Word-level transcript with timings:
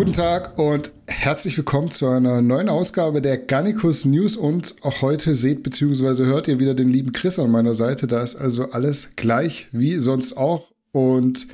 Guten 0.00 0.14
Tag 0.14 0.58
und 0.58 0.92
herzlich 1.08 1.58
willkommen 1.58 1.90
zu 1.90 2.08
einer 2.08 2.40
neuen 2.40 2.70
Ausgabe 2.70 3.20
der 3.20 3.36
Garnicus 3.36 4.06
News 4.06 4.34
und 4.34 4.76
auch 4.80 5.02
heute 5.02 5.34
seht 5.34 5.62
bzw. 5.62 6.24
hört 6.24 6.48
ihr 6.48 6.58
wieder 6.58 6.72
den 6.72 6.88
lieben 6.88 7.12
Chris 7.12 7.38
an 7.38 7.50
meiner 7.50 7.74
Seite. 7.74 8.06
Da 8.06 8.22
ist 8.22 8.34
also 8.34 8.70
alles 8.70 9.10
gleich 9.16 9.68
wie 9.72 9.96
sonst 9.96 10.38
auch 10.38 10.70
und 10.92 11.48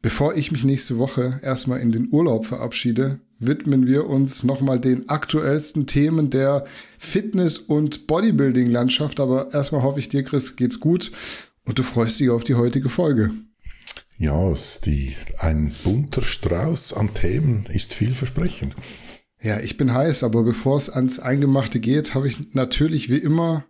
bevor 0.00 0.34
ich 0.36 0.52
mich 0.52 0.64
nächste 0.64 0.96
Woche 0.96 1.38
erstmal 1.42 1.80
in 1.80 1.92
den 1.92 2.08
Urlaub 2.10 2.46
verabschiede, 2.46 3.20
widmen 3.38 3.86
wir 3.86 4.06
uns 4.06 4.42
nochmal 4.42 4.80
den 4.80 5.10
aktuellsten 5.10 5.86
Themen 5.86 6.30
der 6.30 6.64
Fitness- 6.96 7.58
und 7.58 8.06
Bodybuilding-Landschaft. 8.06 9.20
Aber 9.20 9.52
erstmal 9.52 9.82
hoffe 9.82 9.98
ich 9.98 10.08
dir, 10.08 10.22
Chris, 10.22 10.56
geht's 10.56 10.80
gut 10.80 11.12
und 11.66 11.78
du 11.78 11.82
freust 11.82 12.18
dich 12.18 12.30
auf 12.30 12.42
die 12.42 12.54
heutige 12.54 12.88
Folge. 12.88 13.32
Ja, 14.22 14.54
die, 14.84 15.16
ein 15.38 15.74
bunter 15.82 16.22
Strauß 16.22 16.92
an 16.92 17.12
Themen 17.12 17.66
ist 17.68 17.92
vielversprechend. 17.92 18.76
Ja, 19.42 19.58
ich 19.58 19.76
bin 19.76 19.92
heiß, 19.92 20.22
aber 20.22 20.44
bevor 20.44 20.76
es 20.76 20.88
ans 20.88 21.18
Eingemachte 21.18 21.80
geht, 21.80 22.14
habe 22.14 22.28
ich 22.28 22.54
natürlich 22.54 23.08
wie 23.10 23.18
immer 23.18 23.64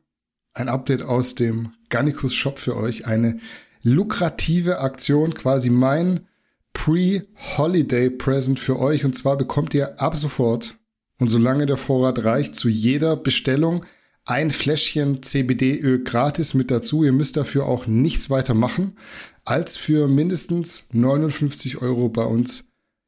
ein 0.53 0.69
Update 0.69 1.05
aus 1.05 1.35
dem 1.35 1.73
Garnicus 1.89 2.35
Shop 2.35 2.59
für 2.59 2.77
euch. 2.77 3.07
Eine 3.07 3.39
lukrative 3.83 4.81
Aktion, 4.81 5.33
quasi 5.33 5.71
mein 5.71 6.27
Pre-Holiday 6.75 8.11
Present 8.11 8.59
für 8.61 8.79
euch. 8.79 9.07
Und 9.07 9.15
zwar 9.15 9.39
bekommt 9.39 9.73
ihr 9.73 10.03
ab 10.03 10.19
sofort 10.19 10.77
und 11.19 11.29
solange 11.29 11.65
der 11.65 11.79
Vorrat 11.79 12.25
reicht, 12.25 12.57
zu 12.57 12.69
jeder 12.69 13.17
Bestellung 13.17 13.87
ein 14.25 14.51
Fläschchen 14.51 15.23
CBD-Öl 15.23 16.05
gratis 16.05 16.55
mit 16.55 16.71
dazu. 16.71 17.05
Ihr 17.05 17.13
müsst 17.13 17.37
dafür 17.39 17.65
auch 17.67 17.87
nichts 17.87 18.31
weiter 18.31 18.55
machen, 18.55 18.97
als 19.45 19.77
für 19.77 20.09
mindestens 20.09 20.87
59 20.93 21.79
Euro 21.83 22.09
bei 22.09 22.25
uns 22.25 22.65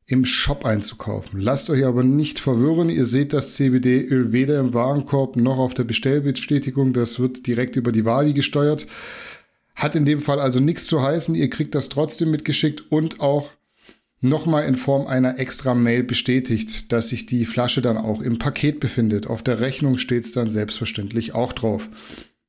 im 0.07 0.25
Shop 0.25 0.65
einzukaufen. 0.65 1.41
Lasst 1.41 1.71
euch 1.71 1.85
aber 1.85 2.03
nicht 2.03 2.39
verwirren. 2.39 2.91
Ihr 2.91 3.07
seht 3.07 3.33
das 3.33 3.55
CBD-Öl 3.55 4.33
weder 4.33 4.61
im 4.61 4.75
Warenkorb 4.75 5.37
noch 5.37 5.59
auf 5.59 5.75
der 5.75 5.85
Bestellbestätigung. 5.85 6.93
Das 6.93 7.19
wird 7.19 7.47
direkt 7.47 7.77
über 7.77 7.91
die 7.91 8.05
Wavi 8.05 8.35
gesteuert. 8.35 8.87
Hat 9.75 9.97
in 9.97 10.05
dem 10.05 10.21
Fall 10.21 10.41
also 10.41 10.61
nichts 10.61 10.87
zu 10.87 11.03
heißen. 11.03 11.35
Ihr 11.35 11.49
kriegt 11.49 11.75
das 11.75 11.89
trotzdem 11.89 12.31
mitgeschickt 12.31 12.93
und 12.93 13.21
auch 13.21 13.51
nochmal 14.21 14.65
in 14.65 14.77
Form 14.77 15.07
einer 15.07 15.39
extra 15.39 15.75
Mail 15.75 16.03
bestätigt, 16.03 16.93
dass 16.93 17.09
sich 17.09 17.27
die 17.27 17.45
Flasche 17.45 17.83
dann 17.83 17.97
auch 17.97 18.21
im 18.21 18.39
Paket 18.39 18.81
befindet. 18.81 19.27
Auf 19.27 19.43
der 19.43 19.61
Rechnung 19.61 19.99
steht 19.99 20.25
es 20.25 20.33
dann 20.33 20.51
selbstverständlich 20.51 21.35
auch 21.35 21.53
drauf. 21.53 21.89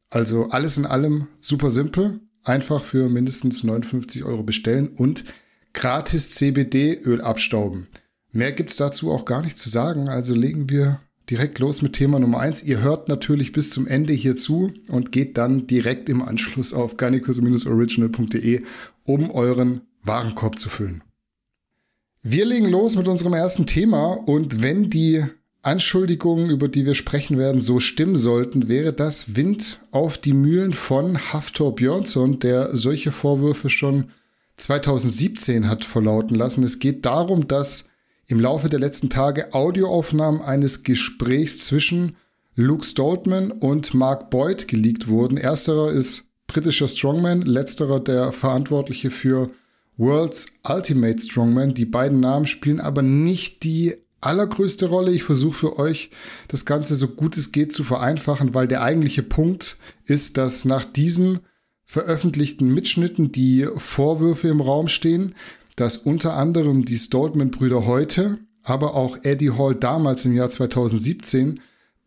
Also 0.10 0.50
alles 0.50 0.78
in 0.78 0.86
allem 0.86 1.28
super 1.40 1.70
simpel. 1.70 2.20
Einfach 2.46 2.84
für 2.84 3.10
mindestens 3.10 3.64
59 3.64 4.24
Euro 4.24 4.44
bestellen 4.44 4.88
und 4.88 5.26
gratis 5.74 6.32
CBD-Öl 6.36 7.20
abstauben. 7.22 7.88
Mehr 8.32 8.52
gibt's 8.52 8.78
dazu 8.78 9.12
auch 9.12 9.26
gar 9.26 9.42
nicht 9.42 9.58
zu 9.58 9.70
sagen. 9.70 10.10
Also 10.10 10.34
legen 10.34 10.70
wir 10.70 11.00
direkt 11.30 11.60
los 11.60 11.82
mit 11.82 11.94
Thema 11.94 12.20
Nummer 12.20 12.40
eins. 12.40 12.64
Ihr 12.64 12.82
hört 12.82 13.08
natürlich 13.08 13.52
bis 13.52 13.72
zum 13.72 13.88
Ende 13.88 14.14
hier 14.14 14.36
zu 14.36 14.74
und 14.90 15.12
geht 15.12 15.38
dann 15.38 15.68
direkt 15.68 16.08
im 16.08 16.22
Anschluss 16.22 16.74
auf 16.74 16.98
garnicus-original.de, 16.98 18.62
um 19.04 19.32
euren 19.32 19.82
Warenkorb 20.04 20.60
zu 20.60 20.70
füllen. 20.70 21.04
Wir 22.22 22.46
legen 22.46 22.70
los 22.70 22.96
mit 22.96 23.08
unserem 23.08 23.34
ersten 23.34 23.66
Thema 23.66 24.14
und 24.14 24.62
wenn 24.62 24.90
die 24.90 25.24
Anschuldigungen, 25.66 26.50
über 26.50 26.68
die 26.68 26.86
wir 26.86 26.94
sprechen 26.94 27.38
werden, 27.38 27.60
so 27.60 27.80
stimmen 27.80 28.18
sollten, 28.18 28.68
wäre 28.68 28.94
das 28.94 29.36
Wind 29.36 29.80
auf 29.92 30.18
die 30.18 30.34
Mühlen 30.34 30.74
von 30.74 31.18
Haftor 31.34 31.76
Björnsson, 31.76 32.40
der 32.40 32.76
solche 32.78 33.12
Vorwürfe 33.12 33.70
schon 33.70 34.06
2017 34.58 35.68
hat 35.68 35.84
verlauten 35.84 36.36
lassen. 36.36 36.64
Es 36.64 36.80
geht 36.80 37.06
darum, 37.06 37.48
dass 37.48 37.90
im 38.28 38.40
Laufe 38.40 38.70
der 38.70 38.80
letzten 38.80 39.10
Tage 39.10 39.54
Audioaufnahmen 39.54 40.42
eines 40.42 40.84
Gesprächs 40.84 41.66
zwischen 41.66 42.16
Luke 42.56 42.86
Stoltman 42.86 43.52
und 43.52 43.94
Mark 43.94 44.30
Boyd 44.30 44.68
geleakt 44.68 45.08
wurden. 45.08 45.38
Ersterer 45.38 45.92
ist 45.92 46.26
britischer 46.48 46.88
Strongman, 46.88 47.42
letzterer 47.42 48.00
der 48.00 48.32
Verantwortliche 48.32 49.10
für 49.10 49.50
World's 49.98 50.48
Ultimate 50.68 51.22
Strongman. 51.22 51.74
Die 51.74 51.86
beiden 51.86 52.20
Namen 52.20 52.48
spielen 52.48 52.80
aber 52.80 53.02
nicht 53.02 53.64
die 53.64 53.96
allergrößte 54.22 54.88
Rolle. 54.88 55.12
Ich 55.12 55.24
versuche 55.24 55.58
für 55.58 55.80
euch 55.80 56.10
das 56.48 56.66
Ganze 56.66 56.96
so 56.96 57.08
gut 57.08 57.38
es 57.38 57.52
geht 57.52 57.74
zu 57.74 57.84
vereinfachen, 57.84 58.54
weil 58.54 58.68
der 58.68 58.82
eigentliche 58.82 59.24
Punkt 59.24 59.78
ist, 60.06 60.38
dass 60.38 60.66
nach 60.66 60.86
diesen 60.86 61.40
veröffentlichten 61.86 62.74
Mitschnitten 62.74 63.32
die 63.32 63.68
Vorwürfe 63.78 64.48
im 64.48 64.62
Raum 64.62 64.88
stehen, 64.88 65.36
dass 65.76 65.98
unter 65.98 66.36
anderem 66.36 66.86
die 66.86 66.98
Stoltman-Brüder 66.98 67.86
heute, 67.86 68.40
aber 68.64 68.96
auch 68.96 69.20
Eddie 69.24 69.52
Hall 69.52 69.76
damals 69.76 70.26
im 70.26 70.34
Jahr 70.34 70.50
2017 70.50 71.60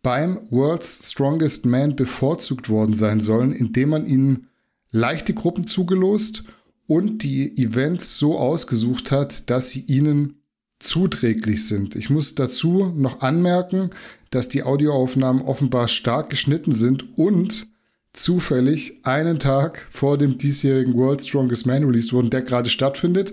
beim 0.03 0.41
World's 0.51 1.11
Strongest 1.11 1.67
Man 1.67 1.95
bevorzugt 1.95 2.69
worden 2.69 2.95
sein 2.95 3.21
sollen, 3.21 3.53
indem 3.53 3.91
man 3.91 4.07
ihnen 4.07 4.49
leichte 4.91 5.35
Gruppen 5.35 5.67
zugelost 5.67 6.45
und 6.87 7.23
die 7.23 7.57
Events 7.59 8.19
so 8.19 8.39
ausgesucht 8.39 9.13
hat, 9.13 9.51
dass 9.51 9.71
sie 9.71 9.81
ihnen 9.87 10.38
zuträglich 10.79 11.67
sind. 11.67 11.97
Ich 11.97 12.11
muss 12.11 12.35
dazu 12.35 12.93
noch 12.97 13.21
anmerken, 13.21 13.91
dass 14.31 14.49
die 14.49 14.63
Audioaufnahmen 14.63 15.43
offenbar 15.43 15.89
stark 15.89 16.31
geschnitten 16.31 16.73
sind 16.73 17.19
und 17.19 17.67
zufällig 18.13 19.01
einen 19.05 19.39
Tag 19.39 19.87
vor 19.91 20.19
dem 20.19 20.39
diesjährigen 20.39 20.95
World 20.95 21.23
Strongest 21.23 21.67
Man 21.67 21.85
released 21.85 22.13
wurden, 22.13 22.31
der 22.31 22.43
gerade 22.43 22.69
stattfindet, 22.69 23.33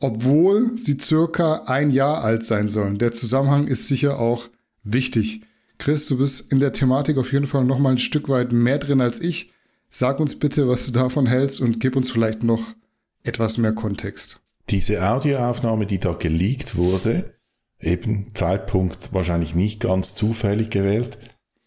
obwohl 0.00 0.72
sie 0.76 0.98
circa 1.00 1.64
ein 1.66 1.90
Jahr 1.90 2.22
alt 2.22 2.44
sein 2.44 2.68
sollen. 2.68 2.98
Der 2.98 3.12
Zusammenhang 3.12 3.66
ist 3.66 3.88
sicher 3.88 4.18
auch 4.18 4.48
wichtig. 4.84 5.42
Chris, 5.78 6.06
du 6.06 6.18
bist 6.18 6.52
in 6.52 6.60
der 6.60 6.72
Thematik 6.72 7.18
auf 7.18 7.32
jeden 7.32 7.46
Fall 7.46 7.64
noch 7.64 7.78
mal 7.78 7.90
ein 7.90 7.98
Stück 7.98 8.28
weit 8.28 8.52
mehr 8.52 8.78
drin 8.78 9.00
als 9.00 9.20
ich. 9.20 9.50
Sag 9.90 10.20
uns 10.20 10.38
bitte, 10.38 10.68
was 10.68 10.86
du 10.86 10.92
davon 10.92 11.26
hältst 11.26 11.60
und 11.60 11.80
gib 11.80 11.96
uns 11.96 12.10
vielleicht 12.10 12.42
noch 12.42 12.74
etwas 13.24 13.58
mehr 13.58 13.72
Kontext. 13.72 14.41
Diese 14.72 15.06
Audioaufnahme, 15.06 15.84
die 15.84 16.00
da 16.00 16.14
geleakt 16.14 16.76
wurde, 16.76 17.38
eben 17.78 18.30
Zeitpunkt 18.32 19.12
wahrscheinlich 19.12 19.54
nicht 19.54 19.80
ganz 19.80 20.14
zufällig 20.14 20.70
gewählt, 20.70 21.18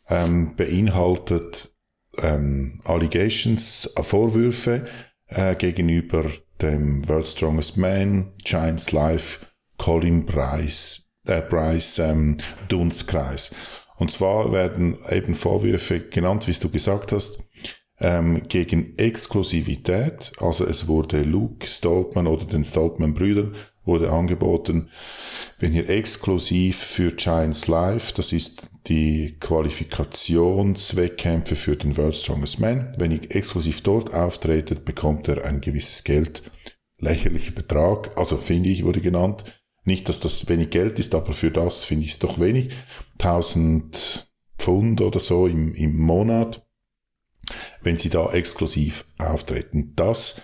ähm, 0.10 0.56
beinhaltet 0.56 1.72
ähm, 2.18 2.82
Allegations, 2.84 3.92
äh, 3.96 4.02
Vorwürfe 4.02 4.88
äh, 5.28 5.56
gegenüber 5.56 6.26
dem 6.64 7.08
World 7.08 7.28
Strongest 7.28 7.78
Man, 7.78 8.32
Giants 8.44 8.92
Life, 8.92 9.46
Colin 9.78 10.26
Bryce, 10.26 11.08
äh, 11.28 11.42
Bryce 11.42 12.00
ähm, 12.00 12.38
Dunstkreis. 12.70 13.54
Und 13.98 14.10
zwar 14.10 14.52
werden 14.52 14.98
eben 15.12 15.36
Vorwürfe 15.36 16.00
genannt, 16.00 16.48
wie 16.48 16.54
du 16.54 16.70
gesagt 16.70 17.12
hast, 17.12 17.45
ähm, 18.06 18.44
gegen 18.48 18.96
Exklusivität. 18.98 20.32
Also 20.40 20.66
es 20.66 20.88
wurde 20.88 21.24
Luke 21.24 21.66
Stoltman 21.66 22.28
oder 22.28 22.46
den 22.46 22.64
Stoltman-Brüdern 22.64 23.56
wurde 23.84 24.12
angeboten, 24.12 24.90
wenn 25.60 25.74
ihr 25.74 25.90
exklusiv 25.90 26.78
für 26.78 27.12
Giants 27.12 27.68
Live, 27.68 28.14
das 28.14 28.32
ist 28.32 28.62
die 28.88 29.36
Qualifikationswettkämpfe 29.40 31.56
für 31.56 31.76
den 31.76 31.98
World 31.98 32.16
Strongest 32.16 32.60
Man, 32.60 32.94
wenn 32.98 33.12
ihr 33.12 33.22
exklusiv 33.30 33.82
dort 33.82 34.12
auftretet, 34.14 34.86
bekommt 34.86 35.28
er 35.28 35.44
ein 35.46 35.62
gewisses 35.62 36.04
Geld, 36.04 36.44
lächerlicher 37.00 37.54
Betrag, 37.54 38.12
also 38.18 38.38
finde 38.38 38.70
ich, 38.70 38.86
wurde 38.86 39.02
genannt. 39.02 39.46
Nicht, 39.84 40.10
dass 40.10 40.20
das 40.20 40.50
wenig 40.50 40.72
Geld 40.72 40.98
ist, 40.98 41.14
aber 41.14 41.34
für 41.34 41.52
das 41.52 41.86
finde 41.86 42.06
ich 42.06 42.14
es 42.14 42.20
doch 42.20 42.40
wenig. 42.40 42.70
1000 43.20 44.28
Pfund 44.58 45.02
oder 45.02 45.20
so 45.20 45.46
im, 45.48 45.76
im 45.76 45.98
Monat 45.98 46.65
wenn 47.82 47.98
sie 47.98 48.10
da 48.10 48.32
exklusiv 48.32 49.06
auftreten. 49.18 49.94
Das 49.96 50.42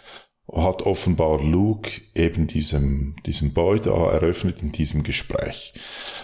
hat 0.53 0.81
offenbar 0.81 1.41
Luke 1.41 2.01
eben 2.13 2.47
diesem, 2.47 3.15
diesem 3.25 3.53
Boy 3.53 3.79
da 3.79 4.11
eröffnet 4.11 4.61
in 4.61 4.71
diesem 4.71 5.03
Gespräch. 5.03 5.73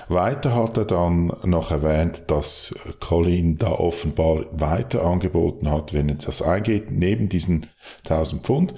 Weiter 0.10 0.56
hat 0.56 0.78
er 0.78 0.86
dann 0.86 1.32
noch 1.44 1.72
erwähnt, 1.72 2.24
dass 2.28 2.76
Colin 3.00 3.58
da 3.58 3.72
offenbar 3.72 4.46
weiter 4.52 5.06
angeboten 5.06 5.70
hat, 5.70 5.94
wenn 5.94 6.10
er 6.10 6.16
das 6.16 6.42
eingeht, 6.42 6.92
neben 6.92 7.30
diesen 7.30 7.68
1000 8.04 8.46
Pfund, 8.46 8.76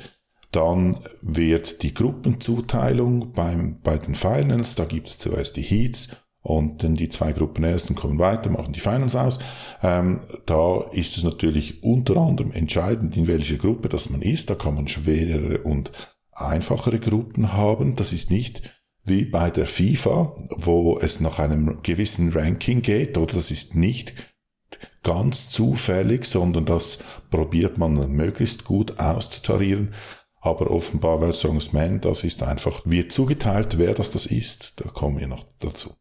dann 0.52 1.00
wird 1.22 1.84
die 1.84 1.94
Gruppenzuteilung 1.94 3.32
beim, 3.34 3.80
bei 3.82 3.98
den 3.98 4.16
Finals, 4.16 4.76
da 4.76 4.86
gibt 4.86 5.10
es 5.10 5.18
zuerst 5.18 5.58
die 5.58 5.62
Heats 5.62 6.10
und 6.42 6.84
dann 6.84 6.96
die 6.96 7.10
zwei 7.10 7.34
Gruppen 7.34 7.64
ersten 7.64 7.96
kommen 7.96 8.20
weiter, 8.20 8.50
machen 8.50 8.74
die 8.74 8.80
Finals 8.80 9.16
aus. 9.16 9.40
Ähm, 9.84 10.22
da 10.46 10.82
ist 10.92 11.18
es 11.18 11.24
natürlich 11.24 11.84
unter 11.84 12.18
anderem 12.18 12.52
entscheidend, 12.52 13.18
in 13.18 13.28
welcher 13.28 13.58
Gruppe 13.58 13.90
das 13.90 14.10
man 14.10 14.22
ist. 14.22 14.50
Da 14.50 14.56
kann 14.56 14.76
man 14.76 14.88
schwerere 14.88 15.60
und 15.60 15.92
einfachere 16.32 17.00
Gruppen 17.00 17.54
haben. 17.54 17.96
Das 17.96 18.14
ist 18.14 18.32
nicht 18.32 18.62
wie 19.04 19.26
bei 19.26 19.50
der 19.50 19.68
FIFA, 19.68 20.38
wo 20.58 20.98
es 21.00 21.20
nach 21.20 21.40
einem 21.40 21.82
gewissen 21.84 22.32
Ranking 22.32 22.82
geht, 22.82 23.18
oder 23.18 23.34
das 23.34 23.52
ist 23.52 23.76
nicht 23.76 24.14
ganz 25.04 25.50
zufällig, 25.50 26.26
sondern 26.26 26.66
das 26.66 27.00
probiert 27.32 27.78
man 27.78 28.12
möglichst 28.12 28.66
gut 28.66 29.00
auszutarieren. 29.00 29.94
aber 30.42 30.72
offenbar 30.72 31.20
World 31.20 31.36
Strongest 31.36 31.74
Man, 31.74 32.00
das 32.00 32.24
ist 32.24 32.44
einfach, 32.44 32.82
wird 32.86 33.12
zugeteilt, 33.12 33.78
wer 33.78 33.94
das 33.94 34.10
das 34.10 34.26
ist, 34.26 34.80
da 34.80 34.90
kommen 34.90 35.20
wir 35.20 35.28
noch 35.28 35.44
dazu. 35.60 35.96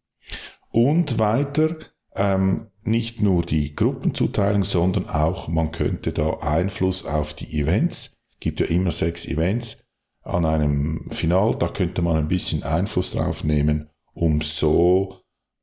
Und 0.70 1.18
weiter, 1.18 1.76
ähm, 2.14 2.68
nicht 2.82 3.20
nur 3.20 3.44
die 3.44 3.74
Gruppenzuteilung, 3.74 4.64
sondern 4.64 5.08
auch, 5.08 5.48
man 5.48 5.72
könnte 5.72 6.12
da 6.12 6.38
Einfluss 6.40 7.04
auf 7.06 7.34
die 7.34 7.60
Events, 7.60 8.16
gibt 8.40 8.60
ja 8.60 8.66
immer 8.66 8.92
sechs 8.92 9.26
Events 9.26 9.84
an 10.22 10.44
einem 10.44 11.08
Final, 11.10 11.56
da 11.56 11.68
könnte 11.68 12.02
man 12.02 12.16
ein 12.16 12.28
bisschen 12.28 12.62
Einfluss 12.62 13.12
drauf 13.12 13.44
nehmen, 13.44 13.90
um 14.12 14.40
so 14.40 15.20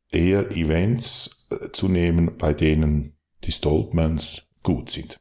eher 0.09 0.51
Events 0.51 1.47
äh, 1.51 1.71
zu 1.71 1.87
nehmen, 1.87 2.37
bei 2.37 2.53
denen 2.53 3.17
die 3.43 3.51
Stoltmans 3.51 4.47
gut 4.63 4.89
sind. 4.89 5.19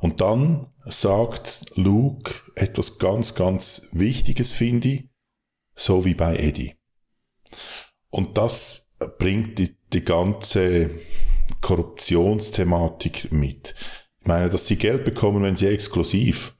Und 0.00 0.20
dann 0.20 0.68
sagt 0.84 1.72
Luke 1.74 2.32
etwas 2.54 2.98
ganz, 2.98 3.34
ganz 3.34 3.88
Wichtiges, 3.92 4.52
finde 4.52 4.88
ich, 4.88 5.10
so 5.74 6.04
wie 6.04 6.14
bei 6.14 6.36
Eddie. 6.36 6.74
Und 8.16 8.38
das 8.38 8.88
bringt 9.18 9.58
die, 9.58 9.76
die 9.92 10.02
ganze 10.02 10.88
Korruptionsthematik 11.60 13.30
mit. 13.30 13.74
Ich 14.22 14.26
meine, 14.26 14.48
dass 14.48 14.66
sie 14.66 14.76
Geld 14.76 15.04
bekommen, 15.04 15.42
wenn 15.42 15.56
sie 15.56 15.66
exklusiv, 15.66 16.56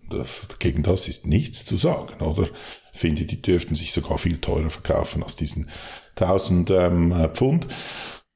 gegen 0.58 0.82
das 0.82 1.08
ist 1.08 1.26
nichts 1.26 1.64
zu 1.64 1.78
sagen, 1.78 2.22
oder? 2.22 2.46
Ich 2.92 3.00
finde, 3.00 3.24
die 3.24 3.40
dürften 3.40 3.74
sich 3.74 3.90
sogar 3.92 4.18
viel 4.18 4.36
teurer 4.38 4.68
verkaufen 4.68 5.22
als 5.22 5.36
diesen 5.36 5.70
1000 6.16 6.70
ähm, 6.72 7.30
Pfund. 7.32 7.68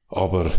Aber 0.07 0.49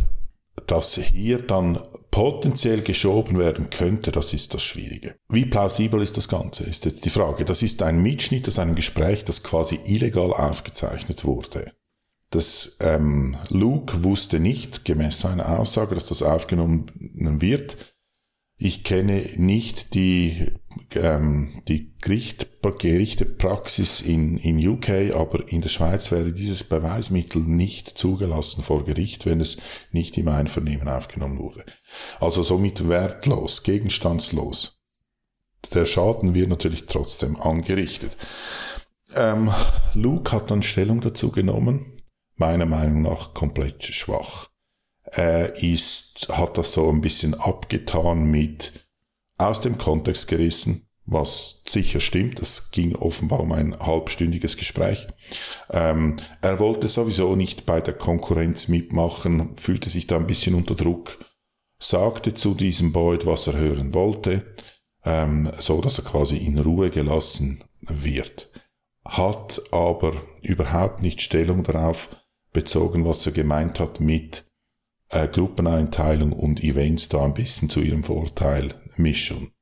dass 0.69 0.95
hier 0.95 1.43
dann 1.43 1.81
potenziell 2.13 2.83
geschoben 2.83 3.41
werden 3.41 3.71
könnte, 3.71 4.13
das 4.13 4.33
ist 4.35 4.55
das 4.55 4.63
Schwierige. 4.63 5.17
Wie 5.29 5.47
plausibel 5.47 6.01
ist 6.01 6.17
das 6.17 6.29
Ganze, 6.29 6.63
ist 6.63 6.85
jetzt 6.85 7.05
die 7.05 7.11
Frage. 7.11 7.45
Das 7.45 7.63
ist 7.63 7.83
ein 7.83 8.01
Mitschnitt 8.01 8.47
aus 8.47 8.61
einem 8.61 8.77
Gespräch, 8.77 9.25
das 9.25 9.43
quasi 9.43 9.81
illegal 9.85 10.33
aufgezeichnet 10.33 11.25
wurde. 11.25 11.73
Das 12.33 12.79
ähm, 12.81 13.37
Luke 13.51 14.05
wusste 14.05 14.41
nicht, 14.41 14.87
gemäß 14.87 15.21
seiner 15.21 15.59
Aussage, 15.59 15.95
dass 15.95 16.07
das 16.07 16.23
aufgenommen 16.23 16.87
wird. 17.43 17.77
Ich 18.57 18.85
kenne 18.85 19.27
nicht 19.37 19.93
die, 19.93 20.51
ähm, 20.95 21.63
die 21.69 21.95
Gericht, 22.01 22.49
Gerichtepraxis 22.63 24.01
in, 24.01 24.39
in 24.39 24.67
UK, 24.67 25.15
aber 25.15 25.47
in 25.49 25.61
der 25.61 25.69
Schweiz 25.69 26.11
wäre 26.11 26.33
dieses 26.33 26.65
Beweismittel 26.65 27.43
nicht 27.43 27.99
zugelassen 27.99 28.63
vor 28.63 28.85
Gericht, 28.85 29.27
wenn 29.27 29.41
es 29.41 29.59
nicht 29.91 30.17
im 30.17 30.29
Einvernehmen 30.29 30.89
aufgenommen 30.89 31.39
wurde. 31.39 31.67
Also 32.19 32.43
somit 32.43 32.89
wertlos, 32.89 33.63
gegenstandslos. 33.63 34.81
Der 35.75 35.85
Schaden 35.85 36.35
wird 36.35 36.49
natürlich 36.49 36.87
trotzdem 36.87 37.39
angerichtet. 37.39 38.17
Ähm, 39.15 39.51
Luke 39.93 40.33
hat 40.33 40.51
dann 40.51 40.63
Stellung 40.63 41.01
dazu 41.03 41.31
genommen, 41.31 41.93
meiner 42.37 42.67
Meinung 42.67 43.03
nach 43.03 43.35
komplett 43.35 43.85
schwach 43.85 44.49
äh, 45.17 45.53
ist, 45.61 46.29
hat 46.31 46.59
das 46.59 46.73
so 46.73 46.89
ein 46.89 47.01
bisschen 47.01 47.35
abgetan 47.35 48.25
mit 48.25 48.87
aus 49.39 49.61
dem 49.61 49.79
Kontext 49.79 50.29
gerissen, 50.29 50.89
was 51.05 51.63
sicher 51.67 52.01
stimmt. 52.01 52.41
Es 52.41 52.71
ging 52.71 52.95
offenbar 52.95 53.41
um 53.41 53.53
ein 53.53 53.79
halbstündiges 53.79 54.57
Gespräch. 54.57 55.07
Ähm, 55.71 56.17
er 56.41 56.59
wollte 56.59 56.89
sowieso 56.89 57.35
nicht 57.37 57.67
bei 57.67 57.81
der 57.81 57.95
Konkurrenz 57.95 58.69
mitmachen, 58.69 59.57
fühlte 59.57 59.91
sich 59.91 60.07
da 60.07 60.17
ein 60.17 60.27
bisschen 60.27 60.55
unter 60.55 60.75
Druck, 60.75 61.19
sagte 61.79 62.35
zu 62.35 62.55
diesem 62.55 62.93
Boyd, 62.93 63.27
was 63.27 63.49
er 63.49 63.57
hören 63.57 63.95
wollte, 63.95 64.55
ähm, 65.05 65.51
so 65.59 65.81
dass 65.81 65.99
er 65.99 66.05
quasi 66.05 66.37
in 66.37 66.59
Ruhe 66.59 66.91
gelassen 66.91 67.65
wird. 67.81 68.51
Hat 69.05 69.61
aber 69.73 70.13
überhaupt 70.43 71.03
nicht 71.03 71.21
Stellung 71.21 71.65
darauf 71.65 72.11
bezogen, 72.53 73.05
was 73.05 73.27
er 73.27 73.33
gemeint 73.33 73.81
hat 73.81 74.01
mit 74.01 74.45
äh, 75.09 75.29
Gruppeneinteilung 75.29 76.33
und 76.33 76.63
Events 76.63 77.09
da 77.09 77.25
ein 77.25 77.35
bisschen 77.35 77.71
zu 77.71 77.81
ihrem 77.81 78.05
Vorteil 78.05 78.75
mischen. 78.97 79.53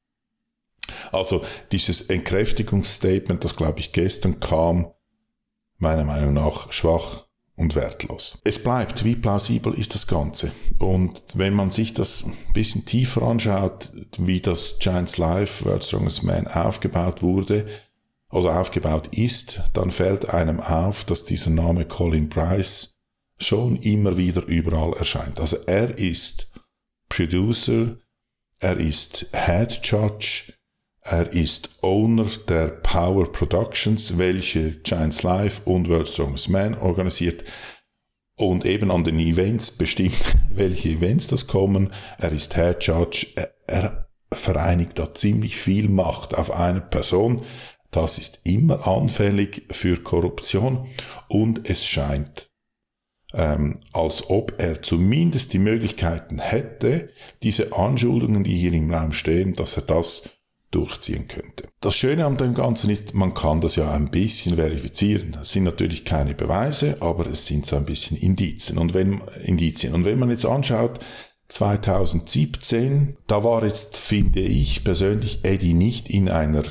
Also 1.13 1.45
dieses 1.73 2.03
Entkräftigungsstatement, 2.03 3.45
das 3.45 3.57
glaube 3.57 3.81
ich 3.81 3.93
gestern 3.93 4.41
kam, 4.41 4.93
meiner 5.79 6.05
Meinung 6.05 6.35
nach 6.35 6.73
schwach 6.73 7.27
und 7.57 7.75
wertlos. 7.75 8.39
Es 8.45 8.63
bleibt, 8.63 9.05
wie 9.05 9.17
plausibel 9.17 9.75
ist 9.75 9.95
das 9.95 10.07
Ganze? 10.07 10.51
Und 10.79 11.23
wenn 11.35 11.55
man 11.55 11.71
sich 11.71 11.95
das 11.95 12.25
ein 12.25 12.37
bisschen 12.55 12.87
tiefer 12.87 13.23
anschaut, 13.23 13.93
wie 14.19 14.41
das 14.41 14.79
Giants 14.79 15.19
Life 15.19 15.65
World 15.65 15.85
Strongest 15.85 16.23
Man 16.23 16.47
aufgebaut 16.47 17.23
wurde 17.23 17.69
oder 18.31 18.61
aufgebaut 18.61 19.17
ist, 19.17 19.63
dann 19.73 19.91
fällt 19.91 20.31
einem 20.31 20.61
auf, 20.61 21.05
dass 21.05 21.25
dieser 21.25 21.51
Name 21.51 21.85
Colin 21.85 22.29
Price 22.29 22.95
schon 23.39 23.77
immer 23.77 24.17
wieder 24.17 24.45
überall 24.47 24.93
erscheint. 24.95 25.41
Also 25.41 25.57
er 25.67 25.99
ist 25.99 26.51
Producer, 27.09 27.97
er 28.59 28.77
ist 28.77 29.27
Head 29.33 29.81
Judge, 29.83 30.53
er 31.03 31.33
ist 31.33 31.71
Owner 31.83 32.27
der 32.49 32.69
Power 32.69 33.31
Productions, 33.33 34.19
welche 34.19 34.73
Giants 34.83 35.23
Life 35.23 35.63
und 35.65 35.89
World 35.89 36.09
Strongest 36.09 36.51
Man 36.51 36.75
organisiert 36.75 37.45
und 38.37 38.65
eben 38.65 38.91
an 38.91 39.05
den 39.05 39.19
Events 39.19 39.71
bestimmt, 39.71 40.37
welche 40.51 40.91
Events 40.91 41.27
das 41.27 41.47
kommen. 41.47 41.93
Er 42.19 42.33
ist 42.33 42.55
Head 42.55 42.85
Judge, 42.85 43.27
er, 43.35 43.51
er 43.67 44.11
vereinigt 44.33 44.99
da 44.99 45.13
ziemlich 45.13 45.57
viel 45.57 45.89
Macht 45.89 46.35
auf 46.37 46.53
eine 46.53 46.81
Person. 46.81 47.45
Das 47.91 48.19
ist 48.19 48.41
immer 48.45 48.87
anfällig 48.87 49.67
für 49.71 49.97
Korruption 49.97 50.89
und 51.29 51.69
es 51.69 51.85
scheint 51.85 52.51
ähm, 53.33 53.79
als 53.93 54.29
ob 54.29 54.55
er 54.59 54.83
zumindest 54.83 55.53
die 55.53 55.59
Möglichkeiten 55.59 56.39
hätte, 56.39 57.11
diese 57.43 57.77
Anschuldigungen, 57.77 58.45
die 58.45 58.57
hier 58.57 58.73
im 58.73 58.93
Raum 58.93 59.13
stehen, 59.13 59.53
dass 59.53 59.77
er 59.77 59.83
das 59.83 60.31
durchziehen 60.71 61.27
könnte. 61.27 61.69
Das 61.81 61.97
Schöne 61.97 62.27
an 62.27 62.37
dem 62.37 62.55
Ganzen 62.55 62.91
ist, 62.91 63.15
man 63.15 63.35
kann 63.35 63.61
das 63.61 63.77
ja 63.77 63.93
ein 63.93 64.11
bisschen 64.11 64.57
verifizieren. 64.57 65.37
Es 65.43 65.53
sind 65.53 65.65
natürlich 65.65 66.05
keine 66.05 66.35
Beweise, 66.35 66.99
aber 67.01 67.27
es 67.27 67.47
sind 67.47 67.67
so 67.67 67.77
ein 67.77 67.85
bisschen 67.85 68.17
Indizien. 68.17 68.79
Und 68.79 68.95
wenn, 68.95 69.21
Indizien. 69.45 69.95
Und 69.95 70.05
wenn 70.05 70.19
man 70.19 70.31
jetzt 70.31 70.47
anschaut, 70.47 71.01
2017, 71.49 73.17
da 73.27 73.43
war 73.43 73.65
jetzt, 73.65 73.97
finde 73.97 74.41
ich 74.41 74.85
persönlich, 74.85 75.41
Eddie 75.43 75.75
nicht 75.75 76.09
in 76.09 76.29
einer 76.29 76.63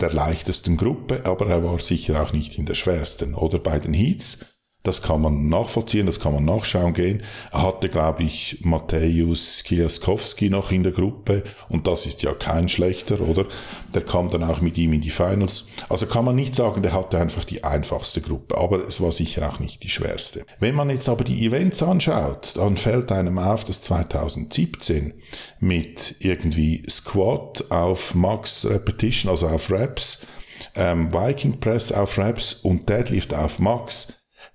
der 0.00 0.12
leichtesten 0.12 0.76
Gruppe, 0.76 1.22
aber 1.24 1.46
er 1.48 1.62
war 1.62 1.78
sicher 1.78 2.22
auch 2.22 2.32
nicht 2.32 2.58
in 2.58 2.66
der 2.66 2.74
schwersten. 2.74 3.34
Oder 3.34 3.58
bei 3.58 3.78
den 3.78 3.94
Heats, 3.94 4.44
das 4.84 5.00
kann 5.00 5.22
man 5.22 5.48
nachvollziehen, 5.48 6.04
das 6.04 6.20
kann 6.20 6.34
man 6.34 6.44
nachschauen 6.44 6.92
gehen. 6.92 7.22
Er 7.50 7.62
hatte, 7.62 7.88
glaube 7.88 8.22
ich, 8.22 8.58
Mateusz 8.60 9.64
Kijaskowski 9.64 10.50
noch 10.50 10.72
in 10.72 10.82
der 10.82 10.92
Gruppe 10.92 11.42
und 11.70 11.86
das 11.86 12.04
ist 12.04 12.22
ja 12.22 12.34
kein 12.34 12.68
schlechter, 12.68 13.18
oder? 13.22 13.46
Der 13.94 14.02
kam 14.02 14.28
dann 14.28 14.44
auch 14.44 14.60
mit 14.60 14.76
ihm 14.76 14.92
in 14.92 15.00
die 15.00 15.08
Finals. 15.08 15.68
Also 15.88 16.04
kann 16.04 16.26
man 16.26 16.36
nicht 16.36 16.54
sagen, 16.54 16.82
der 16.82 16.92
hatte 16.92 17.18
einfach 17.18 17.44
die 17.44 17.64
einfachste 17.64 18.20
Gruppe, 18.20 18.58
aber 18.58 18.86
es 18.86 19.00
war 19.00 19.10
sicher 19.10 19.48
auch 19.48 19.58
nicht 19.58 19.82
die 19.82 19.88
schwerste. 19.88 20.44
Wenn 20.60 20.74
man 20.74 20.90
jetzt 20.90 21.08
aber 21.08 21.24
die 21.24 21.46
Events 21.46 21.82
anschaut, 21.82 22.52
dann 22.56 22.76
fällt 22.76 23.10
einem 23.10 23.38
auf, 23.38 23.64
dass 23.64 23.80
2017 23.80 25.14
mit 25.60 26.16
irgendwie 26.18 26.82
Squat 26.90 27.70
auf 27.70 28.14
Max 28.14 28.66
Repetition, 28.66 29.30
also 29.30 29.48
auf 29.48 29.70
Raps, 29.70 30.26
ähm, 30.74 31.10
Viking 31.10 31.58
Press 31.58 31.90
auf 31.90 32.18
Raps 32.18 32.52
und 32.52 32.86
Deadlift 32.86 33.32
auf 33.32 33.58
Max 33.58 34.12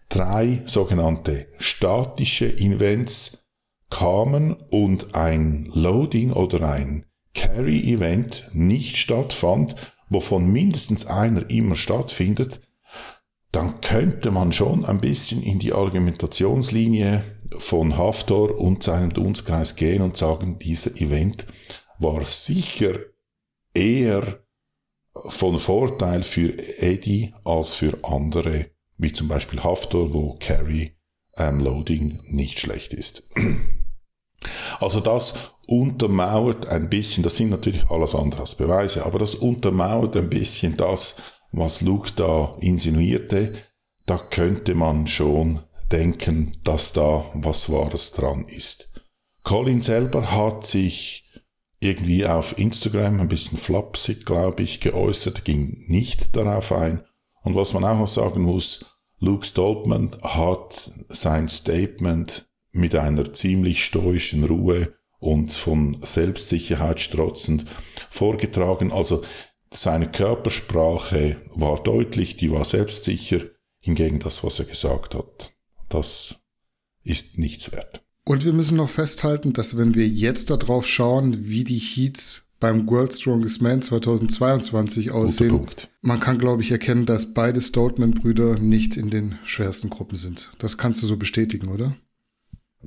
drei 0.10 0.64
sogenannte 0.66 1.48
statische 1.60 2.58
Events 2.58 3.46
kamen 3.90 4.54
und 4.72 5.16
ein 5.16 5.70
Loading 5.74 6.34
oder 6.34 6.70
ein 6.70 7.06
Carry-Event 7.34 8.50
nicht 8.54 8.98
stattfand, 8.98 9.76
wovon 10.10 10.52
mindestens 10.52 11.06
einer 11.06 11.50
immer 11.50 11.76
stattfindet, 11.76 12.62
dann 13.52 13.82
könnte 13.82 14.32
man 14.32 14.52
schon 14.52 14.86
ein 14.86 15.00
bisschen 15.00 15.42
in 15.42 15.60
die 15.60 15.74
Argumentationslinie 15.74 17.24
von 17.58 17.98
Haftor 17.98 18.60
und 18.60 18.84
seinem 18.84 19.12
Dunstkreis 19.12 19.76
gehen 19.76 20.02
und 20.02 20.18
sagen, 20.18 20.60
dieser 20.60 20.92
Event 21.02 21.48
war 21.98 22.24
sicher 22.26 22.94
eher 23.74 24.40
von 25.14 25.58
Vorteil 25.58 26.24
für 26.24 26.58
Eddie 26.82 27.34
als 27.44 27.74
für 27.74 27.98
andere 28.04 28.68
wie 29.00 29.12
zum 29.12 29.28
Beispiel 29.28 29.64
Haftor, 29.64 30.14
wo 30.14 30.38
Carry 30.40 30.96
ähm, 31.38 31.60
Loading 31.60 32.20
nicht 32.26 32.60
schlecht 32.60 32.94
ist. 32.94 33.30
Also 34.80 35.02
das 35.02 35.34
untermauert 35.68 36.66
ein 36.68 36.90
bisschen, 36.90 37.24
das 37.24 37.36
sind 37.36 37.50
natürlich 37.50 37.90
alles 37.90 38.16
andere 38.16 38.42
als 38.42 38.56
Beweise, 38.56 39.06
aber 39.06 39.20
das 39.20 39.36
untermauert 39.36 40.16
ein 40.16 40.30
bisschen 40.30 40.78
das, 40.78 41.18
was 41.52 41.82
Luke 41.82 42.12
da 42.16 42.56
insinuierte. 42.62 43.54
Da 44.06 44.18
könnte 44.18 44.76
man 44.76 45.08
schon 45.08 45.60
denken, 45.92 46.56
dass 46.64 46.94
da 46.94 47.26
was 47.34 47.70
Wahres 47.70 48.14
dran 48.14 48.46
ist. 48.48 48.94
Colin 49.44 49.82
selber 49.82 50.32
hat 50.32 50.66
sich 50.66 51.30
irgendwie 51.80 52.26
auf 52.26 52.58
Instagram 52.58 53.20
ein 53.20 53.28
bisschen 53.28 53.58
flapsig, 53.58 54.26
glaube 54.26 54.64
ich, 54.64 54.80
geäußert, 54.80 55.46
ging 55.46 55.86
nicht 55.88 56.36
darauf 56.36 56.72
ein. 56.72 57.04
Und 57.44 57.56
was 57.56 57.74
man 57.74 57.84
auch 57.84 57.98
noch 57.98 58.08
sagen 58.08 58.44
muss, 58.44 58.86
Luke 59.20 59.46
Stoltman 59.46 60.12
hat 60.22 60.92
sein 61.10 61.50
Statement 61.50 62.48
mit 62.72 62.96
einer 62.96 63.34
ziemlich 63.34 63.84
stoischen 63.84 64.44
Ruhe 64.44 64.94
und 65.20 65.52
von 65.52 65.98
Selbstsicherheit 66.02 67.00
strotzend 67.00 67.66
vorgetragen. 68.10 68.92
Also 68.92 69.24
seine 69.72 70.10
Körpersprache 70.10 71.38
war 71.54 71.84
deutlich, 71.84 72.38
die 72.38 72.52
war 72.52 72.66
selbstsicher, 72.66 73.42
hingegen 73.80 74.20
das, 74.20 74.44
was 74.44 74.60
er 74.60 74.66
gesagt 74.66 75.16
hat, 75.16 75.54
das 75.90 76.36
ist 77.04 77.38
nichts 77.38 77.72
wert. 77.72 78.02
Und 78.26 78.46
wir 78.46 78.54
müssen 78.54 78.78
noch 78.78 78.90
festhalten, 78.90 79.54
dass 79.54 79.76
wenn 79.78 79.96
wir 79.96 80.08
jetzt 80.08 80.50
darauf 80.50 80.88
schauen, 80.88 81.48
wie 81.50 81.64
die 81.64 81.80
Heats 81.80 82.46
beim 82.60 82.88
World 82.88 83.14
Strongest 83.14 83.62
Man 83.62 83.82
2022 83.82 85.12
aussehen, 85.12 85.68
man 86.02 86.20
kann, 86.20 86.38
glaube 86.38 86.62
ich, 86.62 86.72
erkennen, 86.72 87.06
dass 87.06 87.34
beide 87.34 87.60
Stoutman-Brüder 87.60 88.58
nicht 88.60 88.98
in 88.98 89.10
den 89.10 89.38
schwersten 89.44 89.90
Gruppen 89.90 90.16
sind. 90.16 90.52
Das 90.60 90.78
kannst 90.78 91.04
du 91.04 91.08
so 91.08 91.18
bestätigen, 91.18 91.70
oder? 91.70 91.94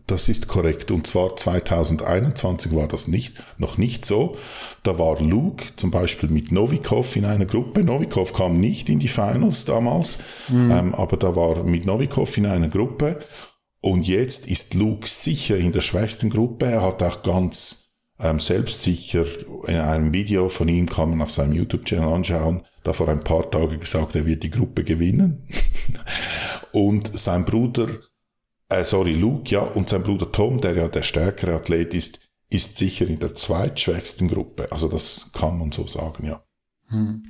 Das 0.07 0.31
ist 0.31 0.49
korrekt. 0.49 0.90
Und 0.90 1.07
zwar 1.07 1.37
2021 1.37 2.75
war 2.75 2.88
das 2.88 3.09
nicht, 3.09 3.35
noch 3.59 3.76
nicht 3.76 4.07
so. 4.07 4.38
Da 4.83 4.99
war 4.99 5.21
Luke 5.21 5.64
zum 5.76 5.90
Beispiel 5.90 6.31
mit 6.31 6.50
Novikov 6.50 7.14
in 7.16 7.26
einer 7.26 7.45
Gruppe. 7.45 7.85
Novikov 7.85 8.33
kam 8.33 8.59
nicht 8.59 8.88
in 8.88 8.99
die 8.99 9.09
Finals 9.09 9.66
damals, 9.66 10.19
mhm. 10.49 10.71
ähm, 10.71 10.95
aber 10.95 11.19
da 11.19 11.37
war 11.37 11.62
mit 11.64 11.85
Novikov 11.85 12.38
in 12.38 12.47
einer 12.47 12.69
Gruppe. 12.69 13.21
Und 13.83 14.07
jetzt 14.07 14.47
ist 14.47 14.73
Luke 14.73 15.07
sicher 15.07 15.59
in 15.59 15.73
der 15.73 15.83
schwächsten 15.83 16.31
Gruppe. 16.31 16.66
Er 16.66 16.83
hat 16.83 17.02
auch 17.02 17.23
ganz 17.23 17.83
ähm, 18.19 18.40
selbstsicher 18.40 19.26
in 19.66 19.76
einem 19.76 20.14
Video 20.14 20.49
von 20.49 20.69
ihm 20.69 20.88
kann 20.88 21.11
man 21.11 21.23
auf 21.23 21.33
seinem 21.33 21.52
YouTube-Channel 21.52 22.09
anschauen, 22.09 22.62
da 22.84 22.92
vor 22.92 23.08
ein 23.08 23.24
paar 23.24 23.50
Tagen 23.50 23.80
gesagt, 23.80 24.16
er 24.16 24.26
wird 24.26 24.42
die 24.42 24.50
Gruppe 24.50 24.84
gewinnen. 24.84 25.42
und 26.72 27.16
sein 27.16 27.44
Bruder, 27.44 27.88
äh, 28.68 28.84
sorry, 28.84 29.14
Luke, 29.14 29.50
ja, 29.50 29.60
und 29.60 29.88
sein 29.88 30.02
Bruder 30.02 30.30
Tom, 30.32 30.60
der 30.60 30.74
ja 30.74 30.88
der 30.88 31.02
stärkere 31.02 31.54
Athlet 31.54 31.94
ist, 31.94 32.20
ist 32.50 32.76
sicher 32.76 33.06
in 33.06 33.18
der 33.18 33.34
zweitschwächsten 33.34 34.28
Gruppe. 34.28 34.70
Also 34.70 34.88
das 34.88 35.30
kann 35.32 35.58
man 35.58 35.72
so 35.72 35.86
sagen, 35.86 36.26
ja. 36.26 36.42
Hm. 36.88 37.24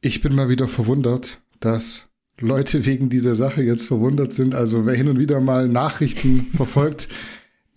Ich 0.00 0.20
bin 0.20 0.34
mal 0.34 0.48
wieder 0.48 0.68
verwundert, 0.68 1.40
dass 1.60 2.08
Leute 2.38 2.86
wegen 2.86 3.08
dieser 3.08 3.34
Sache 3.34 3.62
jetzt 3.62 3.86
verwundert 3.86 4.32
sind. 4.32 4.54
Also 4.54 4.86
wer 4.86 4.94
hin 4.94 5.08
und 5.08 5.18
wieder 5.18 5.40
mal 5.40 5.68
Nachrichten 5.68 6.50
verfolgt, 6.56 7.08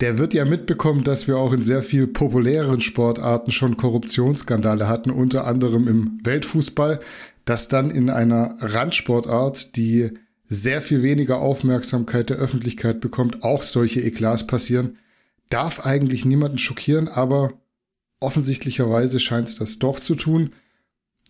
der 0.02 0.18
wird 0.18 0.34
ja 0.34 0.44
mitbekommen, 0.44 1.04
dass 1.04 1.28
wir 1.28 1.36
auch 1.36 1.52
in 1.52 1.62
sehr 1.62 1.80
viel 1.80 2.08
populäreren 2.08 2.80
Sportarten 2.80 3.52
schon 3.52 3.76
Korruptionsskandale 3.76 4.88
hatten, 4.88 5.12
unter 5.12 5.46
anderem 5.46 5.86
im 5.86 6.18
Weltfußball, 6.24 6.98
dass 7.44 7.68
dann 7.68 7.88
in 7.88 8.10
einer 8.10 8.56
Randsportart, 8.58 9.76
die 9.76 10.10
sehr 10.48 10.82
viel 10.82 11.04
weniger 11.04 11.40
Aufmerksamkeit 11.40 12.30
der 12.30 12.38
Öffentlichkeit 12.38 13.00
bekommt, 13.00 13.44
auch 13.44 13.62
solche 13.62 14.00
Eklats 14.02 14.44
passieren. 14.44 14.98
Darf 15.50 15.86
eigentlich 15.86 16.24
niemanden 16.24 16.58
schockieren, 16.58 17.06
aber 17.06 17.52
offensichtlicherweise 18.18 19.20
scheint 19.20 19.46
es 19.48 19.54
das 19.54 19.78
doch 19.78 20.00
zu 20.00 20.16
tun. 20.16 20.50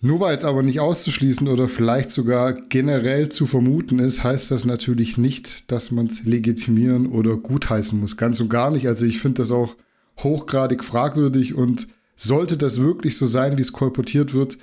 Nur 0.04 0.18
weil 0.18 0.34
es 0.34 0.44
aber 0.44 0.64
nicht 0.64 0.80
auszuschließen 0.80 1.46
oder 1.46 1.68
vielleicht 1.68 2.10
sogar 2.10 2.54
generell 2.54 3.28
zu 3.28 3.46
vermuten 3.46 4.00
ist, 4.00 4.24
heißt 4.24 4.50
das 4.50 4.64
natürlich 4.64 5.16
nicht, 5.16 5.70
dass 5.70 5.92
man 5.92 6.08
es 6.08 6.24
legitimieren 6.24 7.06
oder 7.06 7.36
gutheißen 7.36 8.00
muss. 8.00 8.16
Ganz 8.16 8.40
und 8.40 8.48
gar 8.48 8.72
nicht. 8.72 8.88
Also 8.88 9.04
ich 9.04 9.20
finde 9.20 9.42
das 9.42 9.52
auch 9.52 9.76
hochgradig 10.18 10.82
fragwürdig 10.82 11.54
und 11.54 11.86
sollte 12.16 12.56
das 12.56 12.80
wirklich 12.80 13.16
so 13.16 13.26
sein, 13.26 13.56
wie 13.58 13.62
es 13.62 13.72
kolportiert 13.72 14.34
wird, 14.34 14.58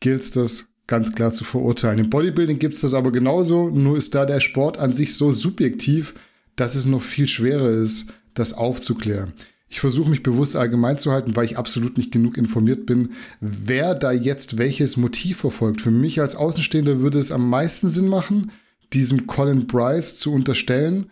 gilt 0.00 0.22
es 0.22 0.32
das 0.32 0.66
ganz 0.88 1.12
klar 1.12 1.32
zu 1.32 1.44
verurteilen. 1.44 2.00
Im 2.00 2.10
Bodybuilding 2.10 2.58
gibt 2.58 2.74
es 2.74 2.80
das 2.80 2.92
aber 2.92 3.12
genauso, 3.12 3.70
nur 3.70 3.96
ist 3.96 4.16
da 4.16 4.26
der 4.26 4.40
Sport 4.40 4.76
an 4.76 4.92
sich 4.92 5.14
so 5.14 5.30
subjektiv, 5.30 6.14
dass 6.56 6.74
es 6.74 6.84
noch 6.84 7.00
viel 7.00 7.28
schwerer 7.28 7.70
ist, 7.70 8.06
das 8.34 8.54
aufzuklären. 8.54 9.34
Ich 9.72 9.78
versuche 9.78 10.10
mich 10.10 10.24
bewusst 10.24 10.56
allgemein 10.56 10.98
zu 10.98 11.12
halten, 11.12 11.36
weil 11.36 11.44
ich 11.44 11.56
absolut 11.56 11.96
nicht 11.96 12.10
genug 12.10 12.36
informiert 12.36 12.86
bin, 12.86 13.10
wer 13.40 13.94
da 13.94 14.10
jetzt 14.10 14.58
welches 14.58 14.96
Motiv 14.96 15.38
verfolgt. 15.38 15.80
Für 15.80 15.92
mich 15.92 16.20
als 16.20 16.34
Außenstehender 16.34 17.00
würde 17.00 17.20
es 17.20 17.30
am 17.30 17.48
meisten 17.48 17.88
Sinn 17.88 18.08
machen, 18.08 18.50
diesem 18.92 19.28
Colin 19.28 19.68
Bryce 19.68 20.16
zu 20.16 20.32
unterstellen, 20.32 21.10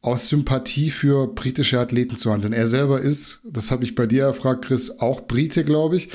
aus 0.00 0.30
Sympathie 0.30 0.88
für 0.88 1.26
britische 1.26 1.78
Athleten 1.78 2.16
zu 2.16 2.32
handeln. 2.32 2.54
Er 2.54 2.66
selber 2.66 3.02
ist, 3.02 3.42
das 3.44 3.70
habe 3.70 3.84
ich 3.84 3.94
bei 3.94 4.06
dir 4.06 4.24
erfragt, 4.24 4.64
Chris, 4.64 5.00
auch 5.00 5.26
Brite, 5.26 5.62
glaube 5.62 5.96
ich. 5.96 6.08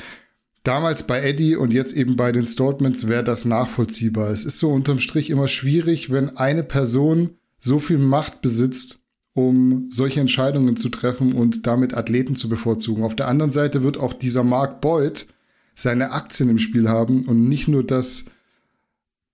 Damals 0.64 1.04
bei 1.04 1.22
Eddie 1.22 1.54
und 1.54 1.72
jetzt 1.72 1.92
eben 1.92 2.16
bei 2.16 2.32
den 2.32 2.46
Stortmans 2.46 3.06
wäre 3.06 3.24
das 3.24 3.44
nachvollziehbar. 3.44 4.30
Es 4.30 4.44
ist 4.44 4.58
so 4.58 4.72
unterm 4.72 4.98
Strich 4.98 5.30
immer 5.30 5.46
schwierig, 5.46 6.10
wenn 6.10 6.36
eine 6.36 6.64
Person 6.64 7.36
so 7.60 7.78
viel 7.78 7.98
Macht 7.98 8.42
besitzt 8.42 8.99
um 9.48 9.90
solche 9.90 10.20
Entscheidungen 10.20 10.76
zu 10.76 10.88
treffen 10.88 11.32
und 11.32 11.66
damit 11.66 11.94
Athleten 11.94 12.36
zu 12.36 12.48
bevorzugen. 12.48 13.04
Auf 13.04 13.16
der 13.16 13.28
anderen 13.28 13.50
Seite 13.50 13.82
wird 13.82 13.96
auch 13.96 14.12
dieser 14.12 14.44
Mark 14.44 14.80
Boyd 14.80 15.26
seine 15.74 16.12
Aktien 16.12 16.50
im 16.50 16.58
Spiel 16.58 16.88
haben 16.88 17.24
und 17.26 17.48
nicht 17.48 17.68
nur 17.68 17.84
das 17.84 18.26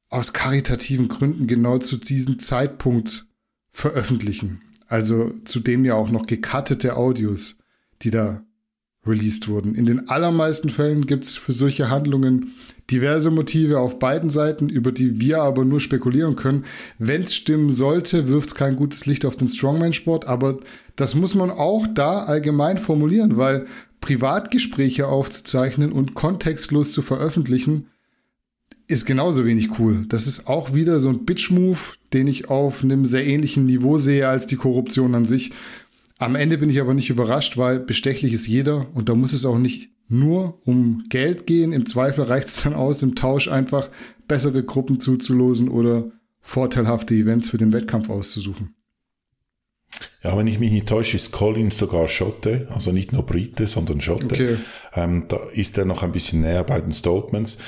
aus 0.09 0.33
karitativen 0.33 1.09
Gründen 1.09 1.47
genau 1.47 1.79
zu 1.79 1.97
diesem 1.97 2.39
Zeitpunkt 2.39 3.27
veröffentlichen. 3.73 4.63
Also 4.87 5.35
zudem 5.45 5.85
ja 5.85 5.95
auch 5.95 6.11
noch 6.11 6.27
gekattete 6.27 6.97
Audios, 6.97 7.59
die 8.03 8.11
da 8.11 8.46
released 9.07 9.49
wurden. 9.49 9.75
In 9.75 9.87
den 9.87 10.09
allermeisten 10.09 10.71
Fällen 10.71 11.07
gibt 11.07 11.25
es 11.25 11.37
für 11.37 11.53
solche 11.53 11.91
Handlungen 11.91 12.53
diverse 12.91 13.31
Motive 13.31 13.81
auf 13.81 13.99
beiden 13.99 14.31
Seiten, 14.31 14.69
über 14.69 14.93
die 14.93 15.21
wir 15.21 15.43
aber 15.43 15.65
nur 15.65 15.81
spekulieren 15.81 16.37
können. 16.37 16.65
Wenn 16.99 17.23
es 17.23 17.35
stimmen 17.35 17.71
sollte, 17.71 18.29
wirft 18.29 18.49
es 18.49 18.55
kein 18.55 18.77
gutes 18.77 19.07
Licht 19.07 19.25
auf 19.25 19.37
den 19.37 19.49
Strongman-Sport, 19.49 20.27
aber 20.27 20.59
das 20.95 21.15
muss 21.15 21.35
man 21.35 21.51
auch 21.51 21.87
da 21.87 22.25
allgemein 22.25 22.79
formulieren, 22.79 23.37
weil 23.37 23.67
Privatgespräche 24.01 25.09
aufzuzeichnen 25.09 25.91
und 25.91 26.15
kontextlos 26.15 26.93
zu 26.93 27.03
veröffentlichen, 27.03 27.89
ist 28.89 29.05
genauso 29.05 29.45
wenig 29.45 29.81
cool. 29.81 30.05
Das 30.09 30.29
ist 30.29 30.47
auch 30.47 30.73
wieder 30.73 31.01
so 31.01 31.09
ein 31.09 31.25
Bitch-Move, 31.25 31.79
den 32.13 32.29
ich 32.29 32.49
auf 32.49 32.85
einem 32.85 33.05
sehr 33.05 33.27
ähnlichen 33.27 33.67
Niveau 33.67 33.99
sehe 33.99 34.29
als 34.29 34.47
die 34.47 34.57
Korruption 34.57 35.15
an 35.15 35.27
sich. 35.27 35.53
Am 36.19 36.35
Ende 36.35 36.57
bin 36.59 36.71
ich 36.71 36.81
aber 36.81 36.95
nicht 36.95 37.11
überrascht, 37.11 37.57
weil 37.57 37.81
bestechlich 37.81 38.33
ist 38.33 38.47
jeder 38.47 38.87
und 38.95 39.09
da 39.09 39.15
muss 39.15 39.33
es 39.33 39.45
auch 39.45 39.59
nicht 39.59 39.91
nur 40.09 40.61
um 40.67 41.05
Geld 41.09 41.47
gehen. 41.47 41.73
Im 41.73 41.87
Zweifel 41.87 42.25
reicht 42.25 42.49
es 42.49 42.63
dann 42.63 42.75
aus, 42.75 43.03
im 43.03 43.17
Tausch 43.17 43.49
einfach 43.49 43.91
bessere 44.29 44.63
Gruppen 44.63 45.01
zuzulosen 45.01 45.69
oder 45.69 46.11
vorteilhafte 46.41 47.15
Events 47.15 47.51
für 47.51 47.59
den 47.59 47.73
Wettkampf 47.73 48.09
auszusuchen. 48.09 48.75
Ja, 50.23 50.37
wenn 50.37 50.47
ich 50.47 50.59
mich 50.59 50.73
nicht 50.73 50.89
täusche, 50.89 51.17
ist 51.17 51.33
Colin 51.33 51.71
sogar 51.71 52.09
Schotte, 52.09 52.69
also 52.71 52.93
nicht 52.93 53.13
nur 53.13 53.25
Brite, 53.25 53.67
sondern 53.67 54.01
Schotte. 54.01 54.27
Okay. 54.27 54.57
Ähm, 54.95 55.27
da 55.29 55.37
ist 55.53 55.79
er 55.79 55.85
noch 55.85 56.03
ein 56.03 56.13
bisschen 56.13 56.41
näher 56.41 56.65
bei 56.65 56.81
den 56.81 56.93
Stoltmans. 56.93 57.59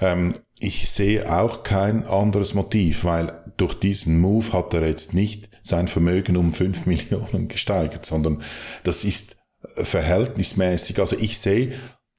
Ähm, 0.00 0.34
ich 0.60 0.90
sehe 0.90 1.32
auch 1.32 1.62
kein 1.62 2.04
anderes 2.04 2.54
Motiv, 2.54 3.04
weil 3.04 3.32
durch 3.56 3.74
diesen 3.74 4.20
Move 4.20 4.52
hat 4.52 4.74
er 4.74 4.86
jetzt 4.86 5.14
nicht 5.14 5.50
sein 5.62 5.88
Vermögen 5.88 6.36
um 6.36 6.52
fünf 6.52 6.86
Millionen 6.86 7.48
gesteigert, 7.48 8.04
sondern 8.04 8.42
das 8.84 9.04
ist 9.04 9.36
verhältnismäßig. 9.60 10.98
Also 11.00 11.16
ich 11.16 11.38
sehe, 11.38 11.72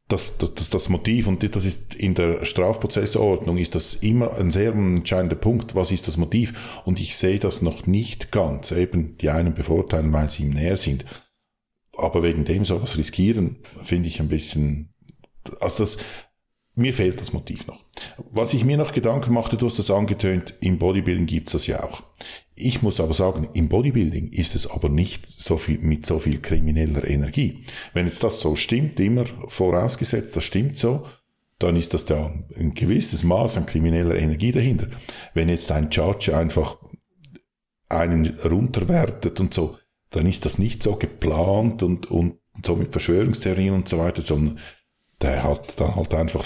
dass, 0.10 0.38
dass 0.38 0.69
das 0.69 0.89
Motiv, 0.89 1.27
und 1.27 1.55
das 1.55 1.65
ist 1.65 1.93
in 1.93 2.15
der 2.15 2.43
Strafprozessordnung, 2.43 3.58
ist 3.58 3.75
das 3.75 3.93
immer 3.93 4.36
ein 4.38 4.51
sehr 4.51 4.74
entscheidender 4.74 5.36
Punkt, 5.36 5.75
was 5.75 5.91
ist 5.91 6.08
das 6.08 6.17
Motiv? 6.17 6.81
Und 6.84 7.00
ich 7.00 7.15
sehe 7.15 7.39
das 7.39 7.62
noch 7.62 7.86
nicht 7.86 8.31
ganz. 8.31 8.72
Eben 8.72 9.17
die 9.17 9.29
einen 9.29 9.53
bevorteilen, 9.53 10.12
weil 10.12 10.29
sie 10.29 10.43
ihm 10.43 10.50
näher 10.50 10.77
sind. 10.77 11.05
Aber 11.96 12.24
wegen 12.24 12.43
dem 12.43 12.65
sowas 12.65 12.98
riskieren, 12.98 13.58
finde 13.84 14.10
ich 14.10 14.19
ein 14.19 14.29
bisschen, 14.29 14.93
also 15.60 15.84
das, 15.84 15.98
mir 16.79 16.93
fehlt 16.93 17.21
das 17.21 17.33
Motiv 17.33 17.67
noch. 17.67 17.83
Was 18.31 18.53
ich 18.53 18.65
mir 18.65 18.77
noch 18.77 18.93
Gedanken 18.93 19.33
machte, 19.33 19.57
du 19.57 19.65
hast 19.65 19.79
das 19.79 19.91
angetönt, 19.91 20.55
im 20.62 20.79
Bodybuilding 20.79 21.25
gibt's 21.25 21.51
das 21.51 21.67
ja 21.67 21.83
auch. 21.83 22.03
Ich 22.55 22.81
muss 22.81 23.00
aber 23.00 23.13
sagen, 23.13 23.48
im 23.53 23.69
Bodybuilding 23.69 24.29
ist 24.29 24.55
es 24.55 24.69
aber 24.69 24.89
nicht 24.89 25.25
so 25.27 25.57
viel, 25.57 25.79
mit 25.79 26.05
so 26.05 26.19
viel 26.19 26.41
krimineller 26.41 27.07
Energie. 27.07 27.63
Wenn 27.93 28.05
jetzt 28.05 28.24
das 28.24 28.41
so 28.41 28.55
stimmt, 28.55 29.00
immer 29.00 29.25
vorausgesetzt, 29.48 30.36
das 30.36 30.43
stimmt 30.43 30.77
so, 30.77 31.05
dann 31.59 31.75
ist 31.75 31.93
das 31.93 32.05
da 32.05 32.33
ein 32.57 32.74
gewisses 32.74 33.24
Maß 33.24 33.57
an 33.57 33.65
krimineller 33.65 34.15
Energie 34.15 34.51
dahinter. 34.51 34.88
Wenn 35.33 35.50
jetzt 35.50 35.71
ein 35.71 35.89
Judge 35.91 36.36
einfach 36.36 36.77
einen 37.89 38.25
runterwertet 38.45 39.39
und 39.39 39.53
so, 39.53 39.77
dann 40.12 40.25
ist 40.25 40.45
das 40.45 40.57
nicht 40.57 40.81
so 40.83 40.95
geplant 40.95 41.83
und, 41.83 42.09
und 42.09 42.38
so 42.65 42.75
mit 42.75 42.91
Verschwörungstheorien 42.91 43.74
und 43.74 43.89
so 43.89 44.00
weiter, 44.00 44.21
sondern 44.21 44.59
der 45.21 45.43
hat 45.43 45.79
dann 45.79 45.95
halt 45.95 46.13
einfach 46.13 46.45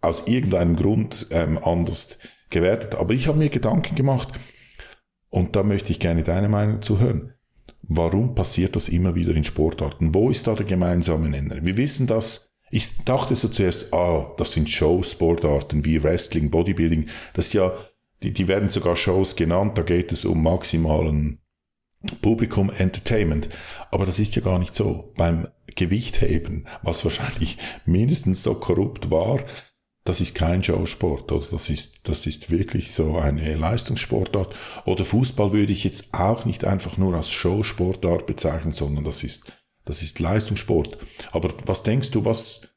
aus 0.00 0.24
irgendeinem 0.26 0.76
Grund 0.76 1.28
ähm, 1.30 1.58
anders 1.62 2.18
gewertet. 2.50 2.94
Aber 2.96 3.14
ich 3.14 3.28
habe 3.28 3.38
mir 3.38 3.48
Gedanken 3.48 3.94
gemacht 3.94 4.28
und 5.30 5.56
da 5.56 5.62
möchte 5.62 5.92
ich 5.92 6.00
gerne 6.00 6.22
deine 6.22 6.48
Meinung 6.48 6.82
zu 6.82 7.00
hören. 7.00 7.34
warum 7.82 8.34
passiert 8.34 8.76
das 8.76 8.88
immer 8.88 9.14
wieder 9.14 9.34
in 9.34 9.44
Sportarten? 9.44 10.14
Wo 10.14 10.30
ist 10.30 10.46
da 10.46 10.54
der 10.54 10.66
gemeinsame 10.66 11.28
Nenner? 11.28 11.64
Wir 11.64 11.76
wissen 11.76 12.06
das, 12.06 12.48
ich 12.70 13.04
dachte 13.04 13.36
so 13.36 13.48
zuerst, 13.48 13.92
ah, 13.92 14.32
das 14.38 14.52
sind 14.52 14.70
Show-Sportarten 14.70 15.84
wie 15.84 16.02
Wrestling, 16.02 16.50
Bodybuilding, 16.50 17.06
das 17.34 17.48
ist 17.48 17.52
ja, 17.54 17.72
die, 18.22 18.32
die 18.32 18.48
werden 18.48 18.68
sogar 18.68 18.96
Shows 18.96 19.36
genannt, 19.36 19.76
da 19.76 19.82
geht 19.82 20.10
es 20.12 20.24
um 20.24 20.42
maximalen 20.42 21.40
Publikum 22.22 22.70
Entertainment. 22.70 23.48
Aber 23.90 24.06
das 24.06 24.18
ist 24.18 24.34
ja 24.34 24.42
gar 24.42 24.58
nicht 24.58 24.74
so. 24.74 25.12
Beim 25.16 25.48
Gewichtheben, 25.74 26.66
was 26.82 27.04
wahrscheinlich 27.04 27.58
mindestens 27.84 28.42
so 28.42 28.54
korrupt 28.54 29.10
war, 29.10 29.40
das 30.04 30.20
ist 30.20 30.34
kein 30.34 30.62
Showsport, 30.62 31.30
oder? 31.30 31.46
Das 31.50 31.70
ist, 31.70 32.08
das 32.08 32.26
ist 32.26 32.50
wirklich 32.50 32.92
so 32.92 33.18
eine 33.18 33.54
Leistungssportart. 33.54 34.54
Oder 34.84 35.04
Fußball 35.04 35.52
würde 35.52 35.72
ich 35.72 35.84
jetzt 35.84 36.12
auch 36.12 36.44
nicht 36.44 36.64
einfach 36.64 36.98
nur 36.98 37.14
als 37.14 37.30
Showsportart 37.30 38.26
bezeichnen, 38.26 38.72
sondern 38.72 39.04
das 39.04 39.22
ist, 39.22 39.52
das 39.84 40.02
ist 40.02 40.18
Leistungssport. 40.18 40.98
Aber 41.30 41.54
was 41.66 41.84
denkst 41.84 42.10
du, 42.10 42.24
was, 42.24 42.68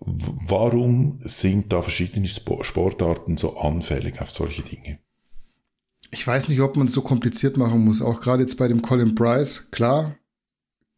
warum 0.00 1.20
sind 1.22 1.72
da 1.72 1.80
verschiedene 1.80 2.26
Sportarten 2.26 3.36
so 3.36 3.56
anfällig 3.58 4.20
auf 4.20 4.30
solche 4.30 4.62
Dinge? 4.62 4.98
Ich 6.10 6.26
weiß 6.26 6.48
nicht, 6.48 6.60
ob 6.60 6.76
man 6.76 6.88
es 6.88 6.94
so 6.94 7.02
kompliziert 7.02 7.56
machen 7.56 7.84
muss. 7.84 8.02
Auch 8.02 8.20
gerade 8.20 8.42
jetzt 8.42 8.56
bei 8.56 8.66
dem 8.66 8.82
Colin 8.82 9.14
Bryce, 9.14 9.70
klar, 9.70 10.17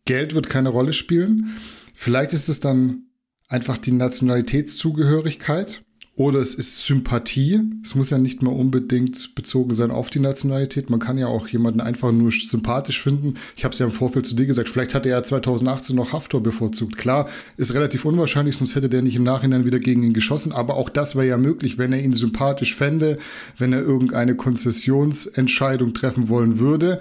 Geld 0.05 0.35
wird 0.35 0.49
keine 0.49 0.71
Rolle 0.71 0.93
spielen. 0.93 1.57
Vielleicht 1.95 2.33
ist 2.33 2.49
es 2.49 2.61
dann 2.61 3.05
einfach 3.49 3.79
die 3.79 3.93
Nationalitätszugehörigkeit 3.93 5.83
oder 6.21 6.39
es 6.39 6.55
ist 6.55 6.85
Sympathie. 6.85 7.61
Es 7.83 7.95
muss 7.95 8.11
ja 8.11 8.19
nicht 8.19 8.43
mal 8.43 8.51
unbedingt 8.51 9.35
bezogen 9.35 9.73
sein 9.73 9.91
auf 9.91 10.11
die 10.11 10.19
Nationalität. 10.19 10.91
Man 10.91 11.01
kann 11.01 11.17
ja 11.17 11.29
auch 11.29 11.49
jemanden 11.49 11.81
einfach 11.81 12.13
nur 12.13 12.31
sympathisch 12.31 13.03
finden. 13.03 13.37
Ich 13.57 13.65
habe 13.65 13.73
es 13.73 13.79
ja 13.79 13.87
im 13.87 13.93
Vorfeld 13.93 14.27
zu 14.27 14.37
dir 14.37 14.45
gesagt, 14.45 14.69
vielleicht 14.69 14.95
hatte 14.95 15.09
er 15.09 15.25
2018 15.25 15.97
noch 15.97 16.13
Haftor 16.13 16.43
bevorzugt. 16.43 16.99
Klar, 16.99 17.27
ist 17.57 17.73
relativ 17.73 18.05
unwahrscheinlich, 18.05 18.57
sonst 18.57 18.75
hätte 18.75 18.91
der 18.91 19.01
nicht 19.01 19.17
im 19.17 19.23
Nachhinein 19.23 19.65
wieder 19.65 19.79
gegen 19.79 20.03
ihn 20.03 20.13
geschossen. 20.13 20.53
Aber 20.53 20.75
auch 20.75 20.91
das 20.91 21.17
wäre 21.17 21.27
ja 21.27 21.39
möglich, 21.39 21.79
wenn 21.79 21.95
er 21.95 22.03
ihn 22.03 22.13
sympathisch 22.13 22.75
fände, 22.75 23.17
wenn 23.57 23.73
er 23.73 23.81
irgendeine 23.81 24.35
Konzessionsentscheidung 24.35 25.95
treffen 25.95 26.29
wollen 26.29 26.59
würde. 26.59 27.01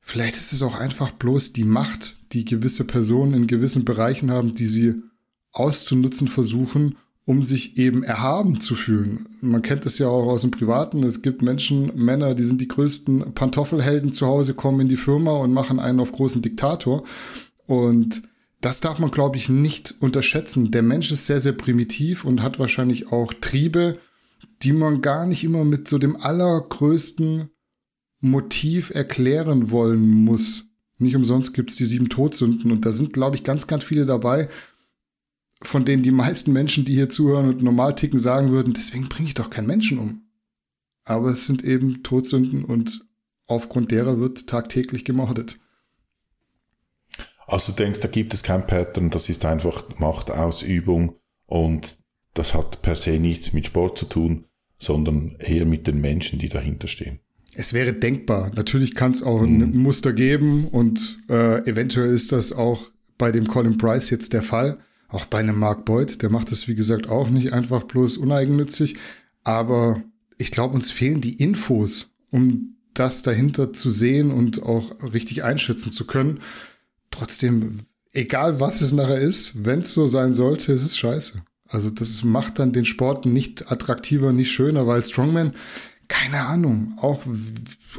Vielleicht 0.00 0.36
ist 0.36 0.52
es 0.52 0.62
auch 0.62 0.74
einfach 0.74 1.10
bloß 1.12 1.52
die 1.52 1.64
Macht, 1.64 2.16
die 2.32 2.44
gewisse 2.44 2.84
Personen 2.84 3.34
in 3.34 3.46
gewissen 3.46 3.84
Bereichen 3.84 4.30
haben, 4.30 4.54
die 4.54 4.66
sie 4.66 4.94
auszunutzen 5.52 6.28
versuchen, 6.28 6.96
um 7.24 7.44
sich 7.44 7.76
eben 7.76 8.02
erhaben 8.02 8.60
zu 8.60 8.74
fühlen. 8.74 9.28
Man 9.40 9.62
kennt 9.62 9.86
es 9.86 9.98
ja 9.98 10.08
auch 10.08 10.26
aus 10.26 10.42
dem 10.42 10.50
Privaten. 10.50 11.04
Es 11.04 11.22
gibt 11.22 11.42
Menschen, 11.42 11.92
Männer, 11.94 12.34
die 12.34 12.44
sind 12.44 12.60
die 12.60 12.68
größten 12.68 13.34
Pantoffelhelden 13.34 14.12
zu 14.12 14.26
Hause, 14.26 14.54
kommen 14.54 14.80
in 14.80 14.88
die 14.88 14.96
Firma 14.96 15.32
und 15.32 15.52
machen 15.52 15.78
einen 15.78 16.00
auf 16.00 16.12
großen 16.12 16.42
Diktator. 16.42 17.04
Und 17.66 18.22
das 18.60 18.80
darf 18.80 18.98
man, 18.98 19.10
glaube 19.10 19.36
ich, 19.36 19.48
nicht 19.48 19.94
unterschätzen. 20.00 20.70
Der 20.70 20.82
Mensch 20.82 21.10
ist 21.12 21.26
sehr, 21.26 21.40
sehr 21.40 21.52
primitiv 21.52 22.24
und 22.24 22.42
hat 22.42 22.58
wahrscheinlich 22.58 23.12
auch 23.12 23.32
Triebe, 23.32 23.98
die 24.62 24.72
man 24.72 25.00
gar 25.00 25.26
nicht 25.26 25.44
immer 25.44 25.64
mit 25.64 25.88
so 25.88 25.98
dem 25.98 26.16
allergrößten 26.16 27.50
Motiv 28.20 28.90
erklären 28.90 29.70
wollen 29.70 30.24
muss. 30.24 30.68
Nicht 30.98 31.16
umsonst 31.16 31.54
gibt 31.54 31.70
es 31.70 31.76
die 31.76 31.86
sieben 31.86 32.08
Todsünden 32.08 32.70
und 32.70 32.84
da 32.84 32.92
sind, 32.92 33.12
glaube 33.12 33.36
ich, 33.36 33.44
ganz, 33.44 33.66
ganz 33.66 33.84
viele 33.84 34.04
dabei, 34.04 34.48
von 35.62 35.84
denen 35.84 36.02
die 36.02 36.10
meisten 36.10 36.52
Menschen, 36.52 36.84
die 36.84 36.94
hier 36.94 37.10
zuhören 37.10 37.48
und 37.48 37.62
normal 37.62 37.94
ticken, 37.94 38.18
sagen 38.18 38.50
würden, 38.50 38.74
deswegen 38.74 39.08
bringe 39.08 39.28
ich 39.28 39.34
doch 39.34 39.50
keinen 39.50 39.66
Menschen 39.66 39.98
um. 39.98 40.22
Aber 41.04 41.30
es 41.30 41.46
sind 41.46 41.64
eben 41.64 42.02
Todsünden 42.02 42.64
und 42.64 43.04
aufgrund 43.46 43.90
derer 43.90 44.20
wird 44.20 44.46
tagtäglich 44.46 45.04
gemordet. 45.04 45.58
Also 47.46 47.72
du 47.72 47.76
denkst, 47.82 48.00
da 48.00 48.08
gibt 48.08 48.32
es 48.32 48.42
kein 48.42 48.66
Pattern, 48.66 49.10
das 49.10 49.28
ist 49.28 49.44
einfach 49.44 49.98
Machtausübung 49.98 51.16
und 51.46 51.98
das 52.34 52.54
hat 52.54 52.80
per 52.82 52.94
se 52.94 53.18
nichts 53.18 53.52
mit 53.52 53.66
Sport 53.66 53.98
zu 53.98 54.06
tun, 54.06 54.46
sondern 54.78 55.36
eher 55.40 55.66
mit 55.66 55.86
den 55.86 56.00
Menschen, 56.00 56.38
die 56.38 56.48
dahinter 56.48 56.86
stehen. 56.86 57.20
Es 57.60 57.74
wäre 57.74 57.92
denkbar. 57.92 58.50
Natürlich 58.56 58.94
kann 58.94 59.12
es 59.12 59.22
auch 59.22 59.42
ein 59.42 59.58
mhm. 59.58 59.82
Muster 59.82 60.14
geben 60.14 60.66
und 60.68 61.18
äh, 61.28 61.62
eventuell 61.68 62.08
ist 62.08 62.32
das 62.32 62.54
auch 62.54 62.90
bei 63.18 63.32
dem 63.32 63.46
Colin 63.48 63.76
Price 63.76 64.08
jetzt 64.08 64.32
der 64.32 64.40
Fall. 64.40 64.78
Auch 65.08 65.26
bei 65.26 65.40
einem 65.40 65.58
Mark 65.58 65.84
Boyd, 65.84 66.22
der 66.22 66.30
macht 66.30 66.50
das 66.50 66.68
wie 66.68 66.74
gesagt 66.74 67.10
auch 67.10 67.28
nicht 67.28 67.52
einfach 67.52 67.82
bloß 67.82 68.16
uneigennützig. 68.16 68.96
Aber 69.44 70.02
ich 70.38 70.52
glaube, 70.52 70.74
uns 70.74 70.90
fehlen 70.90 71.20
die 71.20 71.34
Infos, 71.34 72.14
um 72.30 72.76
das 72.94 73.20
dahinter 73.20 73.74
zu 73.74 73.90
sehen 73.90 74.30
und 74.30 74.62
auch 74.62 75.12
richtig 75.12 75.44
einschätzen 75.44 75.92
zu 75.92 76.06
können. 76.06 76.40
Trotzdem, 77.10 77.80
egal 78.12 78.58
was 78.60 78.80
es 78.80 78.92
nachher 78.92 79.20
ist, 79.20 79.66
wenn 79.66 79.80
es 79.80 79.92
so 79.92 80.08
sein 80.08 80.32
sollte, 80.32 80.72
ist 80.72 80.86
es 80.86 80.96
scheiße. 80.96 81.42
Also 81.68 81.90
das 81.90 82.24
macht 82.24 82.58
dann 82.58 82.72
den 82.72 82.86
Sport 82.86 83.26
nicht 83.26 83.70
attraktiver, 83.70 84.32
nicht 84.32 84.50
schöner, 84.50 84.86
weil 84.86 85.04
Strongman, 85.04 85.52
keine 86.10 86.40
Ahnung, 86.40 86.98
auch, 87.00 87.22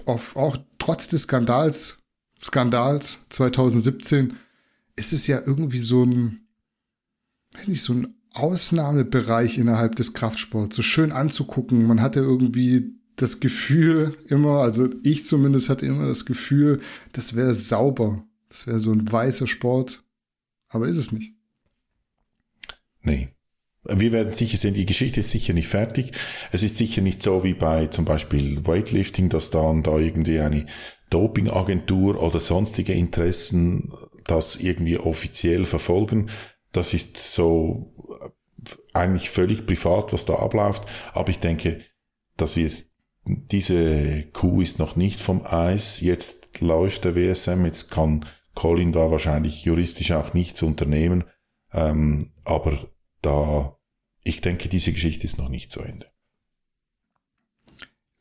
auch, 0.05 0.35
auch 0.35 0.57
trotz 0.77 1.07
des 1.07 1.23
Skandals, 1.23 1.97
Skandals 2.37 3.25
2017, 3.29 4.33
ist 4.97 5.13
es 5.13 5.27
ja 5.27 5.41
irgendwie 5.43 5.79
so 5.79 6.03
ein, 6.03 6.41
weiß 7.53 7.69
nicht, 7.69 7.81
so 7.81 7.93
ein 7.93 8.13
Ausnahmebereich 8.33 9.57
innerhalb 9.57 9.95
des 9.95 10.13
Kraftsports, 10.13 10.75
so 10.75 10.81
schön 10.81 11.13
anzugucken. 11.13 11.87
Man 11.87 12.01
hatte 12.01 12.19
irgendwie 12.19 12.93
das 13.15 13.39
Gefühl 13.39 14.17
immer, 14.27 14.59
also 14.59 14.89
ich 15.03 15.25
zumindest 15.25 15.69
hatte 15.69 15.85
immer 15.85 16.07
das 16.07 16.25
Gefühl, 16.25 16.81
das 17.13 17.35
wäre 17.35 17.53
sauber. 17.53 18.23
Das 18.49 18.67
wäre 18.67 18.79
so 18.79 18.91
ein 18.91 19.09
weißer 19.09 19.47
Sport. 19.47 20.03
Aber 20.67 20.87
ist 20.89 20.97
es 20.97 21.13
nicht. 21.13 21.33
Nee. 23.03 23.29
Wir 23.83 24.11
werden 24.11 24.31
sicher 24.31 24.57
sehen, 24.57 24.75
die 24.75 24.85
Geschichte 24.85 25.21
ist 25.21 25.31
sicher 25.31 25.53
nicht 25.53 25.67
fertig. 25.67 26.11
Es 26.51 26.61
ist 26.61 26.77
sicher 26.77 27.01
nicht 27.01 27.23
so 27.23 27.43
wie 27.43 27.55
bei 27.55 27.87
zum 27.87 28.05
Beispiel 28.05 28.65
Weightlifting, 28.65 29.29
dass 29.29 29.49
dann 29.49 29.81
da 29.81 29.97
irgendwie 29.97 30.39
eine 30.39 30.65
Dopingagentur 31.09 32.21
oder 32.21 32.39
sonstige 32.39 32.93
Interessen 32.93 33.91
das 34.25 34.55
irgendwie 34.57 34.97
offiziell 34.97 35.65
verfolgen 35.65 36.29
das 36.71 36.93
ist 36.93 37.17
so 37.17 37.93
äh, 38.21 38.29
eigentlich 38.93 39.29
völlig 39.29 39.65
privat, 39.65 40.13
was 40.13 40.25
da 40.25 40.35
abläuft. 40.35 40.83
Aber 41.13 41.29
ich 41.29 41.39
denke, 41.39 41.81
dass 42.37 42.55
jetzt 42.55 42.91
diese 43.25 44.23
Kuh 44.31 44.61
ist 44.61 44.79
noch 44.79 44.95
nicht 44.95 45.19
vom 45.19 45.45
Eis. 45.45 45.99
Jetzt 45.99 46.59
läuft 46.59 47.05
der 47.05 47.15
WSM. 47.15 47.65
Jetzt 47.65 47.91
kann 47.91 48.25
Colin 48.55 48.91
da 48.91 49.11
wahrscheinlich 49.11 49.63
juristisch 49.63 50.11
auch 50.11 50.33
nichts 50.33 50.61
unternehmen. 50.61 51.25
Ähm, 51.73 52.31
aber 52.43 52.77
da, 53.21 53.77
ich 54.23 54.41
denke, 54.41 54.69
diese 54.69 54.91
Geschichte 54.91 55.25
ist 55.25 55.37
noch 55.37 55.49
nicht 55.49 55.71
zu 55.71 55.81
Ende. 55.81 56.07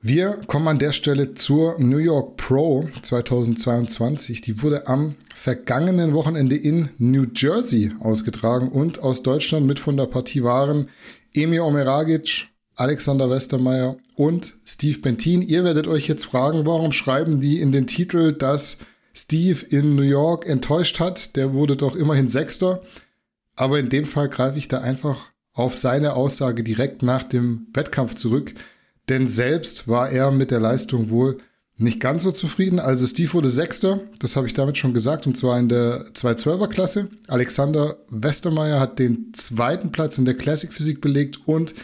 Wir 0.02 0.40
kommen 0.46 0.66
an 0.66 0.78
der 0.78 0.92
Stelle 0.92 1.34
zur 1.34 1.78
New 1.78 1.98
York 1.98 2.38
Pro 2.38 2.88
2022. 3.02 4.40
Die 4.40 4.62
wurde 4.62 4.86
am 4.86 5.14
vergangenen 5.34 6.14
Wochenende 6.14 6.56
in 6.56 6.88
New 6.96 7.26
Jersey 7.34 7.92
ausgetragen 8.00 8.68
und 8.68 9.00
aus 9.00 9.22
Deutschland 9.22 9.66
mit 9.66 9.78
von 9.78 9.98
der 9.98 10.06
Partie 10.06 10.42
waren 10.42 10.88
Emil 11.34 11.60
Omeragic, 11.60 12.48
Alexander 12.76 13.28
Westermeier 13.28 13.98
und 14.16 14.54
Steve 14.64 15.00
Bentin. 15.00 15.42
Ihr 15.42 15.64
werdet 15.64 15.86
euch 15.86 16.08
jetzt 16.08 16.24
fragen, 16.24 16.64
warum 16.64 16.92
schreiben 16.92 17.38
die 17.38 17.60
in 17.60 17.70
den 17.70 17.86
Titel, 17.86 18.32
dass 18.32 18.78
Steve 19.12 19.66
in 19.66 19.96
New 19.96 20.02
York 20.02 20.46
enttäuscht 20.46 20.98
hat? 20.98 21.36
Der 21.36 21.52
wurde 21.52 21.76
doch 21.76 21.94
immerhin 21.94 22.30
Sechster. 22.30 22.80
Aber 23.56 23.78
in 23.78 23.88
dem 23.88 24.04
Fall 24.04 24.28
greife 24.28 24.58
ich 24.58 24.68
da 24.68 24.80
einfach 24.80 25.30
auf 25.52 25.74
seine 25.74 26.14
Aussage 26.14 26.62
direkt 26.64 27.02
nach 27.02 27.22
dem 27.22 27.66
Wettkampf 27.72 28.14
zurück 28.14 28.54
denn 29.10 29.26
selbst 29.26 29.88
war 29.88 30.08
er 30.08 30.30
mit 30.30 30.50
der 30.50 30.60
Leistung 30.60 31.10
wohl 31.10 31.38
nicht 31.76 31.98
ganz 31.98 32.22
so 32.22 32.30
zufrieden. 32.30 32.78
Also 32.78 33.06
Steve 33.06 33.32
wurde 33.32 33.48
Sechster, 33.48 34.00
das 34.20 34.36
habe 34.36 34.46
ich 34.46 34.54
damit 34.54 34.78
schon 34.78 34.94
gesagt, 34.94 35.26
und 35.26 35.36
zwar 35.36 35.58
in 35.58 35.68
der 35.68 36.06
212er 36.12 36.68
Klasse. 36.68 37.08
Alexander 37.26 37.96
Westermeier 38.08 38.78
hat 38.78 38.98
den 38.98 39.32
zweiten 39.34 39.90
Platz 39.90 40.16
in 40.18 40.26
der 40.26 40.36
Classic 40.36 40.72
Physik 40.72 41.00
belegt 41.00 41.40
und 41.46 41.74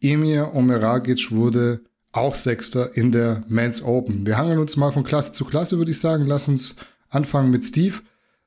Emir 0.00 0.54
Omeragic 0.54 1.30
wurde 1.30 1.80
auch 2.12 2.34
Sechster 2.34 2.96
in 2.96 3.12
der 3.12 3.42
Men's 3.48 3.82
Open. 3.82 4.26
Wir 4.26 4.36
hangeln 4.36 4.58
uns 4.58 4.76
mal 4.76 4.92
von 4.92 5.04
Klasse 5.04 5.32
zu 5.32 5.44
Klasse, 5.44 5.78
würde 5.78 5.92
ich 5.92 6.00
sagen. 6.00 6.26
Lass 6.26 6.48
uns 6.48 6.76
anfangen 7.08 7.50
mit 7.50 7.64
Steve. 7.64 8.00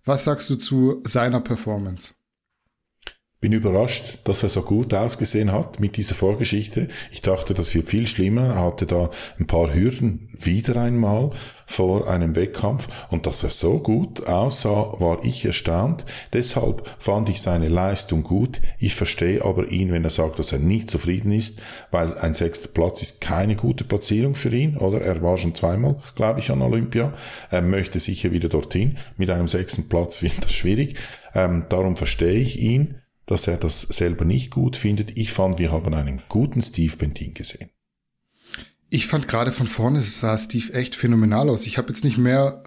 Was 0.06 0.26
sagst 0.26 0.50
du 0.50 0.56
zu 0.56 1.02
seiner 1.06 1.40
Performance? 1.40 2.14
Bin 3.40 3.52
überrascht, 3.52 4.20
dass 4.24 4.42
er 4.42 4.50
so 4.50 4.64
gut 4.64 4.96
ausgesehen 4.96 5.52
hat 5.52 5.80
mit 5.80 5.96
dieser 5.98 6.16
Vorgeschichte. 6.16 6.88
Ich 7.12 7.22
dachte, 7.22 7.54
das 7.54 7.76
wird 7.76 7.88
viel 7.88 8.08
schlimmer. 8.08 8.48
Er 8.48 8.64
hatte 8.64 8.88
da 8.88 9.12
ein 9.40 9.46
paar 9.46 9.76
Hürden 9.76 10.28
wieder 10.32 10.82
einmal 10.82 11.30
vor 11.68 12.10
einem 12.10 12.36
Wettkampf 12.36 12.88
und 13.12 13.28
dass 13.28 13.44
er 13.44 13.52
so 13.52 13.78
gut 13.78 14.26
aussah, 14.26 14.94
war 15.00 15.24
ich 15.24 15.46
erstaunt. 15.46 16.08
Deshalb 16.34 16.90
fand 16.98 17.30
ich 17.30 17.40
seine 17.40 17.68
Leistung 17.68 18.24
gut. 18.24 18.60
Ich 18.80 18.96
verstehe 18.96 19.46
aber 19.46 19.68
ihn, 19.68 19.92
wenn 19.92 20.04
er 20.04 20.10
sagt, 20.10 20.40
dass 20.40 20.52
er 20.52 20.60
nicht 20.60 20.90
zufrieden 20.90 21.32
ist, 21.32 21.60
weil 21.92 22.18
ein 22.18 22.34
sechster 22.34 22.70
Platz 22.70 23.04
ist 23.04 23.22
keine 23.22 23.56
gute 23.56 23.84
Platzierung 23.84 24.34
für 24.34 24.50
ihn, 24.50 24.78
oder? 24.78 25.02
Er 25.02 25.22
war 25.22 25.38
schon 25.38 25.54
zweimal, 25.54 26.02
glaube 26.16 26.40
ich, 26.40 26.50
an 26.50 26.64
Olympia. 26.64 27.14
Er 27.52 27.62
möchte 27.62 28.00
sicher 28.00 28.32
wieder 28.32 28.50
dorthin. 28.50 28.98
Mit 29.16 29.30
einem 29.30 29.48
sechsten 29.48 29.90
Platz 29.90 30.24
wird 30.24 30.44
das 30.44 30.54
schwierig. 30.54 30.96
Ähm, 31.36 31.66
darum 31.70 31.98
verstehe 31.98 32.40
ich 32.40 32.60
ihn 32.60 32.96
dass 33.28 33.48
er 33.48 33.58
das 33.58 33.82
selber 33.82 34.26
nicht 34.26 34.50
gut 34.50 34.76
findet. 34.76 35.18
Ich 35.18 35.32
fand, 35.32 35.60
wir 35.60 35.72
haben 35.72 35.94
einen 35.94 36.22
guten 36.30 36.62
Steve 36.62 36.96
Bentin 36.98 37.36
gesehen. 37.36 37.70
Ich 38.90 39.06
fand 39.06 39.28
gerade 39.28 39.52
von 39.52 39.68
vorne 39.68 40.02
sah 40.02 40.38
Steve 40.38 40.74
echt 40.74 40.96
phänomenal 40.96 41.50
aus. 41.50 41.68
Ich 41.68 41.78
habe 41.78 41.90
jetzt 41.90 42.06
nicht 42.06 42.18
mehr 42.18 42.64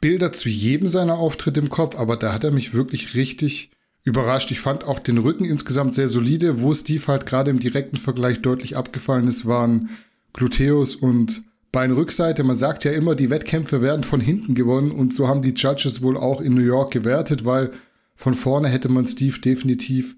Bilder 0.00 0.32
zu 0.32 0.50
jedem 0.50 0.88
seiner 0.88 1.16
Auftritte 1.16 1.60
im 1.60 1.70
Kopf, 1.70 1.96
aber 1.96 2.16
da 2.16 2.32
hat 2.34 2.44
er 2.44 2.50
mich 2.50 2.74
wirklich 2.74 3.14
richtig 3.14 3.70
überrascht. 4.04 4.50
Ich 4.50 4.60
fand 4.60 4.84
auch 4.84 4.98
den 4.98 5.16
Rücken 5.16 5.46
insgesamt 5.46 5.94
sehr 5.94 6.08
solide. 6.08 6.60
Wo 6.60 6.74
Steve 6.74 7.06
halt 7.06 7.24
gerade 7.24 7.50
im 7.50 7.58
direkten 7.58 7.96
Vergleich 7.96 8.42
deutlich 8.42 8.76
abgefallen 8.76 9.26
ist, 9.26 9.46
waren 9.46 9.88
Gluteus 10.34 10.94
und 10.94 11.42
Beinrückseite. 11.72 12.44
Man 12.44 12.58
sagt 12.58 12.84
ja 12.84 12.92
immer, 12.92 13.14
die 13.14 13.30
Wettkämpfe 13.30 13.80
werden 13.80 14.02
von 14.02 14.20
hinten 14.20 14.54
gewonnen 14.54 14.90
und 14.90 15.14
so 15.14 15.28
haben 15.28 15.40
die 15.40 15.54
Judges 15.54 16.02
wohl 16.02 16.18
auch 16.18 16.42
in 16.42 16.52
New 16.52 16.60
York 16.60 16.92
gewertet, 16.92 17.46
weil 17.46 17.70
von 18.14 18.34
vorne 18.34 18.68
hätte 18.68 18.88
man 18.88 19.06
Steve 19.06 19.38
definitiv 19.38 20.16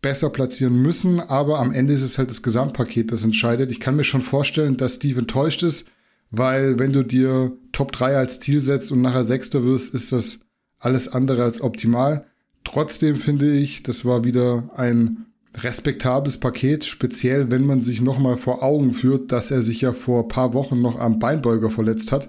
besser 0.00 0.30
platzieren 0.30 0.80
müssen, 0.80 1.20
aber 1.20 1.58
am 1.58 1.72
Ende 1.72 1.92
ist 1.92 2.02
es 2.02 2.18
halt 2.18 2.30
das 2.30 2.42
Gesamtpaket, 2.42 3.10
das 3.10 3.24
entscheidet. 3.24 3.70
Ich 3.70 3.80
kann 3.80 3.96
mir 3.96 4.04
schon 4.04 4.20
vorstellen, 4.20 4.76
dass 4.76 4.96
Steve 4.96 5.20
enttäuscht 5.20 5.62
ist, 5.62 5.86
weil 6.30 6.78
wenn 6.78 6.92
du 6.92 7.02
dir 7.02 7.52
Top 7.72 7.92
3 7.92 8.16
als 8.16 8.38
Ziel 8.40 8.60
setzt 8.60 8.92
und 8.92 9.02
nachher 9.02 9.24
Sechster 9.24 9.64
wirst, 9.64 9.94
ist 9.94 10.12
das 10.12 10.40
alles 10.78 11.08
andere 11.08 11.42
als 11.42 11.60
optimal. 11.60 12.26
Trotzdem 12.64 13.16
finde 13.16 13.52
ich, 13.52 13.82
das 13.82 14.04
war 14.04 14.24
wieder 14.24 14.70
ein 14.76 15.26
respektables 15.56 16.38
Paket, 16.38 16.84
speziell 16.84 17.50
wenn 17.50 17.64
man 17.64 17.80
sich 17.80 18.00
nochmal 18.00 18.36
vor 18.36 18.62
Augen 18.62 18.92
führt, 18.92 19.32
dass 19.32 19.50
er 19.50 19.62
sich 19.62 19.80
ja 19.80 19.92
vor 19.92 20.28
paar 20.28 20.52
Wochen 20.52 20.80
noch 20.80 20.98
am 20.98 21.18
Beinbeuger 21.18 21.70
verletzt 21.70 22.12
hat 22.12 22.28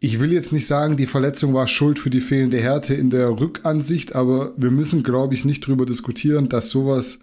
ich 0.00 0.18
will 0.18 0.32
jetzt 0.32 0.52
nicht 0.52 0.66
sagen, 0.66 0.96
die 0.96 1.06
Verletzung 1.06 1.52
war 1.52 1.68
schuld 1.68 1.98
für 1.98 2.08
die 2.08 2.22
fehlende 2.22 2.58
Härte 2.58 2.94
in 2.94 3.10
der 3.10 3.38
Rückansicht, 3.38 4.14
aber 4.14 4.54
wir 4.56 4.70
müssen, 4.70 5.02
glaube 5.02 5.34
ich, 5.34 5.44
nicht 5.44 5.66
drüber 5.66 5.84
diskutieren, 5.84 6.48
dass 6.48 6.70
sowas 6.70 7.18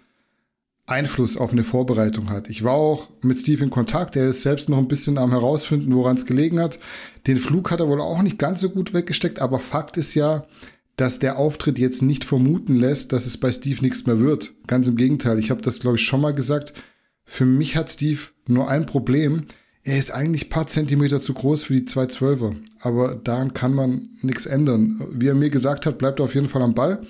Einfluss 0.86 1.36
auf 1.36 1.50
eine 1.52 1.64
Vorbereitung 1.64 2.30
hat. 2.30 2.48
Ich 2.48 2.62
war 2.62 2.72
auch 2.72 3.08
mit 3.20 3.38
Steve 3.38 3.64
in 3.64 3.70
Kontakt, 3.70 4.14
er 4.14 4.28
ist 4.28 4.42
selbst 4.42 4.68
noch 4.68 4.78
ein 4.78 4.88
bisschen 4.88 5.18
am 5.18 5.32
herausfinden, 5.32 5.94
woran 5.94 6.16
es 6.16 6.24
gelegen 6.24 6.60
hat. 6.60 6.78
Den 7.26 7.38
Flug 7.38 7.72
hat 7.72 7.80
er 7.80 7.88
wohl 7.88 8.00
auch 8.00 8.22
nicht 8.22 8.38
ganz 8.38 8.60
so 8.60 8.70
gut 8.70 8.94
weggesteckt, 8.94 9.40
aber 9.40 9.58
Fakt 9.58 9.96
ist 9.96 10.14
ja, 10.14 10.46
dass 10.96 11.18
der 11.18 11.36
Auftritt 11.36 11.80
jetzt 11.80 12.02
nicht 12.02 12.24
vermuten 12.24 12.76
lässt, 12.76 13.12
dass 13.12 13.26
es 13.26 13.36
bei 13.36 13.50
Steve 13.50 13.82
nichts 13.82 14.06
mehr 14.06 14.20
wird. 14.20 14.52
Ganz 14.68 14.86
im 14.86 14.96
Gegenteil, 14.96 15.38
ich 15.38 15.50
habe 15.50 15.62
das, 15.62 15.80
glaube 15.80 15.96
ich, 15.96 16.04
schon 16.04 16.20
mal 16.20 16.32
gesagt. 16.32 16.74
Für 17.24 17.44
mich 17.44 17.76
hat 17.76 17.90
Steve 17.90 18.20
nur 18.46 18.68
ein 18.68 18.86
Problem 18.86 19.44
er 19.88 19.98
ist 19.98 20.10
eigentlich 20.10 20.50
paar 20.50 20.66
Zentimeter 20.66 21.18
zu 21.18 21.32
groß 21.32 21.62
für 21.62 21.72
die 21.72 21.86
212er. 21.86 22.56
Aber 22.80 23.14
daran 23.14 23.54
kann 23.54 23.72
man 23.72 24.10
nichts 24.20 24.44
ändern. 24.44 25.00
Wie 25.12 25.28
er 25.28 25.34
mir 25.34 25.48
gesagt 25.48 25.86
hat, 25.86 25.96
bleibt 25.96 26.20
er 26.20 26.26
auf 26.26 26.34
jeden 26.34 26.50
Fall 26.50 26.60
am 26.60 26.74
Ball 26.74 27.06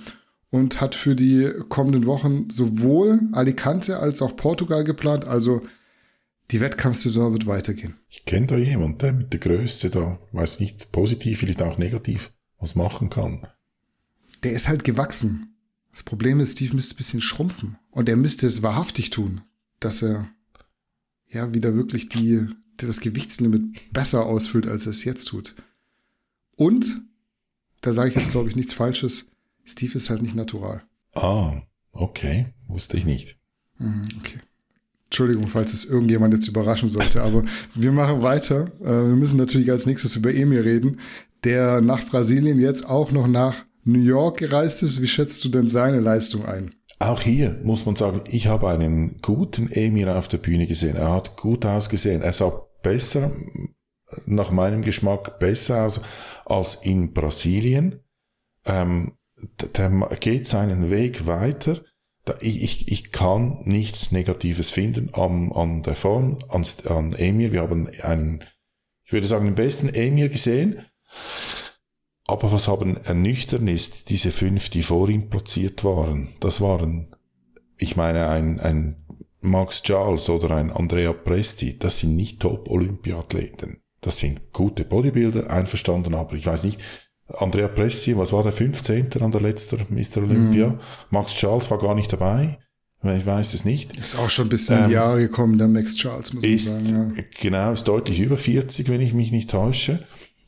und 0.51 0.81
hat 0.81 0.95
für 0.95 1.17
die 1.17 1.51
kommenden 1.69 2.07
Wochen 2.07 2.49
sowohl 2.51 3.21
Alicante 3.33 3.99
als 3.99 4.23
auch 4.23 4.37
Portugal 4.37 4.85
geplant. 4.85 5.25
Also 5.25 5.63
die 6.53 6.61
Wettkampfsaison 6.61 7.33
wird 7.33 7.47
weitergehen. 7.47 7.97
Ich 8.09 8.25
kenne 8.25 8.47
da 8.47 8.57
jemanden, 8.57 8.99
der 8.99 9.13
mit 9.13 9.33
der 9.33 9.41
Größe 9.41 9.91
da, 9.91 10.21
weiß 10.31 10.61
nicht, 10.61 10.93
positiv, 10.93 11.41
vielleicht 11.41 11.63
auch 11.63 11.79
negativ, 11.79 12.31
was 12.61 12.77
machen 12.77 13.11
kann. 13.11 13.47
Der 14.45 14.53
ist 14.53 14.69
halt 14.69 14.85
gewachsen. 14.85 15.57
Das 15.91 16.05
Problem 16.05 16.39
ist, 16.39 16.53
Steve 16.53 16.77
müsste 16.77 16.95
ein 16.95 16.99
bisschen 16.99 17.21
schrumpfen. 17.23 17.77
Und 17.91 18.09
er 18.09 18.17
müsste 18.17 18.47
es 18.47 18.63
wahrhaftig 18.63 19.11
tun, 19.11 19.41
dass 19.81 20.01
er 20.01 20.29
ja 21.29 21.53
wieder 21.53 21.75
wirklich 21.75 22.09
die, 22.09 22.47
das 22.87 23.01
Gewichtslimit 23.01 23.93
besser 23.93 24.27
ausfüllt, 24.27 24.67
als 24.67 24.87
er 24.87 24.93
es 24.93 25.05
jetzt 25.05 25.25
tut. 25.27 25.55
Und, 26.57 27.03
da 27.83 27.93
sage 27.93 28.11
ich 28.11 28.17
jetzt, 28.17 28.33
glaube 28.33 28.49
ich, 28.49 28.57
nichts 28.57 28.73
Falsches, 28.73 29.27
Steve 29.65 29.95
ist 29.95 30.11
halt 30.11 30.23
nicht 30.23 30.35
natural. 30.35 30.83
Ah, 31.15 31.63
okay. 31.93 32.47
Wusste 32.67 32.97
ich 32.97 33.05
nicht. 33.05 33.39
Mhm, 33.79 34.09
okay. 34.19 34.41
Entschuldigung, 35.07 35.47
falls 35.47 35.73
es 35.73 35.87
irgendjemand 35.87 36.35
jetzt 36.35 36.49
überraschen 36.49 36.91
sollte, 36.91 37.23
aber 37.23 37.43
wir 37.75 37.93
machen 37.93 38.23
weiter. 38.23 38.71
Äh, 38.81 38.87
wir 38.87 39.17
müssen 39.17 39.39
natürlich 39.39 39.71
als 39.71 39.87
nächstes 39.87 40.17
über 40.17 40.35
Emir 40.35 40.65
reden, 40.65 41.01
der 41.45 41.81
nach 41.81 42.05
Brasilien 42.05 42.59
jetzt 42.59 42.87
auch 42.87 43.11
noch 43.11 43.27
nach 43.27 43.65
New 43.85 44.03
York 44.03 44.39
gereist 44.39 44.83
ist. 44.83 45.01
Wie 45.01 45.09
schätzt 45.09 45.43
du 45.45 45.49
denn 45.49 45.67
seine 45.67 46.01
Leistung 46.01 46.45
ein? 46.45 46.75
Auch 46.99 47.23
hier 47.23 47.59
muss 47.63 47.87
man 47.87 47.97
sagen, 47.97 48.23
ich 48.29 48.49
habe 48.49 48.69
einen 48.69 49.21
guten 49.23 49.71
Emir 49.71 50.17
auf 50.17 50.29
der 50.29 50.39
Bühne 50.39 50.67
gesehen. 50.67 50.97
Er 50.97 51.13
hat 51.13 51.37
gut 51.37 51.65
ausgesehen. 51.65 52.21
Er 52.23 52.33
sah 52.33 52.68
besser, 52.83 53.31
nach 54.27 54.51
meinem 54.51 54.83
Geschmack 54.83 55.39
besser 55.39 55.85
aus 55.85 56.01
als 56.47 56.75
in 56.77 57.13
Brasilien. 57.13 58.01
Ähm, 58.65 59.13
der 59.77 59.91
geht 60.21 60.47
seinen 60.47 60.91
Weg 60.91 61.27
weiter. 61.27 61.83
Ich, 62.41 62.63
ich, 62.63 62.89
ich 62.93 63.13
kann 63.13 63.61
nichts 63.65 64.13
Negatives 64.13 64.71
finden 64.71 65.15
an, 65.15 65.53
an 65.53 65.83
der 65.83 65.97
Form, 65.97 66.39
an, 66.49 66.65
an 66.87 67.15
Emir. 67.15 67.53
Wir 67.53 67.63
haben 67.63 67.89
einen, 68.03 68.45
ich 69.05 69.13
würde 69.13 69.27
sagen, 69.27 69.47
den 69.47 69.55
besten 69.55 69.89
Emir 69.89 70.29
gesehen. 70.29 70.85
Aber 72.27 72.53
was 72.53 72.69
haben 72.69 72.99
ernüchtern 73.05 73.67
ist, 73.69 74.11
diese 74.11 74.31
fünf, 74.31 74.69
die 74.69 74.83
vor 74.83 75.09
ihm 75.09 75.31
platziert 75.31 75.85
waren. 75.85 76.35
Das 76.41 76.61
waren, 76.61 77.17
ich 77.79 77.97
meine, 77.97 78.29
ein, 78.29 78.61
ein 78.61 79.07
Max 79.41 79.83
Charles 79.83 80.29
oder 80.29 80.57
ein 80.57 80.71
Andrea 80.71 81.13
Presti, 81.13 81.79
das 81.79 81.99
sind 81.99 82.17
nicht 82.17 82.41
Top-Olympiathleten. 82.41 83.83
Das 84.01 84.19
sind 84.19 84.53
gute 84.53 84.85
Bodybuilder, 84.85 85.51
einverstanden, 85.51 86.15
aber 86.15 86.35
ich 86.35 86.47
weiß 86.47 86.65
nicht, 86.65 86.81
Andrea 87.35 87.69
Presti, 87.69 88.17
was 88.17 88.33
war 88.33 88.43
der 88.43 88.53
15. 88.53 89.11
an 89.21 89.31
der 89.31 89.41
letzten 89.41 89.77
Mr. 89.91 90.23
Olympia? 90.23 90.69
Mhm. 90.69 90.81
Max 91.11 91.35
Charles 91.35 91.71
war 91.71 91.79
gar 91.79 91.95
nicht 91.95 92.13
dabei. 92.13 92.59
Ich 93.03 93.27
weiß 93.27 93.55
es 93.55 93.65
nicht. 93.65 93.97
Ist 93.97 94.17
auch 94.17 94.29
schon 94.29 94.47
ein 94.47 94.49
bisschen 94.49 94.79
ähm, 94.79 94.83
in 94.85 94.89
die 94.89 94.95
Jahre 94.95 95.21
gekommen, 95.21 95.57
der 95.57 95.69
Max 95.69 95.95
Charles, 95.95 96.33
muss 96.33 96.43
ist, 96.43 96.73
man 96.73 96.85
sagen. 96.85 97.15
Ja. 97.17 97.23
Genau, 97.41 97.73
ist 97.73 97.87
deutlich 97.87 98.19
über 98.19 98.37
40, 98.37 98.89
wenn 98.89 99.01
ich 99.01 99.15
mich 99.15 99.31
nicht 99.31 99.51
täusche. 99.51 100.05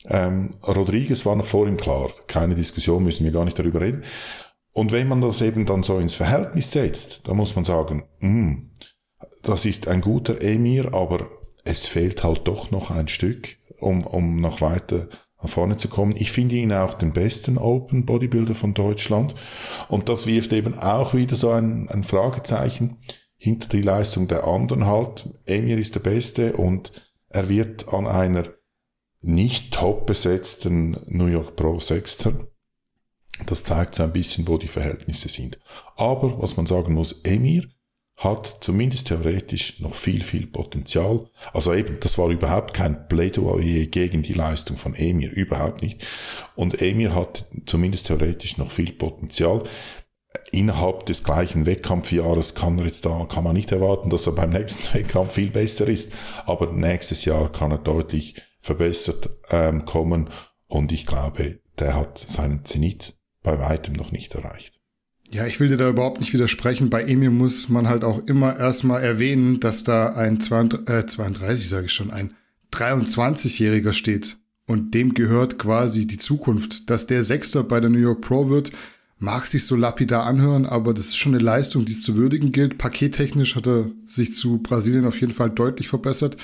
Ähm, 0.06 0.54
Rodriguez 0.66 1.24
war 1.26 1.36
noch 1.36 1.44
vor 1.44 1.68
ihm 1.68 1.76
klar. 1.76 2.10
Keine 2.26 2.56
Diskussion, 2.56 3.04
müssen 3.04 3.24
wir 3.24 3.30
gar 3.30 3.44
nicht 3.44 3.58
darüber 3.58 3.80
reden. 3.80 4.02
Und 4.72 4.90
wenn 4.90 5.06
man 5.06 5.20
das 5.20 5.42
eben 5.42 5.66
dann 5.66 5.82
so 5.82 5.98
ins 5.98 6.14
Verhältnis 6.14 6.72
setzt, 6.72 7.28
dann 7.28 7.36
muss 7.36 7.54
man 7.54 7.64
sagen, 7.64 8.04
mh, 8.20 8.28
hm, 8.28 8.69
das 9.42 9.64
ist 9.64 9.88
ein 9.88 10.00
guter 10.00 10.42
Emir, 10.42 10.94
aber 10.94 11.28
es 11.64 11.86
fehlt 11.86 12.24
halt 12.24 12.46
doch 12.46 12.70
noch 12.70 12.90
ein 12.90 13.08
Stück, 13.08 13.56
um, 13.78 14.06
um 14.06 14.36
noch 14.36 14.60
weiter 14.60 15.08
nach 15.42 15.48
vorne 15.48 15.76
zu 15.76 15.88
kommen. 15.88 16.14
Ich 16.16 16.32
finde 16.32 16.56
ihn 16.56 16.72
auch 16.72 16.94
den 16.94 17.12
besten 17.12 17.58
Open 17.58 18.04
Bodybuilder 18.04 18.54
von 18.54 18.74
Deutschland. 18.74 19.34
Und 19.88 20.08
das 20.08 20.26
wirft 20.26 20.52
eben 20.52 20.78
auch 20.78 21.14
wieder 21.14 21.36
so 21.36 21.50
ein, 21.50 21.88
ein 21.88 22.02
Fragezeichen 22.02 22.98
hinter 23.36 23.68
die 23.68 23.82
Leistung 23.82 24.28
der 24.28 24.44
anderen 24.44 24.86
halt. 24.86 25.28
Emir 25.46 25.78
ist 25.78 25.94
der 25.94 26.00
Beste 26.00 26.54
und 26.54 26.92
er 27.28 27.48
wird 27.48 27.92
an 27.92 28.06
einer 28.06 28.44
nicht 29.22 29.72
top 29.72 30.06
besetzten 30.06 30.98
New 31.06 31.26
York 31.26 31.56
Pro 31.56 31.80
Sechster. 31.80 32.48
Das 33.46 33.64
zeigt 33.64 33.94
so 33.94 34.02
ein 34.02 34.12
bisschen, 34.12 34.46
wo 34.46 34.58
die 34.58 34.68
Verhältnisse 34.68 35.28
sind. 35.28 35.58
Aber 35.96 36.40
was 36.42 36.56
man 36.56 36.66
sagen 36.66 36.94
muss, 36.94 37.22
Emir 37.22 37.64
hat 38.20 38.58
zumindest 38.60 39.08
theoretisch 39.08 39.80
noch 39.80 39.94
viel, 39.94 40.22
viel 40.22 40.46
Potenzial. 40.46 41.26
Also 41.54 41.72
eben, 41.72 41.98
das 42.00 42.18
war 42.18 42.28
überhaupt 42.28 42.74
kein 42.74 43.08
Plädoyer 43.08 43.86
gegen 43.86 44.20
die 44.20 44.34
Leistung 44.34 44.76
von 44.76 44.94
Emir, 44.94 45.32
überhaupt 45.32 45.80
nicht. 45.80 46.02
Und 46.54 46.82
Emir 46.82 47.14
hat 47.14 47.46
zumindest 47.64 48.08
theoretisch 48.08 48.58
noch 48.58 48.70
viel 48.70 48.92
Potenzial. 48.92 49.64
Innerhalb 50.52 51.06
des 51.06 51.24
gleichen 51.24 51.64
Wettkampfjahres 51.64 52.54
kann 52.54 52.78
er 52.78 52.84
jetzt 52.84 53.06
da, 53.06 53.24
kann 53.24 53.42
man 53.42 53.56
nicht 53.56 53.72
erwarten, 53.72 54.10
dass 54.10 54.26
er 54.26 54.34
beim 54.34 54.50
nächsten 54.58 54.94
Wettkampf 54.94 55.32
viel 55.32 55.50
besser 55.50 55.88
ist. 55.88 56.12
Aber 56.44 56.70
nächstes 56.70 57.24
Jahr 57.24 57.50
kann 57.50 57.70
er 57.70 57.78
deutlich 57.78 58.34
verbessert 58.60 59.30
ähm, 59.50 59.86
kommen 59.86 60.28
und 60.66 60.92
ich 60.92 61.06
glaube, 61.06 61.60
der 61.78 61.96
hat 61.96 62.18
seinen 62.18 62.66
Zenit 62.66 63.16
bei 63.42 63.58
weitem 63.58 63.94
noch 63.94 64.12
nicht 64.12 64.34
erreicht. 64.34 64.79
Ja, 65.32 65.46
ich 65.46 65.60
will 65.60 65.68
dir 65.68 65.76
da 65.76 65.88
überhaupt 65.88 66.20
nicht 66.20 66.32
widersprechen. 66.32 66.90
Bei 66.90 67.04
Emil 67.04 67.30
muss 67.30 67.68
man 67.68 67.88
halt 67.88 68.02
auch 68.02 68.26
immer 68.26 68.56
erstmal 68.56 69.02
erwähnen, 69.02 69.60
dass 69.60 69.84
da 69.84 70.14
ein 70.14 70.40
32, 70.40 70.88
äh, 70.88 71.06
32 71.06 71.68
sage 71.68 71.86
ich 71.86 71.92
schon, 71.92 72.10
ein 72.10 72.34
23-Jähriger 72.72 73.92
steht. 73.92 74.38
Und 74.66 74.92
dem 74.94 75.14
gehört 75.14 75.58
quasi 75.58 76.06
die 76.06 76.16
Zukunft. 76.16 76.90
Dass 76.90 77.06
der 77.06 77.22
Sechster 77.22 77.62
bei 77.62 77.80
der 77.80 77.90
New 77.90 77.98
York 77.98 78.22
Pro 78.22 78.48
wird, 78.48 78.72
mag 79.18 79.46
sich 79.46 79.64
so 79.64 79.76
lapidar 79.76 80.24
anhören, 80.24 80.66
aber 80.66 80.94
das 80.94 81.06
ist 81.06 81.16
schon 81.16 81.34
eine 81.34 81.44
Leistung, 81.44 81.84
die 81.84 81.92
es 81.92 82.02
zu 82.02 82.16
würdigen 82.16 82.50
gilt. 82.50 82.78
Pakettechnisch 82.78 83.54
hat 83.54 83.68
er 83.68 83.90
sich 84.06 84.34
zu 84.34 84.58
Brasilien 84.58 85.06
auf 85.06 85.20
jeden 85.20 85.34
Fall 85.34 85.50
deutlich 85.50 85.88
verbessert. 85.88 86.36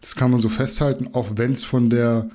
Das 0.00 0.16
kann 0.16 0.32
man 0.32 0.40
so 0.40 0.48
festhalten, 0.48 1.10
auch 1.12 1.32
wenn 1.36 1.52
es 1.52 1.62
von 1.62 1.90
der 1.90 2.28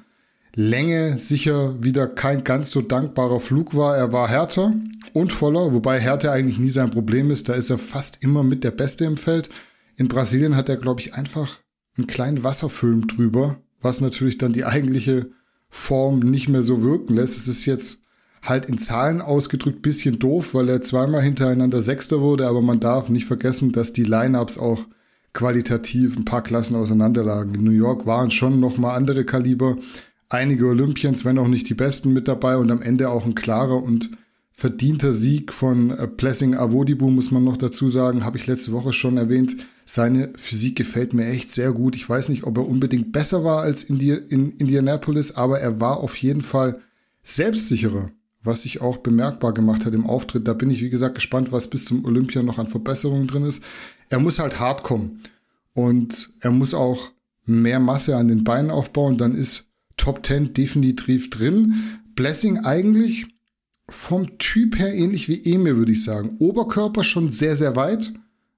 Länge 0.59 1.19
sicher 1.19 1.83
wieder 1.83 2.07
kein 2.07 2.43
ganz 2.43 2.71
so 2.71 2.81
dankbarer 2.81 3.39
Flug 3.39 3.75
war. 3.75 3.95
Er 3.95 4.11
war 4.11 4.27
härter 4.27 4.73
und 5.13 5.31
voller, 5.31 5.71
wobei 5.71 5.99
Härte 5.99 6.31
eigentlich 6.31 6.57
nie 6.57 6.71
sein 6.71 6.89
Problem 6.89 7.29
ist. 7.29 7.47
Da 7.47 7.53
ist 7.53 7.69
er 7.69 7.77
fast 7.77 8.23
immer 8.23 8.41
mit 8.41 8.63
der 8.63 8.71
Beste 8.71 9.05
im 9.05 9.17
Feld. 9.17 9.51
In 9.97 10.07
Brasilien 10.07 10.55
hat 10.55 10.67
er, 10.67 10.77
glaube 10.77 10.99
ich, 10.99 11.13
einfach 11.13 11.59
einen 11.95 12.07
kleinen 12.07 12.43
Wasserfilm 12.43 13.05
drüber, 13.05 13.57
was 13.81 14.01
natürlich 14.01 14.39
dann 14.39 14.51
die 14.51 14.65
eigentliche 14.65 15.29
Form 15.69 16.21
nicht 16.21 16.49
mehr 16.49 16.63
so 16.63 16.81
wirken 16.81 17.13
lässt. 17.13 17.37
Es 17.37 17.47
ist 17.47 17.67
jetzt 17.67 18.01
halt 18.41 18.65
in 18.65 18.79
Zahlen 18.79 19.21
ausgedrückt 19.21 19.83
bisschen 19.83 20.17
doof, 20.17 20.55
weil 20.55 20.69
er 20.69 20.81
zweimal 20.81 21.21
hintereinander 21.21 21.83
Sechster 21.83 22.19
wurde, 22.19 22.47
aber 22.47 22.63
man 22.63 22.79
darf 22.79 23.09
nicht 23.09 23.27
vergessen, 23.27 23.73
dass 23.73 23.93
die 23.93 24.05
Lineups 24.05 24.57
auch 24.57 24.87
qualitativ 25.33 26.17
ein 26.17 26.25
paar 26.25 26.41
Klassen 26.41 26.75
auseinanderlagen. 26.75 27.53
In 27.53 27.63
New 27.63 27.69
York 27.69 28.07
waren 28.07 28.31
schon 28.31 28.59
noch 28.59 28.79
mal 28.79 28.95
andere 28.95 29.23
Kaliber, 29.23 29.77
einige 30.29 30.67
Olympians, 30.67 31.25
wenn 31.25 31.39
auch 31.39 31.47
nicht 31.47 31.69
die 31.69 31.73
besten 31.73 32.13
mit 32.13 32.27
dabei 32.27 32.57
und 32.57 32.71
am 32.71 32.81
Ende 32.81 33.09
auch 33.09 33.25
ein 33.25 33.35
klarer 33.35 33.81
und 33.81 34.09
verdienter 34.57 35.13
Sieg 35.13 35.53
von 35.53 35.91
äh, 35.91 36.07
Blessing 36.07 36.55
Avodibu, 36.55 37.09
muss 37.09 37.29
man 37.29 37.43
noch 37.43 37.57
dazu 37.57 37.89
sagen, 37.89 38.25
habe 38.25 38.37
ich 38.37 38.47
letzte 38.47 38.71
Woche 38.71 38.91
schon 38.91 39.17
erwähnt. 39.17 39.55
Seine 39.85 40.33
Physik 40.35 40.75
gefällt 40.75 41.13
mir 41.13 41.27
echt 41.27 41.51
sehr 41.51 41.71
gut. 41.71 41.95
Ich 41.95 42.09
weiß 42.09 42.29
nicht, 42.29 42.43
ob 42.43 42.57
er 42.57 42.67
unbedingt 42.67 43.11
besser 43.11 43.43
war 43.43 43.61
als 43.61 43.83
in, 43.83 43.99
die, 43.99 44.09
in 44.09 44.53
Indianapolis, 44.53 45.31
aber 45.31 45.59
er 45.59 45.79
war 45.79 45.97
auf 45.97 46.17
jeden 46.17 46.41
Fall 46.41 46.81
selbstsicherer, 47.21 48.09
was 48.43 48.63
sich 48.63 48.81
auch 48.81 48.97
bemerkbar 48.97 49.53
gemacht 49.53 49.85
hat 49.85 49.93
im 49.93 50.07
Auftritt. 50.07 50.47
Da 50.47 50.53
bin 50.53 50.71
ich, 50.71 50.81
wie 50.81 50.89
gesagt, 50.89 51.15
gespannt, 51.15 51.51
was 51.51 51.69
bis 51.69 51.85
zum 51.85 52.03
Olympia 52.03 52.41
noch 52.41 52.57
an 52.57 52.67
Verbesserungen 52.67 53.27
drin 53.27 53.45
ist. 53.45 53.63
Er 54.09 54.19
muss 54.19 54.39
halt 54.39 54.59
hart 54.59 54.81
kommen 54.81 55.21
und 55.73 56.31
er 56.39 56.51
muss 56.51 56.73
auch 56.73 57.11
mehr 57.45 57.79
Masse 57.79 58.15
an 58.15 58.27
den 58.27 58.43
Beinen 58.43 58.71
aufbauen. 58.71 59.19
Dann 59.19 59.35
ist 59.35 59.66
Top 59.97 60.25
10 60.25 60.53
definitiv 60.53 61.29
drin. 61.29 61.73
Blessing 62.15 62.60
eigentlich 62.60 63.27
vom 63.89 64.38
Typ 64.38 64.77
her 64.77 64.93
ähnlich 64.93 65.27
wie 65.29 65.53
Emir, 65.53 65.77
würde 65.77 65.91
ich 65.91 66.03
sagen. 66.03 66.38
Oberkörper 66.39 67.03
schon 67.03 67.29
sehr, 67.29 67.57
sehr 67.57 67.75
weit, 67.75 68.13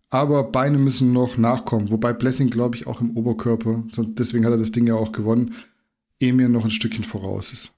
aber 0.10 0.44
Beine 0.44 0.78
müssen 0.78 1.14
noch 1.14 1.38
nachkommen. 1.38 1.92
Wobei 1.92 2.14
Blessing, 2.14 2.50
glaube 2.50 2.76
ich, 2.76 2.88
auch 2.88 3.02
im 3.02 3.16
Oberkörper, 3.16 3.84
sonst, 3.92 4.14
deswegen 4.18 4.46
hat 4.46 4.52
er 4.52 4.58
das 4.58 4.72
Ding 4.72 4.88
ja 4.88 4.96
auch 4.96 5.12
gewonnen, 5.12 5.54
Emir 6.20 6.50
noch 6.50 6.66
ein 6.66 6.72
Stückchen 6.72 7.04
voraus 7.04 7.54
ist. 7.54 7.72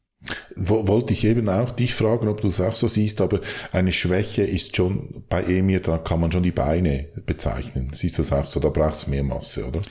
Wollte 0.55 1.13
ich 1.13 1.25
eben 1.25 1.49
auch 1.49 1.71
dich 1.71 1.95
fragen, 1.95 2.27
ob 2.27 2.41
du 2.41 2.47
es 2.47 2.61
auch 2.61 2.75
so 2.75 2.87
siehst, 2.87 3.21
aber 3.21 3.41
eine 3.71 3.91
Schwäche 3.91 4.43
ist 4.43 4.75
schon 4.75 5.23
bei 5.29 5.41
Emir, 5.43 5.79
da 5.79 5.97
kann 5.97 6.19
man 6.19 6.31
schon 6.31 6.43
die 6.43 6.51
Beine 6.51 7.07
bezeichnen. 7.25 7.89
Siehst 7.91 8.17
du 8.17 8.21
das 8.21 8.31
auch 8.31 8.45
so, 8.45 8.59
da 8.59 8.69
braucht 8.69 8.95
es 8.95 9.07
mehr 9.07 9.23
Masse, 9.23 9.67
oder? 9.67 9.81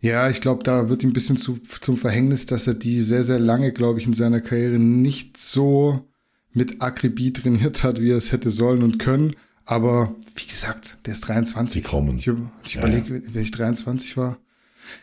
Ja, 0.00 0.30
ich 0.30 0.40
glaube, 0.40 0.62
da 0.62 0.88
wird 0.88 1.02
ihm 1.02 1.10
ein 1.10 1.14
bisschen 1.14 1.36
zu, 1.36 1.58
zum 1.80 1.96
Verhängnis, 1.96 2.46
dass 2.46 2.66
er 2.66 2.74
die 2.74 3.00
sehr, 3.00 3.24
sehr 3.24 3.40
lange, 3.40 3.72
glaube 3.72 3.98
ich, 3.98 4.06
in 4.06 4.14
seiner 4.14 4.40
Karriere 4.40 4.78
nicht 4.78 5.36
so 5.36 6.08
mit 6.52 6.80
Akribie 6.80 7.32
trainiert 7.32 7.82
hat, 7.82 8.00
wie 8.00 8.12
er 8.12 8.16
es 8.16 8.32
hätte 8.32 8.50
sollen 8.50 8.82
und 8.82 8.98
können. 8.98 9.34
Aber 9.64 10.14
wie 10.36 10.46
gesagt, 10.46 10.98
der 11.04 11.14
ist 11.14 11.22
23. 11.22 11.82
Die 11.82 11.88
kommen. 11.88 12.16
Ich, 12.16 12.28
ich 12.64 12.74
ja, 12.74 12.80
überlege, 12.80 13.16
ja. 13.16 13.22
wenn 13.32 13.42
ich 13.42 13.50
23 13.50 14.16
war, 14.16 14.38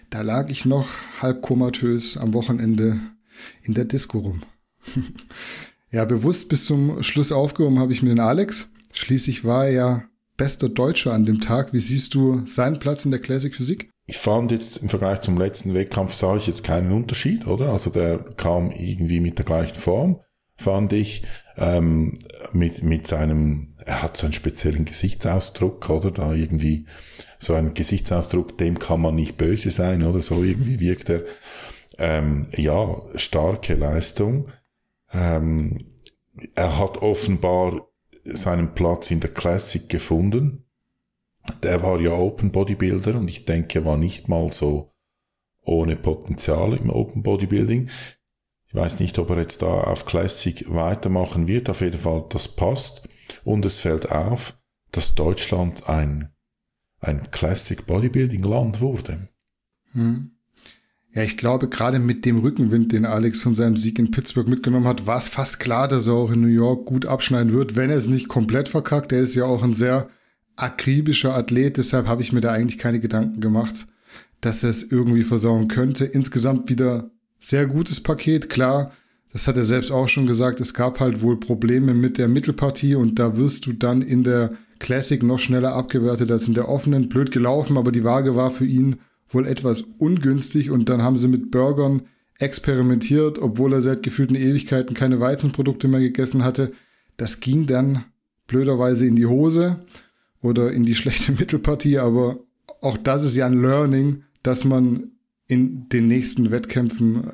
da 0.09 0.21
lag 0.21 0.49
ich 0.49 0.65
noch 0.65 0.87
halb 1.21 1.41
komatös 1.41 2.17
am 2.17 2.33
Wochenende 2.33 2.99
in 3.63 3.73
der 3.73 3.85
Disco 3.85 4.19
rum. 4.19 4.41
ja, 5.91 6.05
bewusst 6.05 6.47
bis 6.49 6.65
zum 6.65 7.03
Schluss 7.03 7.31
aufgehoben 7.31 7.79
habe 7.79 7.91
ich 7.91 8.01
mir 8.01 8.09
den 8.09 8.19
Alex. 8.19 8.67
Schließlich 8.93 9.43
war 9.43 9.65
er 9.65 9.71
ja 9.71 10.03
bester 10.37 10.69
Deutscher 10.69 11.13
an 11.13 11.25
dem 11.25 11.41
Tag. 11.41 11.73
Wie 11.73 11.79
siehst 11.79 12.13
du 12.13 12.43
seinen 12.45 12.79
Platz 12.79 13.05
in 13.05 13.11
der 13.11 13.19
Classic 13.19 13.53
Physik? 13.53 13.89
Ich 14.07 14.17
fand 14.17 14.51
jetzt 14.51 14.77
im 14.77 14.89
Vergleich 14.89 15.21
zum 15.21 15.37
letzten 15.37 15.73
Wettkampf 15.73 16.13
sah 16.13 16.35
ich 16.35 16.47
jetzt 16.47 16.63
keinen 16.63 16.91
Unterschied, 16.91 17.47
oder? 17.47 17.71
Also 17.71 17.89
der 17.89 18.19
kam 18.19 18.71
irgendwie 18.71 19.19
mit 19.19 19.37
der 19.39 19.45
gleichen 19.45 19.75
Form, 19.75 20.21
fand 20.55 20.93
ich, 20.93 21.23
ähm, 21.57 22.19
mit, 22.51 22.83
mit 22.83 23.07
seinem, 23.07 23.73
er 23.83 24.03
hat 24.03 24.17
so 24.17 24.25
einen 24.25 24.33
speziellen 24.33 24.85
Gesichtsausdruck, 24.85 25.89
oder? 25.89 26.11
Da 26.11 26.33
irgendwie 26.33 26.85
so 27.39 27.55
ein 27.55 27.73
Gesichtsausdruck, 27.73 28.57
dem 28.57 28.77
kann 28.77 29.01
man 29.01 29.15
nicht 29.15 29.37
böse 29.37 29.71
sein, 29.71 30.03
oder? 30.03 30.19
So 30.19 30.43
irgendwie 30.43 30.79
wirkt 30.79 31.09
er, 31.09 31.23
ähm, 31.97 32.43
ja, 32.55 33.01
starke 33.15 33.73
Leistung. 33.73 34.51
Ähm, 35.11 35.93
er 36.53 36.77
hat 36.77 36.97
offenbar 36.97 37.87
seinen 38.25 38.73
Platz 38.75 39.11
in 39.11 39.19
der 39.19 39.33
Classic 39.33 39.87
gefunden. 39.87 40.64
Der 41.63 41.83
war 41.83 41.99
ja 41.99 42.11
Open 42.11 42.51
Bodybuilder 42.51 43.15
und 43.15 43.29
ich 43.29 43.45
denke, 43.45 43.79
er 43.79 43.85
war 43.85 43.97
nicht 43.97 44.29
mal 44.29 44.51
so 44.51 44.91
ohne 45.63 45.95
Potenzial 45.95 46.73
im 46.73 46.89
Open 46.89 47.23
Bodybuilding. 47.23 47.89
Ich 48.67 48.75
weiß 48.75 48.99
nicht, 48.99 49.17
ob 49.19 49.29
er 49.29 49.39
jetzt 49.39 49.61
da 49.61 49.67
auf 49.67 50.05
Classic 50.05 50.65
weitermachen 50.73 51.47
wird. 51.47 51.69
Auf 51.69 51.81
jeden 51.81 51.97
Fall, 51.97 52.25
das 52.29 52.47
passt. 52.47 53.07
Und 53.43 53.65
es 53.65 53.79
fällt 53.79 54.11
auf, 54.11 54.57
dass 54.91 55.15
Deutschland 55.15 55.87
ein, 55.89 56.29
ein 56.99 57.29
Classic 57.31 57.85
Bodybuilding 57.85 58.43
Land 58.43 58.81
wurde. 58.81 59.27
Hm. 59.93 60.31
Ja, 61.13 61.23
ich 61.23 61.37
glaube, 61.37 61.69
gerade 61.69 61.97
mit 61.97 62.25
dem 62.25 62.39
Rückenwind, 62.39 62.91
den 62.91 63.05
Alex 63.05 63.41
von 63.41 63.55
seinem 63.55 63.77
Sieg 63.77 63.97
in 63.99 64.11
Pittsburgh 64.11 64.49
mitgenommen 64.49 64.87
hat, 64.87 65.07
war 65.07 65.17
es 65.17 65.29
fast 65.29 65.61
klar, 65.61 65.87
dass 65.87 66.07
er 66.07 66.13
auch 66.13 66.31
in 66.31 66.41
New 66.41 66.47
York 66.47 66.85
gut 66.85 67.05
abschneiden 67.05 67.53
wird, 67.53 67.77
wenn 67.77 67.89
er 67.89 67.95
es 67.95 68.07
nicht 68.07 68.27
komplett 68.27 68.67
verkackt. 68.67 69.13
Er 69.13 69.21
ist 69.21 69.33
ja 69.33 69.45
auch 69.45 69.63
ein 69.63 69.73
sehr 69.73 70.09
akribischer 70.55 71.35
Athlet, 71.35 71.77
deshalb 71.77 72.07
habe 72.07 72.21
ich 72.21 72.31
mir 72.31 72.41
da 72.41 72.51
eigentlich 72.51 72.77
keine 72.77 72.99
Gedanken 72.99 73.41
gemacht, 73.41 73.87
dass 74.41 74.63
er 74.63 74.69
es 74.69 74.83
irgendwie 74.83 75.23
versauen 75.23 75.67
könnte. 75.67 76.05
Insgesamt 76.05 76.69
wieder 76.69 77.11
sehr 77.39 77.65
gutes 77.65 78.01
Paket, 78.01 78.49
klar. 78.49 78.91
Das 79.31 79.47
hat 79.47 79.57
er 79.57 79.63
selbst 79.63 79.91
auch 79.91 80.07
schon 80.07 80.27
gesagt. 80.27 80.61
Es 80.61 80.73
gab 80.73 80.99
halt 80.99 81.21
wohl 81.21 81.39
Probleme 81.39 81.93
mit 81.93 82.17
der 82.17 82.27
Mittelpartie 82.27 82.95
und 82.95 83.19
da 83.19 83.35
wirst 83.35 83.65
du 83.65 83.73
dann 83.73 84.01
in 84.01 84.23
der 84.23 84.51
Classic 84.79 85.21
noch 85.21 85.39
schneller 85.39 85.73
abgewertet 85.73 86.31
als 86.31 86.47
in 86.47 86.53
der 86.53 86.69
offenen. 86.69 87.09
Blöd 87.09 87.31
gelaufen, 87.31 87.77
aber 87.77 87.91
die 87.91 88.03
Waage 88.03 88.35
war 88.35 88.51
für 88.51 88.65
ihn 88.65 88.97
wohl 89.29 89.45
etwas 89.45 89.81
ungünstig 89.97 90.71
und 90.71 90.89
dann 90.89 91.01
haben 91.01 91.17
sie 91.17 91.27
mit 91.27 91.51
Burgern 91.51 92.03
experimentiert, 92.39 93.39
obwohl 93.39 93.73
er 93.73 93.81
seit 93.81 94.03
gefühlten 94.03 94.35
Ewigkeiten 94.35 94.93
keine 94.93 95.19
Weizenprodukte 95.19 95.87
mehr 95.87 96.01
gegessen 96.01 96.43
hatte. 96.43 96.71
Das 97.17 97.39
ging 97.39 97.65
dann 97.65 98.05
blöderweise 98.47 99.05
in 99.05 99.15
die 99.15 99.25
Hose 99.25 99.85
oder 100.45 100.71
in 100.71 100.85
die 100.85 100.95
schlechte 100.95 101.31
Mittelpartie, 101.37 101.97
aber 101.97 102.39
auch 102.81 102.97
das 102.97 103.23
ist 103.23 103.35
ja 103.35 103.47
ein 103.47 103.61
Learning, 103.61 104.23
dass 104.43 104.63
man 104.63 105.11
in 105.47 105.89
den 105.89 106.07
nächsten 106.07 106.51
Wettkämpfen 106.51 107.31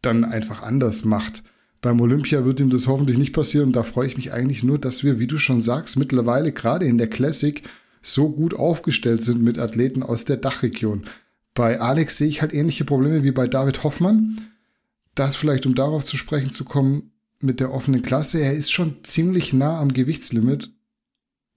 dann 0.00 0.24
einfach 0.24 0.62
anders 0.62 1.04
macht. 1.04 1.42
Beim 1.80 2.00
Olympia 2.00 2.44
wird 2.44 2.60
ihm 2.60 2.70
das 2.70 2.86
hoffentlich 2.86 3.18
nicht 3.18 3.32
passieren 3.32 3.68
und 3.68 3.76
da 3.76 3.82
freue 3.82 4.06
ich 4.06 4.16
mich 4.16 4.32
eigentlich 4.32 4.62
nur, 4.62 4.78
dass 4.78 5.04
wir, 5.04 5.18
wie 5.18 5.26
du 5.26 5.38
schon 5.38 5.60
sagst, 5.60 5.96
mittlerweile 5.96 6.52
gerade 6.52 6.86
in 6.86 6.98
der 6.98 7.08
Classic 7.08 7.62
so 8.02 8.30
gut 8.30 8.54
aufgestellt 8.54 9.22
sind 9.22 9.42
mit 9.42 9.58
Athleten 9.58 10.02
aus 10.02 10.24
der 10.24 10.36
Dachregion. 10.36 11.02
Bei 11.54 11.80
Alex 11.80 12.18
sehe 12.18 12.28
ich 12.28 12.40
halt 12.40 12.54
ähnliche 12.54 12.84
Probleme 12.84 13.24
wie 13.24 13.32
bei 13.32 13.48
David 13.48 13.82
Hoffmann. 13.82 14.40
Das 15.14 15.34
vielleicht, 15.34 15.66
um 15.66 15.74
darauf 15.74 16.04
zu 16.04 16.16
sprechen 16.16 16.50
zu 16.50 16.64
kommen, 16.64 17.10
mit 17.40 17.60
der 17.60 17.72
offenen 17.72 18.02
Klasse. 18.02 18.40
Er 18.40 18.54
ist 18.54 18.72
schon 18.72 19.02
ziemlich 19.02 19.52
nah 19.52 19.80
am 19.80 19.92
Gewichtslimit, 19.92 20.70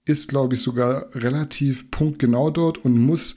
ist, 0.04 0.28
glaube 0.28 0.54
ich, 0.54 0.62
sogar 0.62 1.14
relativ 1.14 1.90
punktgenau 1.90 2.50
dort 2.50 2.78
und 2.78 2.98
muss 2.98 3.36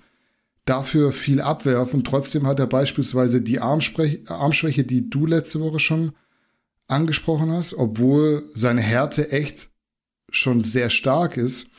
dafür 0.65 1.11
viel 1.11 1.41
abwerfen. 1.41 2.03
Trotzdem 2.03 2.47
hat 2.47 2.59
er 2.59 2.67
beispielsweise 2.67 3.41
die 3.41 3.59
Armschwäche, 3.59 4.83
die 4.83 5.09
du 5.09 5.25
letzte 5.25 5.59
Woche 5.59 5.79
schon 5.79 6.13
angesprochen 6.87 7.51
hast, 7.51 7.75
obwohl 7.75 8.49
seine 8.53 8.81
Härte 8.81 9.31
echt 9.31 9.69
schon 10.31 10.63
sehr 10.63 10.89
stark 10.89 11.37
ist 11.37 11.69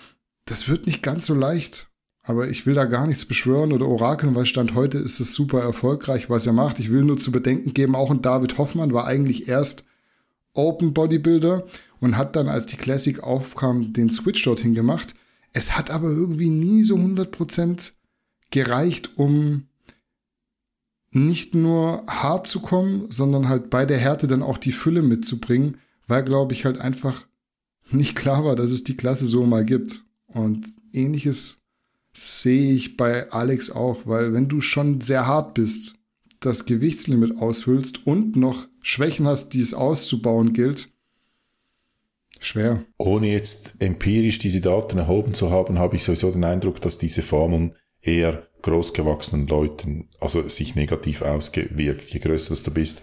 das 0.47 0.69
wird 0.69 0.87
nicht 0.87 1.03
ganz 1.03 1.27
so 1.27 1.35
leicht. 1.35 1.89
Aber 2.23 2.49
ich 2.49 2.67
will 2.67 2.75
da 2.75 2.87
gar 2.87 3.07
nichts 3.07 3.25
beschwören 3.25 3.73
oder 3.73 3.87
orakeln, 3.87 4.35
weil 4.35 4.47
Stand 4.47 4.75
heute 4.75 4.99
ist 4.99 5.21
es 5.21 5.35
super 5.35 5.61
erfolgreich, 5.61 6.29
was 6.31 6.47
er 6.47 6.53
macht. 6.53 6.81
Ich 6.81 6.91
will 6.91 7.05
nur 7.05 7.19
zu 7.19 7.31
bedenken 7.31 7.73
geben, 7.73 7.95
auch 7.95 8.11
ein 8.11 8.23
David 8.23 8.59
Hoffmann 8.59 8.93
war 8.93 9.07
eigentlich 9.07 9.47
erst 9.47 9.85
Open 10.53 10.93
Bodybuilder 10.93 11.67
und 12.01 12.17
hat 12.17 12.37
dann, 12.37 12.49
als 12.49 12.67
die 12.67 12.77
Classic 12.77 13.21
aufkam, 13.21 13.93
den 13.93 14.11
Switch 14.11 14.43
dorthin 14.43 14.75
gemacht. 14.75 15.15
Es 15.53 15.77
hat 15.77 15.91
aber 15.91 16.09
irgendwie 16.09 16.51
nie 16.51 16.85
so 16.85 16.97
100% 16.97 17.93
gereicht, 18.51 19.17
um 19.17 19.69
nicht 21.11 21.55
nur 21.55 22.05
hart 22.07 22.47
zu 22.47 22.61
kommen, 22.61 23.07
sondern 23.11 23.49
halt 23.49 23.71
bei 23.71 23.87
der 23.87 23.99
Härte 23.99 24.27
dann 24.27 24.43
auch 24.43 24.59
die 24.59 24.73
Fülle 24.73 25.03
mitzubringen, 25.03 25.79
weil, 26.07 26.23
glaube 26.25 26.53
ich, 26.53 26.65
halt 26.65 26.79
einfach 26.79 27.27
nicht 27.91 28.15
klar 28.15 28.45
war, 28.45 28.57
dass 28.57 28.71
es 28.71 28.85
die 28.85 28.97
Klasse 28.97 29.27
so 29.27 29.47
mal 29.47 29.65
gibt. 29.65 30.05
Und 30.27 30.67
ähnliches 30.93 31.63
sehe 32.13 32.73
ich 32.73 32.97
bei 32.97 33.31
Alex 33.31 33.71
auch, 33.71 34.03
weil 34.07 34.33
wenn 34.33 34.49
du 34.49 34.61
schon 34.61 35.01
sehr 35.01 35.27
hart 35.27 35.55
bist, 35.55 35.95
das 36.41 36.67
Gewichtslimit 36.67 37.39
aushüllst 37.39 38.07
und 38.07 38.37
noch 38.37 38.69
Schwächen 38.83 39.27
hast, 39.27 39.51
die 39.51 39.61
es 39.61 39.75
auszubauen 39.75 40.53
gilt, 40.53 40.91
Schwer. 42.39 42.85
Ohne 42.99 43.33
jetzt 43.33 43.81
empirisch 43.81 44.39
diese 44.39 44.61
Daten 44.61 44.99
erhoben 44.99 45.35
zu 45.35 45.51
haben, 45.51 45.79
habe 45.79 45.97
ich 45.97 46.05
sowieso 46.05 46.31
den 46.31 46.45
Eindruck, 46.45 46.81
dass 46.81 46.99
diese 46.99 47.23
Formeln 47.23 47.75
eher 48.03 48.47
großgewachsenen 48.63 49.47
Leuten, 49.47 50.09
also 50.21 50.47
sich 50.49 50.75
negativ 50.75 51.23
ausgewirkt. 51.23 52.11
Je 52.11 52.21
größer 52.21 52.55
du 52.55 52.71
bist, 52.71 53.03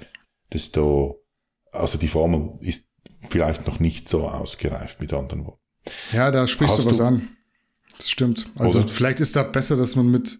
desto, 0.51 1.23
also 1.71 1.97
die 1.97 2.07
Formel 2.07 2.57
ist 2.61 2.87
vielleicht 3.29 3.65
noch 3.67 3.79
nicht 3.79 4.07
so 4.09 4.27
ausgereift 4.27 4.99
mit 4.99 5.13
anderen 5.13 5.45
Worten. 5.45 5.59
Ja, 6.11 6.31
da 6.31 6.47
sprichst 6.47 6.77
Hast 6.77 6.85
du 6.85 6.89
was 6.89 6.97
du, 6.97 7.03
an. 7.03 7.29
Das 7.97 8.09
stimmt. 8.09 8.49
Also 8.55 8.79
oder? 8.79 8.87
vielleicht 8.87 9.19
ist 9.19 9.35
da 9.35 9.43
besser, 9.43 9.75
dass 9.75 9.95
man 9.95 10.09
mit 10.09 10.39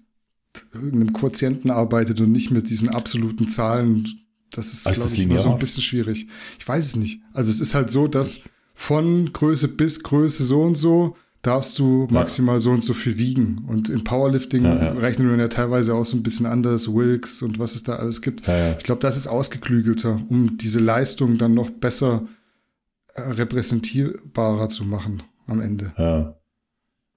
irgendeinem 0.73 1.13
Quotienten 1.13 1.71
arbeitet 1.71 2.21
und 2.21 2.31
nicht 2.31 2.51
mit 2.51 2.69
diesen 2.69 2.89
absoluten 2.89 3.47
Zahlen. 3.47 4.07
Das 4.51 4.71
ist, 4.73 4.85
also 4.85 5.01
glaube 5.01 5.15
ich, 5.15 5.23
immer 5.23 5.39
so 5.39 5.51
ein 5.51 5.59
bisschen 5.59 5.81
schwierig. 5.81 6.27
Ich 6.59 6.67
weiß 6.67 6.85
es 6.85 6.95
nicht. 6.95 7.21
Also 7.33 7.51
es 7.51 7.59
ist 7.59 7.73
halt 7.73 7.89
so, 7.89 8.07
dass 8.07 8.41
von 8.73 9.31
Größe 9.33 9.67
bis 9.69 10.03
Größe 10.03 10.43
so 10.43 10.61
und 10.61 10.75
so 10.75 11.15
darfst 11.41 11.77
du 11.77 12.07
maximal 12.09 12.55
ja. 12.55 12.59
so 12.59 12.71
und 12.71 12.83
so 12.83 12.93
viel 12.93 13.17
wiegen. 13.17 13.65
Und 13.67 13.89
in 13.89 14.03
Powerlifting 14.03 14.63
ja, 14.63 14.75
ja. 14.75 14.91
rechnen 14.93 15.29
wir 15.29 15.37
ja 15.37 15.49
teilweise 15.49 15.93
auch 15.93 16.05
so 16.05 16.15
ein 16.15 16.23
bisschen 16.23 16.45
anders, 16.45 16.93
Wilks 16.93 17.41
und 17.41 17.59
was 17.59 17.75
es 17.75 17.83
da 17.83 17.97
alles 17.97 18.21
gibt. 18.21 18.47
Ich 18.77 18.83
glaube, 18.83 19.01
das 19.01 19.17
ist 19.17 19.27
ausgeklügelter, 19.27 20.21
um 20.29 20.57
diese 20.57 20.79
Leistung 20.79 21.37
dann 21.37 21.53
noch 21.53 21.69
besser 21.69 22.25
äh, 23.13 23.21
repräsentierbarer 23.21 24.69
zu 24.69 24.85
machen 24.85 25.21
am 25.45 25.61
Ende. 25.61 25.91
Ja. 25.97 26.35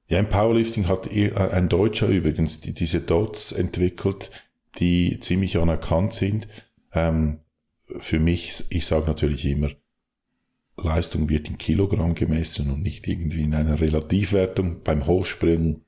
Ja, 0.09 0.21
im 0.21 0.29
Powerlifting 0.29 0.87
hat 0.87 1.11
äh, 1.11 1.33
ein 1.33 1.69
Deutscher 1.69 2.09
übrigens 2.09 2.61
die, 2.61 2.73
diese 2.73 3.01
Dots 3.01 3.53
entwickelt, 3.53 4.31
die 4.79 5.19
ziemlich 5.21 5.59
anerkannt 5.59 6.13
sind. 6.13 6.47
Ähm, 6.93 7.41
für 7.99 8.21
mich, 8.21 8.65
ich 8.71 8.87
sage 8.87 9.07
natürlich 9.07 9.45
immer, 9.47 9.71
Leistung 10.77 11.29
wird 11.29 11.49
in 11.49 11.59
Kilogramm 11.59 12.15
gemessen 12.15 12.71
und 12.71 12.83
nicht 12.83 13.07
irgendwie 13.09 13.43
in 13.43 13.55
einer 13.55 13.81
Relativwertung. 13.81 14.83
Beim 14.83 15.07
Hochspringen 15.07 15.85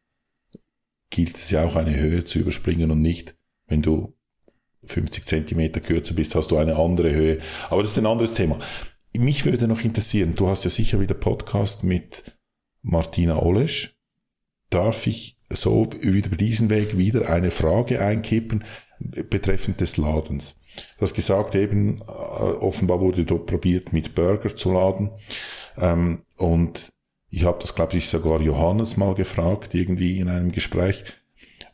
gilt 1.10 1.36
es 1.36 1.50
ja 1.50 1.64
auch 1.64 1.76
eine 1.76 1.96
Höhe 1.96 2.24
zu 2.24 2.38
überspringen 2.38 2.90
und 2.90 3.02
nicht, 3.02 3.36
wenn 3.66 3.82
du 3.82 4.14
50 4.84 5.26
Zentimeter 5.26 5.80
kürzer 5.80 6.14
bist, 6.14 6.34
hast 6.34 6.50
du 6.50 6.56
eine 6.56 6.76
andere 6.76 7.12
Höhe. 7.12 7.38
Aber 7.68 7.82
das 7.82 7.92
ist 7.92 7.98
ein 7.98 8.06
anderes 8.06 8.34
Thema. 8.34 8.58
Mich 9.16 9.44
würde 9.44 9.68
noch 9.68 9.82
interessieren, 9.82 10.34
du 10.36 10.48
hast 10.48 10.64
ja 10.64 10.70
sicher 10.70 11.00
wieder 11.00 11.14
Podcast 11.14 11.84
mit 11.84 12.38
Martina 12.82 13.42
Olesch. 13.42 13.96
Darf 14.70 15.06
ich 15.06 15.38
so 15.50 15.88
über 16.00 16.36
diesen 16.36 16.70
Weg 16.70 16.96
wieder 16.96 17.30
eine 17.30 17.50
Frage 17.50 18.00
einkippen 18.00 18.64
betreffend 18.98 19.80
des 19.80 19.96
Ladens? 19.96 20.57
Du 20.96 21.02
hast 21.02 21.14
gesagt, 21.14 21.54
eben, 21.54 22.00
äh, 22.00 22.02
offenbar 22.02 23.00
wurde 23.00 23.24
dort 23.24 23.46
probiert, 23.46 23.92
mit 23.92 24.14
Burger 24.14 24.54
zu 24.54 24.72
laden. 24.72 25.10
Ähm, 25.76 26.22
und 26.36 26.92
ich 27.30 27.44
habe 27.44 27.58
das, 27.60 27.74
glaube 27.74 27.96
ich, 27.96 28.08
sogar 28.08 28.40
Johannes 28.40 28.96
mal 28.96 29.14
gefragt, 29.14 29.74
irgendwie 29.74 30.18
in 30.18 30.28
einem 30.28 30.52
Gespräch, 30.52 31.04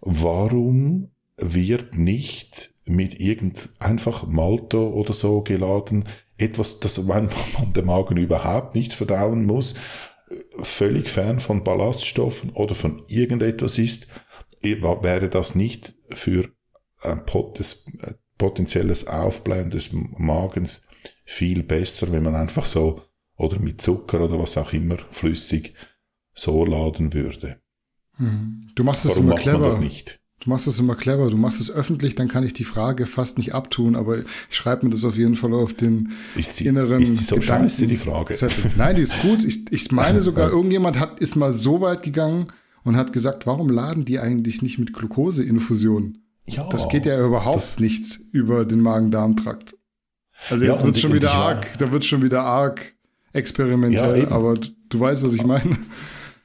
warum 0.01 1.11
wird 1.37 1.97
nicht 1.97 2.75
mit 2.85 3.21
irgend 3.21 3.71
einfach 3.79 4.27
Malto 4.27 4.88
oder 4.88 5.12
so 5.12 5.43
geladen, 5.43 6.09
etwas, 6.37 6.81
das 6.81 7.03
man 7.03 7.31
der 7.75 7.85
Magen 7.85 8.17
überhaupt 8.17 8.75
nicht 8.75 8.93
verdauen 8.93 9.47
muss, 9.47 9.75
völlig 10.61 11.09
fern 11.09 11.40
von 11.40 11.64
Ballaststoffen 11.64 12.51
oder 12.51 12.75
von 12.75 13.03
irgendetwas 13.09 13.79
ist, 13.79 14.07
wäre 14.62 15.29
das 15.29 15.55
nicht 15.55 15.95
für 16.09 16.51
ein 17.03 17.25
Potes, 17.27 17.85
potenzielles 18.38 19.07
Aufblähen 19.07 19.70
des 19.70 19.90
Magens 19.92 20.87
viel 21.25 21.62
besser, 21.62 22.12
wenn 22.12 22.23
man 22.23 22.35
einfach 22.35 22.64
so 22.64 23.03
oder 23.37 23.59
mit 23.59 23.81
Zucker 23.81 24.20
oder 24.20 24.38
was 24.38 24.57
auch 24.57 24.73
immer 24.73 24.99
flüssig 25.09 25.75
so 26.33 26.64
laden 26.64 27.12
würde. 27.12 27.61
Hm. 28.16 28.61
Du 28.75 28.85
machst 28.85 29.05
es 29.05 29.16
immer 29.16 29.37
clever. 29.37 29.70
Du 30.40 30.51
machst 30.51 30.66
es 30.66 30.79
immer 30.79 30.94
clever. 30.94 31.31
Du 31.31 31.37
machst 31.37 31.61
es 31.61 31.70
öffentlich, 31.70 32.14
dann 32.16 32.29
kann 32.29 32.44
ich 32.44 32.53
die 32.53 32.64
Frage 32.64 33.07
fast 33.07 33.38
nicht 33.38 33.55
abtun, 33.55 33.97
aber 33.97 34.18
ich 34.18 34.27
schreibe 34.51 34.87
mir 34.87 34.92
das 34.92 35.05
auf 35.05 35.16
jeden 35.16 35.37
Fall 35.37 35.55
auf 35.55 35.73
den 35.73 36.12
ist 36.37 36.57
sie, 36.57 36.66
inneren 36.66 37.01
Ist 37.01 37.18
die 37.18 37.25
so 37.25 37.37
Gedanken 37.37 37.70
scheiße, 37.70 37.87
die 37.87 37.97
Frage? 37.97 38.37
Nein, 38.77 38.97
die 38.97 39.03
ist 39.03 39.20
gut. 39.20 39.44
Ich, 39.44 39.73
ich 39.73 39.90
meine 39.90 40.23
sogar, 40.23 40.51
irgendjemand 40.51 40.99
hat, 40.99 41.18
ist 41.20 41.35
mal 41.37 41.53
so 41.53 41.81
weit 41.81 42.03
gegangen 42.03 42.44
und 42.83 42.97
hat 42.97 43.12
gesagt, 43.12 43.47
warum 43.47 43.70
laden 43.70 44.05
die 44.05 44.18
eigentlich 44.18 44.61
nicht 44.61 44.79
mit 44.79 44.92
Glukoseinfusionen? 44.92 46.24
Ja, 46.46 46.68
das 46.68 46.88
geht 46.88 47.07
ja 47.07 47.24
überhaupt 47.24 47.57
das, 47.57 47.80
nichts 47.80 48.18
über 48.33 48.64
den 48.64 48.80
Magen-Darm-Trakt. 48.80 49.74
Also 50.50 50.64
jetzt 50.64 50.80
ja, 50.80 50.87
wird 50.87 50.98
schon 50.98 51.12
wieder 51.12 51.33
arg, 51.33 51.78
da 51.78 51.90
wird 51.90 52.04
schon 52.04 52.22
wieder 52.22 52.42
arg 52.42 52.94
experimentell, 53.33 54.22
ja, 54.22 54.30
aber 54.30 54.54
du, 54.54 54.68
du 54.88 55.00
weißt, 55.00 55.24
was 55.24 55.35
ich 55.35 55.44
meine. 55.44 55.76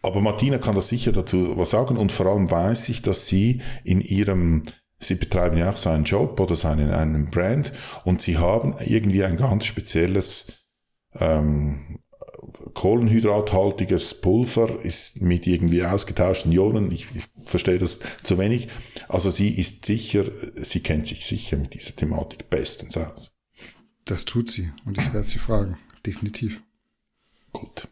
Aber 0.01 0.21
Martina 0.21 0.57
kann 0.57 0.75
da 0.75 0.81
sicher 0.81 1.11
dazu 1.11 1.57
was 1.57 1.71
sagen 1.71 1.97
und 1.97 2.11
vor 2.11 2.27
allem 2.27 2.49
weiß 2.49 2.87
ich, 2.89 3.01
dass 3.01 3.27
sie 3.27 3.61
in 3.83 3.99
ihrem, 3.99 4.63
sie 4.99 5.15
betreiben 5.15 5.57
ja 5.57 5.71
auch 5.71 5.77
so 5.77 5.89
einen 5.89 6.05
Job 6.05 6.39
oder 6.39 6.55
so 6.55 6.69
einen, 6.69 6.91
einen 6.91 7.29
Brand 7.29 7.73
und 8.05 8.21
sie 8.21 8.37
haben 8.37 8.75
irgendwie 8.79 9.23
ein 9.23 9.35
ganz 9.35 9.65
spezielles 9.65 10.53
ähm, 11.15 11.99
kohlenhydrathaltiges 12.73 14.21
Pulver 14.21 14.83
ist 14.83 15.21
mit 15.21 15.47
irgendwie 15.47 15.83
ausgetauschten 15.83 16.51
Ionen. 16.51 16.91
Ich, 16.91 17.07
ich 17.15 17.25
verstehe 17.43 17.79
das 17.79 17.99
zu 18.23 18.37
wenig. 18.37 18.67
Also 19.07 19.29
sie 19.29 19.49
ist 19.49 19.85
sicher, 19.85 20.25
sie 20.55 20.81
kennt 20.81 21.07
sich 21.07 21.25
sicher 21.25 21.57
mit 21.57 21.73
dieser 21.73 21.95
Thematik 21.95 22.49
bestens 22.49 22.97
aus. 22.97 23.31
Das 24.05 24.25
tut 24.25 24.49
sie 24.49 24.71
und 24.85 24.97
ich 24.97 25.13
werde 25.13 25.27
sie 25.27 25.39
fragen. 25.39 25.77
Definitiv. 26.05 26.61
Gut. 27.51 27.87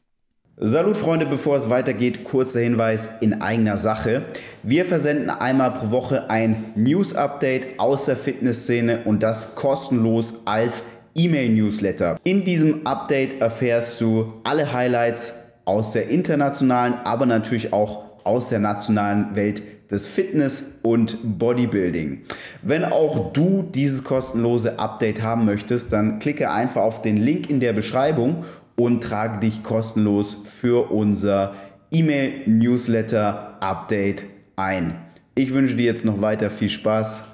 Salut 0.60 0.97
Freunde, 0.97 1.27
bevor 1.27 1.55
es 1.55 1.69
weitergeht, 1.69 2.23
kurzer 2.23 2.62
Hinweis 2.62 3.10
in 3.21 3.43
eigener 3.43 3.77
Sache. 3.77 4.25
Wir 4.63 4.86
versenden 4.86 5.29
einmal 5.29 5.71
pro 5.71 5.91
Woche 5.91 6.31
ein 6.31 6.71
News-Update 6.75 7.79
aus 7.79 8.05
der 8.05 8.17
Fitnessszene 8.17 9.03
und 9.03 9.21
das 9.21 9.53
kostenlos 9.53 10.47
als 10.47 10.83
E-Mail-Newsletter. 11.17 12.19
In 12.23 12.45
diesem 12.45 12.86
Update 12.86 13.41
erfährst 13.41 13.99
du 13.99 14.34
alle 14.43 14.71
Highlights 14.71 15.34
aus 15.65 15.91
der 15.91 16.10
internationalen, 16.10 16.93
aber 17.03 17.25
natürlich 17.25 17.73
auch 17.73 18.23
aus 18.23 18.49
der 18.49 18.60
nationalen 18.60 19.36
Welt 19.36 19.62
des 19.91 20.08
Fitness 20.08 20.75
und 20.84 21.17
Bodybuilding. 21.39 22.21
Wenn 22.62 22.86
auch 22.86 23.34
du 23.34 23.63
dieses 23.63 24.03
kostenlose 24.03 24.77
Update 24.80 25.21
haben 25.21 25.45
möchtest, 25.45 25.93
dann 25.93 26.19
klicke 26.19 26.51
einfach 26.51 26.82
auf 26.82 27.01
den 27.01 27.15
Link 27.17 27.49
in 27.49 27.60
der 27.60 27.73
Beschreibung 27.73 28.45
und 28.75 29.03
trage 29.03 29.39
dich 29.39 29.63
kostenlos 29.63 30.38
für 30.43 30.91
unser 30.91 31.56
E-Mail-Newsletter-Update 31.91 34.23
ein. 34.56 34.95
Ich 35.36 35.53
wünsche 35.53 35.75
dir 35.75 35.86
jetzt 35.86 36.06
noch 36.06 36.21
weiter 36.21 36.49
viel 36.49 36.69
Spaß. 36.69 37.25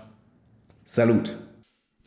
Salut! 0.86 1.38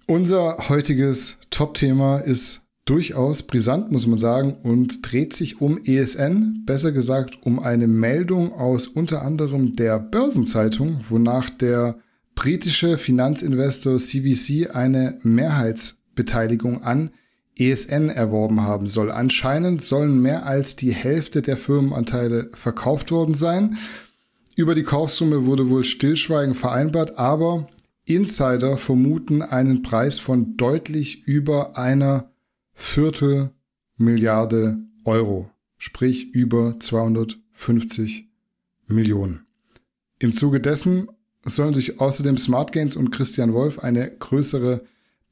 Unser 0.09 0.69
heutiges 0.69 1.37
Top-Thema 1.51 2.19
ist 2.19 2.61
durchaus 2.85 3.43
brisant, 3.43 3.91
muss 3.91 4.07
man 4.07 4.19
sagen, 4.19 4.57
und 4.63 5.11
dreht 5.11 5.35
sich 5.35 5.61
um 5.61 5.83
ESN, 5.85 6.63
besser 6.65 6.93
gesagt 6.93 7.39
um 7.43 7.59
eine 7.59 7.89
Meldung 7.89 8.53
aus 8.53 8.87
unter 8.87 9.23
anderem 9.23 9.75
der 9.75 9.99
Börsenzeitung, 9.99 11.01
wonach 11.09 11.51
der 11.51 11.99
britische 12.37 12.99
Finanzinvestor 12.99 13.99
CVC 13.99 14.71
eine 14.73 15.19
Mehrheitsbeteiligung 15.23 16.85
an 16.85 17.11
ESN 17.57 18.09
erworben 18.09 18.61
haben 18.61 18.87
soll. 18.87 19.11
Anscheinend 19.11 19.83
sollen 19.83 20.23
mehr 20.23 20.47
als 20.47 20.77
die 20.77 20.93
Hälfte 20.93 21.43
der 21.43 21.57
Firmenanteile 21.57 22.51
verkauft 22.55 23.11
worden 23.11 23.35
sein. 23.35 23.77
Über 24.55 24.77
die 24.77 24.85
Kaufsumme 24.85 25.47
wurde 25.47 25.69
wohl 25.69 25.83
Stillschweigen 25.83 26.55
vereinbart, 26.55 27.19
aber 27.19 27.67
Insider 28.07 28.79
vermuten 28.79 29.43
einen 29.43 29.83
Preis 29.83 30.21
von 30.21 30.57
deutlich 30.57 31.25
über 31.25 31.77
einer 31.77 32.31
Viertelmilliarde 32.73 34.79
Euro, 35.05 35.51
sprich 35.77 36.33
über 36.33 36.79
250 36.79 38.29
Millionen. 38.87 39.45
Im 40.21 40.33
Zuge 40.33 40.61
dessen 40.61 41.09
sollen 41.45 41.75
sich 41.75 42.01
außerdem 42.01 42.39
Smart 42.39 42.71
Gains 42.71 42.95
und 42.95 43.11
Christian 43.11 43.53
Wolf 43.53 43.81
eine 43.81 44.09
größere 44.09 44.85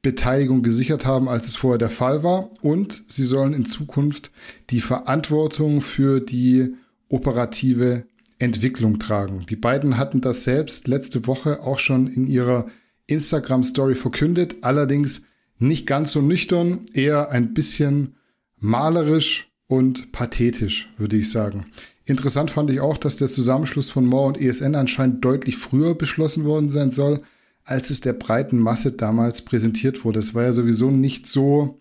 Beteiligung 0.02 0.62
gesichert 0.62 1.06
haben, 1.06 1.28
als 1.28 1.46
es 1.46 1.54
vorher 1.54 1.78
der 1.78 1.90
Fall 1.90 2.24
war. 2.24 2.50
Und 2.60 3.04
sie 3.06 3.24
sollen 3.24 3.54
in 3.54 3.66
Zukunft 3.66 4.32
die 4.70 4.80
Verantwortung 4.80 5.80
für 5.80 6.20
die 6.20 6.74
operative 7.08 8.04
Entwicklung 8.44 8.98
tragen. 8.98 9.40
Die 9.48 9.56
beiden 9.56 9.96
hatten 9.96 10.20
das 10.20 10.44
selbst 10.44 10.86
letzte 10.86 11.26
Woche 11.26 11.62
auch 11.62 11.78
schon 11.78 12.06
in 12.06 12.26
ihrer 12.26 12.66
Instagram-Story 13.06 13.94
verkündet, 13.94 14.56
allerdings 14.62 15.22
nicht 15.58 15.86
ganz 15.86 16.12
so 16.12 16.20
nüchtern, 16.20 16.80
eher 16.92 17.30
ein 17.30 17.54
bisschen 17.54 18.16
malerisch 18.58 19.50
und 19.66 20.12
pathetisch, 20.12 20.90
würde 20.96 21.16
ich 21.16 21.30
sagen. 21.30 21.66
Interessant 22.04 22.50
fand 22.50 22.70
ich 22.70 22.80
auch, 22.80 22.98
dass 22.98 23.16
der 23.16 23.28
Zusammenschluss 23.28 23.88
von 23.88 24.04
Moore 24.04 24.28
und 24.28 24.40
ESN 24.40 24.74
anscheinend 24.74 25.24
deutlich 25.24 25.56
früher 25.56 25.94
beschlossen 25.94 26.44
worden 26.44 26.68
sein 26.68 26.90
soll, 26.90 27.22
als 27.64 27.88
es 27.88 28.02
der 28.02 28.12
breiten 28.12 28.58
Masse 28.58 28.92
damals 28.92 29.42
präsentiert 29.42 30.04
wurde. 30.04 30.18
Es 30.18 30.34
war 30.34 30.42
ja 30.42 30.52
sowieso 30.52 30.90
nicht 30.90 31.26
so 31.26 31.80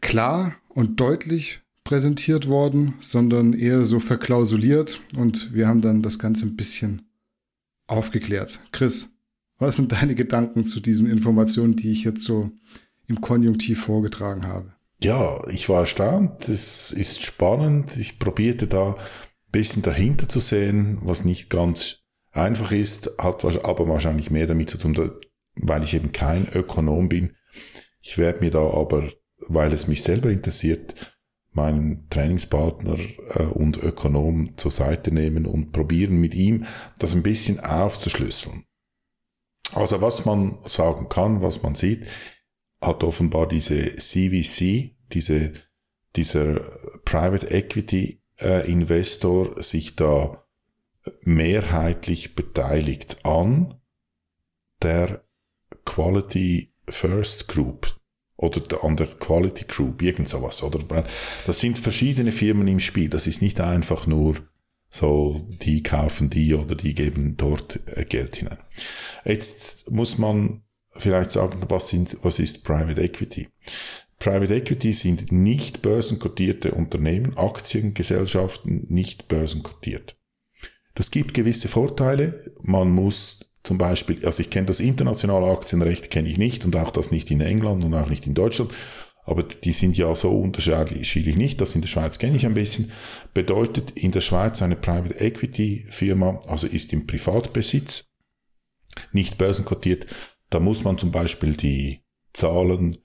klar 0.00 0.54
und 0.68 1.00
deutlich 1.00 1.63
präsentiert 1.84 2.48
worden, 2.48 2.94
sondern 3.00 3.52
eher 3.52 3.84
so 3.84 4.00
verklausuliert 4.00 5.00
und 5.16 5.52
wir 5.52 5.68
haben 5.68 5.82
dann 5.82 6.02
das 6.02 6.18
Ganze 6.18 6.46
ein 6.46 6.56
bisschen 6.56 7.02
aufgeklärt. 7.86 8.60
Chris, 8.72 9.10
was 9.58 9.76
sind 9.76 9.92
deine 9.92 10.14
Gedanken 10.14 10.64
zu 10.64 10.80
diesen 10.80 11.08
Informationen, 11.08 11.76
die 11.76 11.92
ich 11.92 12.04
jetzt 12.04 12.24
so 12.24 12.50
im 13.06 13.20
Konjunktiv 13.20 13.82
vorgetragen 13.82 14.46
habe? 14.46 14.74
Ja, 15.02 15.46
ich 15.48 15.68
war 15.68 15.80
erstaunt. 15.80 16.48
Es 16.48 16.90
ist 16.90 17.22
spannend. 17.22 17.96
Ich 17.96 18.18
probierte 18.18 18.66
da 18.66 18.94
ein 18.94 18.96
bisschen 19.52 19.82
dahinter 19.82 20.28
zu 20.28 20.40
sehen, 20.40 20.98
was 21.02 21.24
nicht 21.24 21.50
ganz 21.50 21.98
einfach 22.32 22.72
ist, 22.72 23.12
hat 23.18 23.44
aber 23.64 23.88
wahrscheinlich 23.88 24.30
mehr 24.30 24.46
damit 24.46 24.70
zu 24.70 24.78
tun, 24.78 25.10
weil 25.56 25.82
ich 25.82 25.94
eben 25.94 26.12
kein 26.12 26.48
Ökonom 26.48 27.08
bin. 27.08 27.36
Ich 28.00 28.18
werde 28.18 28.40
mir 28.40 28.50
da 28.50 28.60
aber, 28.60 29.08
weil 29.48 29.72
es 29.72 29.86
mich 29.86 30.02
selber 30.02 30.30
interessiert, 30.30 30.94
meinen 31.54 32.08
Trainingspartner 32.10 32.98
äh, 33.34 33.42
und 33.44 33.82
Ökonom 33.82 34.56
zur 34.56 34.70
Seite 34.70 35.12
nehmen 35.12 35.46
und 35.46 35.72
probieren 35.72 36.16
mit 36.16 36.34
ihm 36.34 36.66
das 36.98 37.14
ein 37.14 37.22
bisschen 37.22 37.60
aufzuschlüsseln. 37.60 38.64
Also 39.72 40.00
was 40.00 40.24
man 40.24 40.58
sagen 40.66 41.08
kann, 41.08 41.42
was 41.42 41.62
man 41.62 41.74
sieht, 41.74 42.06
hat 42.80 43.02
offenbar 43.02 43.48
diese 43.48 43.96
CVC, 43.96 44.94
diese, 45.12 45.52
dieser 46.16 46.60
Private 47.04 47.50
Equity 47.50 48.22
äh, 48.40 48.70
Investor 48.70 49.62
sich 49.62 49.96
da 49.96 50.44
mehrheitlich 51.22 52.34
beteiligt 52.34 53.24
an 53.24 53.74
der 54.82 55.24
Quality 55.84 56.74
First 56.88 57.48
Group 57.48 57.94
oder 58.44 58.84
an 58.84 58.96
der 58.96 59.06
Quality 59.06 59.64
Group, 59.66 60.02
irgend 60.02 60.28
sowas, 60.28 60.62
oder? 60.62 61.04
Das 61.46 61.60
sind 61.60 61.78
verschiedene 61.78 62.32
Firmen 62.32 62.68
im 62.68 62.80
Spiel. 62.80 63.08
Das 63.08 63.26
ist 63.26 63.42
nicht 63.42 63.60
einfach 63.60 64.06
nur 64.06 64.36
so, 64.90 65.36
die 65.62 65.82
kaufen 65.82 66.30
die 66.30 66.54
oder 66.54 66.76
die 66.76 66.94
geben 66.94 67.36
dort 67.36 67.80
äh, 67.86 68.04
Geld 68.04 68.36
hinein. 68.36 68.58
Jetzt 69.24 69.90
muss 69.90 70.18
man 70.18 70.62
vielleicht 70.90 71.32
sagen, 71.32 71.60
was 71.68 71.88
sind, 71.88 72.16
was 72.22 72.38
ist 72.38 72.62
Private 72.62 73.02
Equity? 73.02 73.48
Private 74.20 74.54
Equity 74.54 74.92
sind 74.92 75.32
nicht 75.32 75.82
börsenkotierte 75.82 76.72
Unternehmen, 76.72 77.36
Aktiengesellschaften 77.36 78.86
nicht 78.88 79.26
börsenkotiert. 79.26 80.16
Das 80.94 81.10
gibt 81.10 81.34
gewisse 81.34 81.68
Vorteile. 81.68 82.52
Man 82.62 82.90
muss 82.90 83.50
zum 83.64 83.78
Beispiel, 83.78 84.24
also 84.24 84.40
ich 84.40 84.50
kenne 84.50 84.66
das 84.66 84.78
internationale 84.78 85.46
Aktienrecht, 85.46 86.10
kenne 86.10 86.28
ich 86.28 86.38
nicht 86.38 86.64
und 86.64 86.76
auch 86.76 86.90
das 86.90 87.10
nicht 87.10 87.30
in 87.30 87.40
England 87.40 87.82
und 87.82 87.94
auch 87.94 88.08
nicht 88.10 88.26
in 88.26 88.34
Deutschland. 88.34 88.72
Aber 89.24 89.42
die 89.42 89.72
sind 89.72 89.96
ja 89.96 90.14
so 90.14 90.38
unterschiedlich 90.38 91.36
nicht. 91.36 91.60
Das 91.60 91.74
in 91.74 91.80
der 91.80 91.88
Schweiz 91.88 92.18
kenne 92.18 92.36
ich 92.36 92.44
ein 92.44 92.52
bisschen. 92.52 92.92
Bedeutet 93.32 93.92
in 93.92 94.12
der 94.12 94.20
Schweiz 94.20 94.60
eine 94.60 94.76
Private 94.76 95.18
Equity 95.18 95.86
Firma, 95.88 96.38
also 96.46 96.66
ist 96.66 96.92
im 96.92 97.06
Privatbesitz, 97.06 98.10
nicht 99.12 99.38
börsenkotiert. 99.38 100.06
Da 100.50 100.60
muss 100.60 100.84
man 100.84 100.98
zum 100.98 101.10
Beispiel 101.10 101.56
die 101.56 102.02
Zahlen 102.34 102.98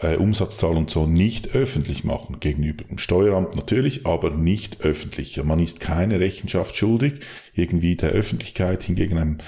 äh, 0.00 0.16
Umsatzzahl 0.16 0.76
und 0.76 0.90
so 0.90 1.06
nicht 1.06 1.54
öffentlich 1.54 2.04
machen. 2.04 2.40
Gegenüber 2.40 2.84
dem 2.84 2.98
Steueramt 2.98 3.56
natürlich, 3.56 4.06
aber 4.06 4.30
nicht 4.30 4.80
öffentlich. 4.82 5.42
Man 5.42 5.60
ist 5.60 5.80
keine 5.80 6.20
Rechenschaft 6.20 6.76
schuldig, 6.76 7.20
irgendwie 7.54 7.96
der 7.96 8.10
Öffentlichkeit 8.10 8.82
hingegen 8.82 9.18
ein 9.18 9.42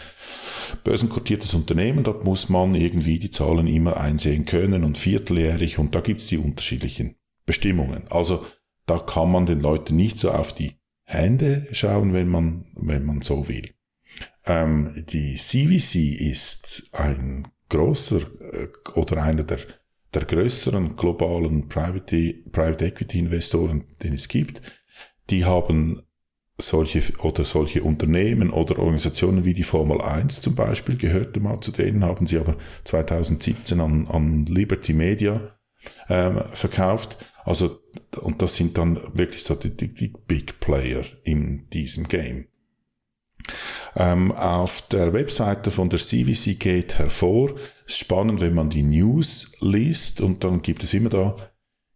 börsenkotiertes 0.85 1.55
Unternehmen, 1.55 2.05
dort 2.05 2.25
muss 2.25 2.49
man 2.49 2.75
irgendwie 2.75 3.19
die 3.19 3.31
Zahlen 3.31 3.67
immer 3.67 3.99
einsehen 3.99 4.45
können 4.45 4.85
und 4.85 4.99
vierteljährig 4.99 5.79
und 5.79 5.95
da 5.95 6.01
gibt's 6.01 6.29
die 6.29 6.39
unterschiedlichen 6.39 7.17
Bestimmungen. 7.47 8.05
Also 8.11 8.47
da 8.87 8.99
kann 8.99 9.31
man 9.31 9.47
den 9.47 9.61
Leuten 9.61 9.97
nicht 9.97 10.19
so 10.19 10.31
auf 10.31 10.55
die 10.55 10.77
Hände 11.05 11.67
schauen, 11.73 12.13
wenn 12.13 12.29
man, 12.29 12.65
wenn 12.75 13.05
man 13.05 13.23
so 13.23 13.49
will. 13.49 13.75
Ähm, 14.47 15.05
die 15.09 15.37
CVC 15.37 16.21
ist 16.21 16.85
ein 16.93 17.49
großer 17.69 18.21
äh, 18.21 18.69
oder 18.95 19.23
einer 19.23 19.45
der 19.45 19.59
der 20.15 20.25
größeren 20.25 20.97
globalen 20.97 21.69
Private, 21.69 22.35
Private 22.51 22.87
Equity 22.87 23.19
Investoren, 23.21 23.85
den 24.03 24.13
es 24.13 24.29
gibt, 24.29 24.61
die 25.31 25.45
haben 25.45 26.03
solche 26.59 27.03
oder 27.19 27.45
solche 27.45 27.83
Unternehmen 27.83 28.51
oder 28.51 28.79
Organisationen 28.79 29.45
wie 29.45 29.55
die 29.55 29.63
Formel 29.63 30.01
1 30.01 30.43
zum 30.43 30.55
Beispiel 30.55 30.97
gehörte 30.97 31.41
mal 31.41 31.61
zu 31.61 31.73
denen, 31.73 32.05
haben 32.05 32.27
sie 32.27 32.39
aber 32.39 32.57
2017 32.85 33.81
an, 33.81 34.07
an 34.07 34.47
Liberty 34.47 34.93
Media 34.93 35.57
ähm, 36.09 36.43
verkauft. 36.53 37.19
Also, 37.45 37.81
und 38.21 38.41
das 38.41 38.57
sind 38.57 38.79
dann 38.79 39.01
wirklich 39.15 39.43
so 39.43 39.55
die, 39.55 39.77
die, 39.77 40.13
Big 40.27 40.61
Player 40.61 41.05
in 41.25 41.69
diesem 41.71 42.07
Game. 42.07 42.47
Ähm, 43.97 44.31
auf 44.31 44.83
der 44.89 45.13
Webseite 45.13 45.73
von 45.73 45.89
der 45.89 45.99
CVC 45.99 46.59
geht 46.59 46.99
hervor, 46.99 47.57
spannend, 47.87 48.41
wenn 48.41 48.55
man 48.55 48.71
die 48.71 48.83
News 48.83 49.53
liest 49.61 50.21
und 50.21 50.45
dann 50.45 50.63
gibt 50.63 50.83
es 50.83 50.95
immer 50.95 51.11
da, 51.11 51.37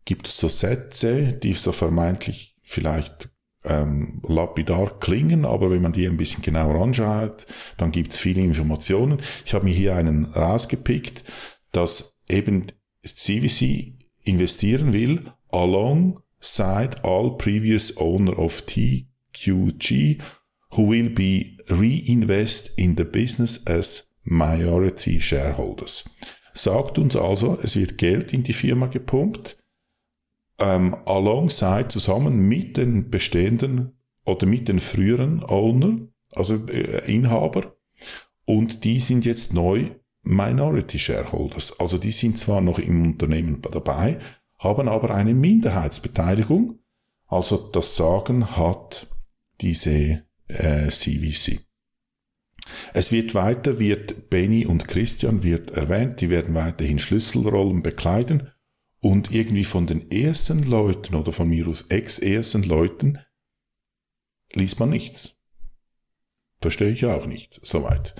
gibt 0.04 0.28
es 0.28 0.38
so 0.38 0.48
Sätze, 0.48 1.32
die 1.32 1.52
so 1.52 1.72
vermeintlich 1.72 2.54
vielleicht 2.62 3.30
ähm, 3.64 4.20
lapidar 4.26 4.98
klingen, 5.00 5.44
aber 5.44 5.70
wenn 5.70 5.82
man 5.82 5.92
die 5.92 6.06
ein 6.06 6.16
bisschen 6.16 6.42
genauer 6.42 6.80
anschaut, 6.82 7.46
dann 7.76 7.90
gibt 7.90 8.12
es 8.12 8.18
viele 8.18 8.40
Informationen. 8.40 9.20
Ich 9.44 9.54
habe 9.54 9.64
mir 9.64 9.74
hier 9.74 9.96
einen 9.96 10.24
rausgepickt, 10.26 11.24
dass 11.72 12.18
eben 12.28 12.72
CVC 13.04 13.94
investieren 14.24 14.92
will 14.92 15.20
alongside 15.50 17.02
all 17.02 17.36
previous 17.36 17.96
owner 17.96 18.38
of 18.38 18.62
TQG 18.66 20.20
who 20.70 20.90
will 20.90 21.10
be 21.10 21.56
reinvest 21.68 22.78
in 22.78 22.96
the 22.96 23.04
business 23.04 23.66
as 23.66 24.05
minority 24.26 25.20
shareholders. 25.20 26.04
Sagt 26.52 26.98
uns 26.98 27.16
also, 27.16 27.58
es 27.62 27.76
wird 27.76 27.98
Geld 27.98 28.32
in 28.32 28.42
die 28.42 28.52
Firma 28.52 28.86
gepumpt, 28.86 29.58
ähm, 30.58 30.96
alongside 31.06 31.88
zusammen 31.88 32.48
mit 32.48 32.76
den 32.76 33.10
bestehenden 33.10 33.92
oder 34.24 34.46
mit 34.46 34.68
den 34.68 34.80
früheren 34.80 35.44
Owner, 35.44 35.96
also 36.34 36.54
äh, 36.66 37.12
Inhaber, 37.12 37.76
und 38.46 38.84
die 38.84 39.00
sind 39.00 39.24
jetzt 39.24 39.52
neu 39.52 39.90
Minority 40.22 40.98
Shareholders. 40.98 41.78
Also 41.78 41.98
die 41.98 42.10
sind 42.10 42.38
zwar 42.38 42.60
noch 42.60 42.78
im 42.78 43.02
Unternehmen 43.04 43.60
dabei, 43.62 44.18
haben 44.58 44.88
aber 44.88 45.14
eine 45.14 45.34
Minderheitsbeteiligung. 45.34 46.78
Also 47.26 47.56
das 47.56 47.96
Sagen 47.96 48.56
hat 48.56 49.08
diese 49.60 50.24
äh, 50.48 50.88
CVC. 50.88 51.65
Es 52.94 53.12
wird 53.12 53.34
weiter, 53.34 53.78
wird 53.78 54.30
Benny 54.30 54.66
und 54.66 54.88
Christian 54.88 55.42
wird 55.42 55.70
erwähnt, 55.70 56.20
die 56.20 56.30
werden 56.30 56.54
weiterhin 56.54 56.98
Schlüsselrollen 56.98 57.82
bekleiden 57.82 58.50
und 59.00 59.32
irgendwie 59.32 59.64
von 59.64 59.86
den 59.86 60.10
ersten 60.10 60.64
Leuten 60.64 61.14
oder 61.14 61.32
von 61.32 61.48
mir 61.48 61.68
aus 61.68 61.82
ex-ersten 61.82 62.62
Leuten 62.62 63.18
liest 64.52 64.80
man 64.80 64.90
nichts. 64.90 65.38
Verstehe 66.60 66.90
ich 66.90 67.04
auch 67.06 67.26
nicht, 67.26 67.60
soweit. 67.62 68.14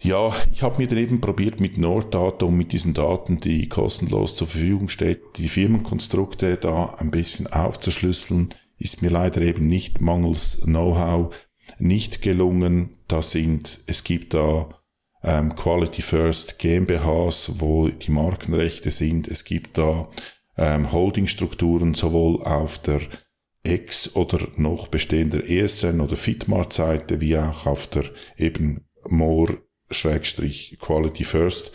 Ja, 0.00 0.34
ich 0.52 0.62
habe 0.62 0.78
mir 0.78 0.88
dann 0.88 0.98
eben 0.98 1.20
probiert 1.20 1.60
mit 1.60 1.78
Norddata 1.78 2.46
und 2.46 2.56
mit 2.56 2.72
diesen 2.72 2.94
Daten, 2.94 3.40
die 3.40 3.68
kostenlos 3.68 4.36
zur 4.36 4.46
Verfügung 4.46 4.88
steht, 4.88 5.22
die 5.36 5.48
Firmenkonstrukte 5.48 6.56
da 6.56 6.94
ein 6.98 7.10
bisschen 7.10 7.46
aufzuschlüsseln 7.46 8.54
ist 8.78 9.02
mir 9.02 9.10
leider 9.10 9.40
eben 9.40 9.66
nicht 9.68 10.00
mangels 10.00 10.60
Know-how 10.62 11.34
nicht 11.78 12.22
gelungen. 12.22 12.90
Da 13.08 13.22
sind, 13.22 13.80
es 13.86 14.04
gibt 14.04 14.34
da 14.34 14.68
ähm, 15.22 15.54
Quality 15.54 16.02
First 16.02 16.58
GmbHs, 16.58 17.60
wo 17.60 17.88
die 17.88 18.10
Markenrechte 18.10 18.90
sind. 18.90 19.28
Es 19.28 19.44
gibt 19.44 19.78
da 19.78 20.08
ähm, 20.56 20.92
Holdingstrukturen 20.92 21.94
sowohl 21.94 22.42
auf 22.42 22.78
der 22.78 23.00
Ex- 23.62 24.14
oder 24.14 24.48
noch 24.56 24.88
bestehender 24.88 25.48
ESN 25.48 26.00
oder 26.00 26.16
Fitmart-Seite 26.16 27.20
wie 27.20 27.36
auch 27.36 27.66
auf 27.66 27.88
der 27.88 28.04
eben 28.36 28.86
More-Quality 29.08 31.24
First 31.24 31.72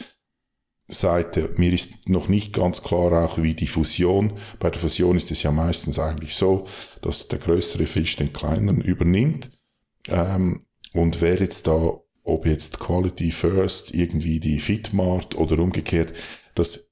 Seite. 0.88 1.54
Mir 1.58 1.74
ist 1.74 2.10
noch 2.10 2.28
nicht 2.28 2.54
ganz 2.54 2.84
klar 2.84 3.26
auch 3.26 3.38
wie 3.38 3.54
die 3.54 3.68
Fusion. 3.68 4.34
Bei 4.60 4.70
der 4.70 4.80
Fusion 4.80 5.18
ist 5.18 5.32
es 5.32 5.44
ja 5.44 5.52
meistens 5.52 6.00
eigentlich 6.00 6.36
so, 6.36 6.68
dass 7.02 7.28
der 7.28 7.40
größere 7.40 7.86
Fisch 7.86 8.16
den 8.18 8.34
kleineren 8.34 8.82
übernimmt. 8.82 9.52
Ähm, 10.08 10.66
und 10.94 11.22
wer 11.22 11.40
jetzt 11.40 11.68
da, 11.68 12.00
ob 12.24 12.46
jetzt 12.46 12.80
Quality 12.80 13.32
First, 13.32 13.94
irgendwie 13.94 14.40
die 14.40 14.60
Fitmart 14.60 15.36
oder 15.36 15.60
umgekehrt, 15.60 16.14
das 16.56 16.92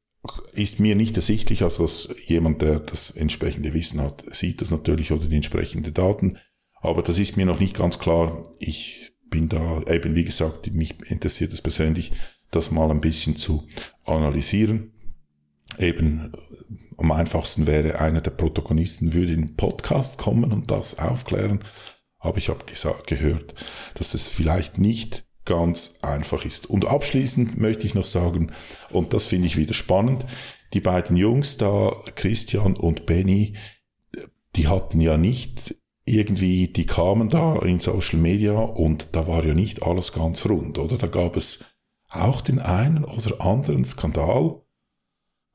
ist 0.53 0.79
mir 0.79 0.95
nicht 0.95 1.15
ersichtlich, 1.15 1.63
also 1.63 1.83
dass 1.83 2.09
jemand, 2.27 2.61
der 2.61 2.79
das 2.79 3.11
entsprechende 3.11 3.73
Wissen 3.73 4.01
hat, 4.01 4.23
sieht 4.33 4.61
das 4.61 4.71
natürlich 4.71 5.11
oder 5.11 5.25
die 5.25 5.35
entsprechenden 5.35 5.93
Daten. 5.93 6.37
Aber 6.81 7.01
das 7.01 7.19
ist 7.19 7.37
mir 7.37 7.45
noch 7.45 7.59
nicht 7.59 7.75
ganz 7.75 7.99
klar. 7.99 8.43
Ich 8.59 9.13
bin 9.29 9.49
da 9.49 9.81
eben, 9.87 10.15
wie 10.15 10.23
gesagt, 10.23 10.73
mich 10.73 10.95
interessiert 11.09 11.53
es 11.53 11.61
persönlich, 11.61 12.11
das 12.51 12.71
mal 12.71 12.89
ein 12.89 13.01
bisschen 13.01 13.35
zu 13.35 13.67
analysieren. 14.05 14.91
eben 15.77 16.31
am 16.97 17.11
einfachsten 17.11 17.67
wäre, 17.67 17.99
einer 17.99 18.21
der 18.21 18.31
Protagonisten 18.31 19.13
würde 19.13 19.33
in 19.33 19.41
den 19.41 19.55
Podcast 19.55 20.17
kommen 20.17 20.51
und 20.51 20.69
das 20.69 20.99
aufklären. 20.99 21.63
Aber 22.19 22.37
ich 22.37 22.49
habe 22.49 22.65
gehört, 23.05 23.55
dass 23.95 24.13
es 24.13 24.27
vielleicht 24.27 24.77
nicht 24.77 25.25
ganz 25.45 25.99
einfach 26.01 26.45
ist. 26.45 26.69
Und 26.69 26.85
abschließend 26.85 27.57
möchte 27.57 27.87
ich 27.87 27.95
noch 27.95 28.05
sagen, 28.05 28.51
und 28.91 29.13
das 29.13 29.25
finde 29.25 29.47
ich 29.47 29.57
wieder 29.57 29.73
spannend, 29.73 30.25
die 30.73 30.81
beiden 30.81 31.17
Jungs 31.17 31.57
da, 31.57 31.91
Christian 32.15 32.75
und 32.75 33.05
Benny, 33.05 33.55
die 34.55 34.67
hatten 34.67 35.01
ja 35.01 35.17
nicht 35.17 35.75
irgendwie, 36.05 36.67
die 36.67 36.85
kamen 36.85 37.29
da 37.29 37.59
in 37.59 37.79
Social 37.79 38.19
Media 38.19 38.53
und 38.59 39.15
da 39.15 39.27
war 39.27 39.45
ja 39.45 39.53
nicht 39.53 39.83
alles 39.83 40.11
ganz 40.11 40.45
rund, 40.47 40.77
oder? 40.77 40.97
Da 40.97 41.07
gab 41.07 41.37
es 41.37 41.65
auch 42.09 42.41
den 42.41 42.59
einen 42.59 43.05
oder 43.05 43.41
anderen 43.41 43.85
Skandal, 43.85 44.61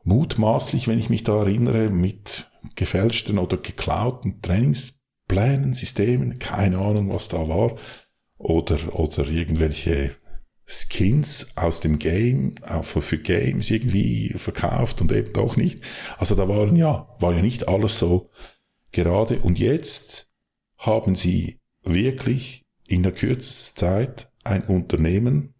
mutmaßlich, 0.05 0.87
wenn 0.87 0.99
ich 0.99 1.11
mich 1.11 1.25
da 1.25 1.39
erinnere, 1.39 1.91
mit 1.91 2.51
gefälschten 2.77 3.39
oder 3.39 3.57
geklauten 3.57 4.41
Trainingsplänen, 5.35 5.75
Systemen, 5.75 6.39
keine 6.39 6.79
Ahnung, 6.79 7.13
was 7.13 7.29
da 7.29 7.49
war, 7.49 7.77
oder, 8.39 8.79
oder 8.99 9.29
irgendwelche 9.29 10.11
Skins 10.67 11.57
aus 11.57 11.81
dem 11.81 11.99
Game, 11.99 12.55
auch 12.67 12.85
für 12.85 13.19
Games 13.19 13.71
irgendwie 13.71 14.31
verkauft 14.37 15.01
und 15.01 15.13
eben 15.13 15.33
doch 15.33 15.57
nicht. 15.57 15.81
Also 16.19 16.35
da 16.35 16.49
waren 16.49 16.77
ja, 16.77 17.15
war 17.21 17.35
ja 17.35 17.43
nicht 17.43 17.69
alles 17.69 17.99
so 17.99 18.31
gerade. 18.93 19.41
Und 19.41 19.59
jetzt 19.59 20.31
haben 20.79 21.17
sie 21.17 21.61
wirklich 21.83 22.65
in 22.89 23.03
der 23.03 23.13
kürzesten 23.13 23.77
Zeit 23.77 24.31
ein 24.43 24.63
Unternehmen, 24.63 25.55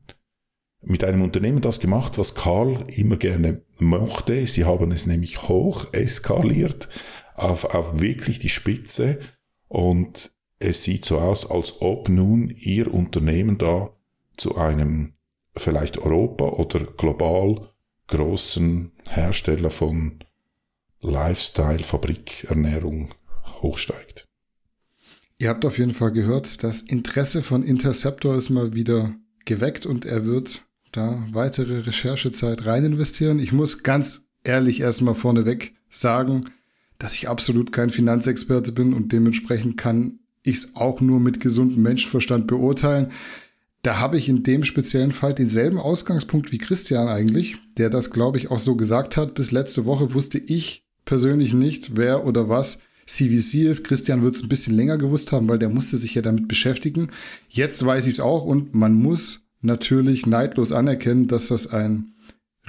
mit 0.81 1.05
einem 1.05 1.23
Unternehmen 1.23 1.63
das 1.63 1.81
gemacht, 1.81 2.19
was 2.19 2.35
Karl 2.35 2.85
immer 2.89 3.17
gerne 3.17 3.63
mochte. 3.79 4.47
Sie 4.47 4.65
haben 4.65 4.91
es 4.91 5.07
nämlich 5.07 5.49
hoch 5.49 5.87
eskaliert 5.93 6.89
auf, 7.35 7.65
auf 7.75 8.01
wirklich 8.01 8.39
die 8.39 8.51
Spitze 8.51 9.21
und 9.75 10.31
es 10.61 10.85
sieht 10.85 11.05
so 11.05 11.19
aus, 11.19 11.51
als 11.51 11.83
ob 11.83 12.09
nun 12.09 12.49
ihr 12.49 12.95
Unternehmen 12.95 13.59
da 13.59 13.91
zu 14.37 14.57
einem 14.57 15.15
vielleicht 15.57 15.99
Europa 15.99 16.45
oder 16.45 16.81
global 16.97 17.71
großen 18.07 18.93
Hersteller 19.05 19.71
von 19.71 20.21
Lifestyle, 21.01 21.83
Fabrikernährung 21.83 23.15
hochsteigt. 23.63 24.29
Ihr 25.39 25.49
habt 25.49 25.65
auf 25.65 25.79
jeden 25.79 25.95
Fall 25.95 26.13
gehört, 26.13 26.63
das 26.63 26.81
Interesse 26.81 27.43
von 27.43 27.65
Interceptor 27.65 28.37
ist 28.37 28.51
mal 28.51 28.75
wieder 28.75 29.15
geweckt 29.45 29.87
und 29.87 30.05
er 30.05 30.25
wird 30.25 30.65
da 30.93 31.27
weitere 31.33 31.81
Recherchezeit 31.81 32.65
rein 32.65 32.85
investieren. 32.85 33.41
Ich 33.41 33.53
muss 33.53 33.83
ganz 33.83 34.29
ehrlich 34.45 34.81
erstmal 34.81 35.17
vorneweg 35.17 35.75
sagen, 35.91 36.43
dass 37.05 37.17
ich 37.17 37.29
absolut 37.29 37.71
kein 37.71 37.91
Finanzexperte 37.91 38.73
bin 38.73 38.95
und 38.95 39.13
dementsprechend 39.13 39.77
kann 39.77 40.21
ich 40.43 40.57
es 40.57 40.75
auch 40.75 41.03
nur 41.03 41.21
mit 41.21 41.39
gesundem 41.39 41.83
Menschenverstand 41.83 42.47
beurteilen. 42.47 43.09
Da 43.83 44.01
habe 44.01 44.17
ich 44.17 44.31
in 44.31 44.43
dem 44.43 44.65
speziellen 44.65 45.13
Fall 45.13 45.35
denselben 45.35 45.77
Ausgangspunkt 45.77 46.51
wie 46.51 46.57
Christian 46.57 47.09
eigentlich, 47.09 47.57
der 47.77 47.91
das, 47.91 48.11
glaube 48.11 48.39
ich, 48.39 48.51
auch 48.51 48.59
so 48.59 48.75
gesagt 48.75 49.19
hat. 49.19 49.35
Bis 49.35 49.51
letzte 49.51 49.85
Woche 49.85 50.15
wusste 50.15 50.39
ich 50.39 50.87
persönlich 51.05 51.53
nicht, 51.53 51.95
wer 51.95 52.25
oder 52.25 52.49
was 52.49 52.79
CVC 53.05 53.67
ist. 53.67 53.85
Christian 53.85 54.23
wird 54.23 54.37
es 54.37 54.43
ein 54.43 54.49
bisschen 54.49 54.75
länger 54.75 54.97
gewusst 54.97 55.31
haben, 55.31 55.47
weil 55.47 55.59
der 55.59 55.69
musste 55.69 55.99
sich 55.99 56.15
ja 56.15 56.23
damit 56.23 56.49
beschäftigen. 56.49 57.09
Jetzt 57.51 57.85
weiß 57.85 58.07
ich 58.07 58.15
es 58.15 58.21
auch 58.21 58.47
und 58.47 58.75
man 58.75 58.95
muss 58.95 59.41
natürlich 59.61 60.25
neidlos 60.27 60.73
anerkennen, 60.73 61.29
dass 61.29 61.49
das 61.49 61.67
ein 61.67 62.14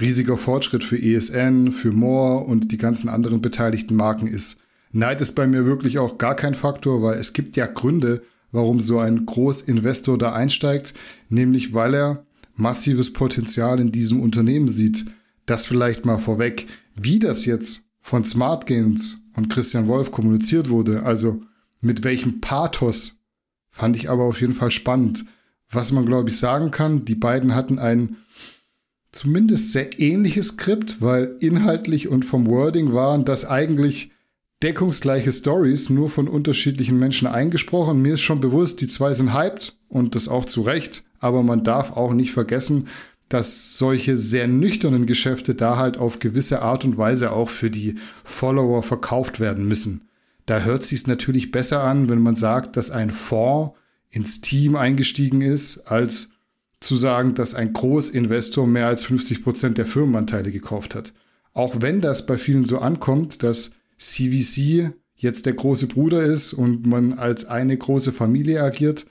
riesiger 0.00 0.36
Fortschritt 0.36 0.84
für 0.84 1.00
ESN, 1.00 1.72
für 1.72 1.92
More 1.92 2.44
und 2.44 2.72
die 2.72 2.76
ganzen 2.76 3.08
anderen 3.08 3.40
beteiligten 3.40 3.96
Marken 3.96 4.26
ist. 4.26 4.58
Neid 4.92 5.20
ist 5.20 5.32
bei 5.32 5.46
mir 5.46 5.66
wirklich 5.66 5.98
auch 5.98 6.18
gar 6.18 6.34
kein 6.34 6.54
Faktor, 6.54 7.02
weil 7.02 7.18
es 7.18 7.32
gibt 7.32 7.56
ja 7.56 7.66
Gründe, 7.66 8.22
warum 8.52 8.80
so 8.80 8.98
ein 8.98 9.26
Großinvestor 9.26 10.18
da 10.18 10.32
einsteigt, 10.32 10.94
nämlich 11.28 11.74
weil 11.74 11.94
er 11.94 12.26
massives 12.54 13.12
Potenzial 13.12 13.80
in 13.80 13.92
diesem 13.92 14.20
Unternehmen 14.20 14.68
sieht. 14.68 15.04
Das 15.44 15.66
vielleicht 15.66 16.06
mal 16.06 16.18
vorweg. 16.18 16.66
Wie 16.94 17.18
das 17.18 17.44
jetzt 17.44 17.82
von 18.00 18.24
Smart 18.24 18.66
Gains 18.66 19.16
und 19.36 19.50
Christian 19.50 19.86
Wolf 19.86 20.10
kommuniziert 20.10 20.70
wurde, 20.70 21.02
also 21.02 21.42
mit 21.80 22.04
welchem 22.04 22.40
Pathos, 22.40 23.16
fand 23.70 23.96
ich 23.96 24.08
aber 24.08 24.24
auf 24.24 24.40
jeden 24.40 24.54
Fall 24.54 24.70
spannend. 24.70 25.24
Was 25.70 25.92
man, 25.92 26.06
glaube 26.06 26.30
ich, 26.30 26.38
sagen 26.38 26.70
kann, 26.70 27.04
die 27.04 27.14
beiden 27.14 27.54
hatten 27.54 27.78
ein 27.78 28.16
zumindest 29.12 29.72
sehr 29.72 29.98
ähnliches 30.00 30.48
Skript, 30.48 31.00
weil 31.00 31.36
inhaltlich 31.40 32.08
und 32.08 32.24
vom 32.24 32.46
Wording 32.46 32.92
waren 32.92 33.24
das 33.24 33.44
eigentlich 33.44 34.10
deckungsgleiche 34.62 35.32
Stories, 35.32 35.90
nur 35.90 36.10
von 36.10 36.28
unterschiedlichen 36.28 36.98
Menschen 36.98 37.26
eingesprochen. 37.26 38.00
Mir 38.02 38.14
ist 38.14 38.22
schon 38.22 38.40
bewusst, 38.40 38.80
die 38.80 38.88
zwei 38.88 39.12
sind 39.12 39.34
hyped 39.34 39.76
und 39.88 40.14
das 40.14 40.28
auch 40.28 40.44
zu 40.44 40.62
Recht, 40.62 41.04
aber 41.20 41.42
man 41.42 41.62
darf 41.62 41.92
auch 41.92 42.12
nicht 42.12 42.32
vergessen, 42.32 42.88
dass 43.28 43.76
solche 43.76 44.16
sehr 44.16 44.46
nüchternen 44.46 45.06
Geschäfte 45.06 45.54
da 45.54 45.76
halt 45.76 45.98
auf 45.98 46.20
gewisse 46.20 46.62
Art 46.62 46.84
und 46.84 46.96
Weise 46.96 47.32
auch 47.32 47.50
für 47.50 47.70
die 47.70 47.96
Follower 48.24 48.82
verkauft 48.82 49.40
werden 49.40 49.66
müssen. 49.66 50.02
Da 50.46 50.60
hört 50.60 50.84
sich 50.84 51.06
natürlich 51.08 51.50
besser 51.50 51.82
an, 51.82 52.08
wenn 52.08 52.20
man 52.20 52.36
sagt, 52.36 52.76
dass 52.76 52.92
ein 52.92 53.10
Fonds 53.10 53.72
ins 54.10 54.40
Team 54.40 54.76
eingestiegen 54.76 55.40
ist, 55.40 55.88
als 55.88 56.30
zu 56.80 56.96
sagen, 56.96 57.34
dass 57.34 57.54
ein 57.54 57.72
Großinvestor 57.72 58.66
mehr 58.66 58.86
als 58.86 59.04
50 59.04 59.42
Prozent 59.42 59.78
der 59.78 59.86
Firmenanteile 59.86 60.50
gekauft 60.50 60.94
hat. 60.94 61.12
Auch 61.52 61.76
wenn 61.80 62.00
das 62.00 62.26
bei 62.26 62.36
vielen 62.36 62.64
so 62.64 62.78
ankommt, 62.78 63.42
dass 63.42 63.70
CVC 63.98 64.92
jetzt 65.14 65.46
der 65.46 65.54
große 65.54 65.86
Bruder 65.86 66.22
ist 66.22 66.52
und 66.52 66.86
man 66.86 67.14
als 67.14 67.46
eine 67.46 67.76
große 67.76 68.12
Familie 68.12 68.62
agiert. 68.62 69.06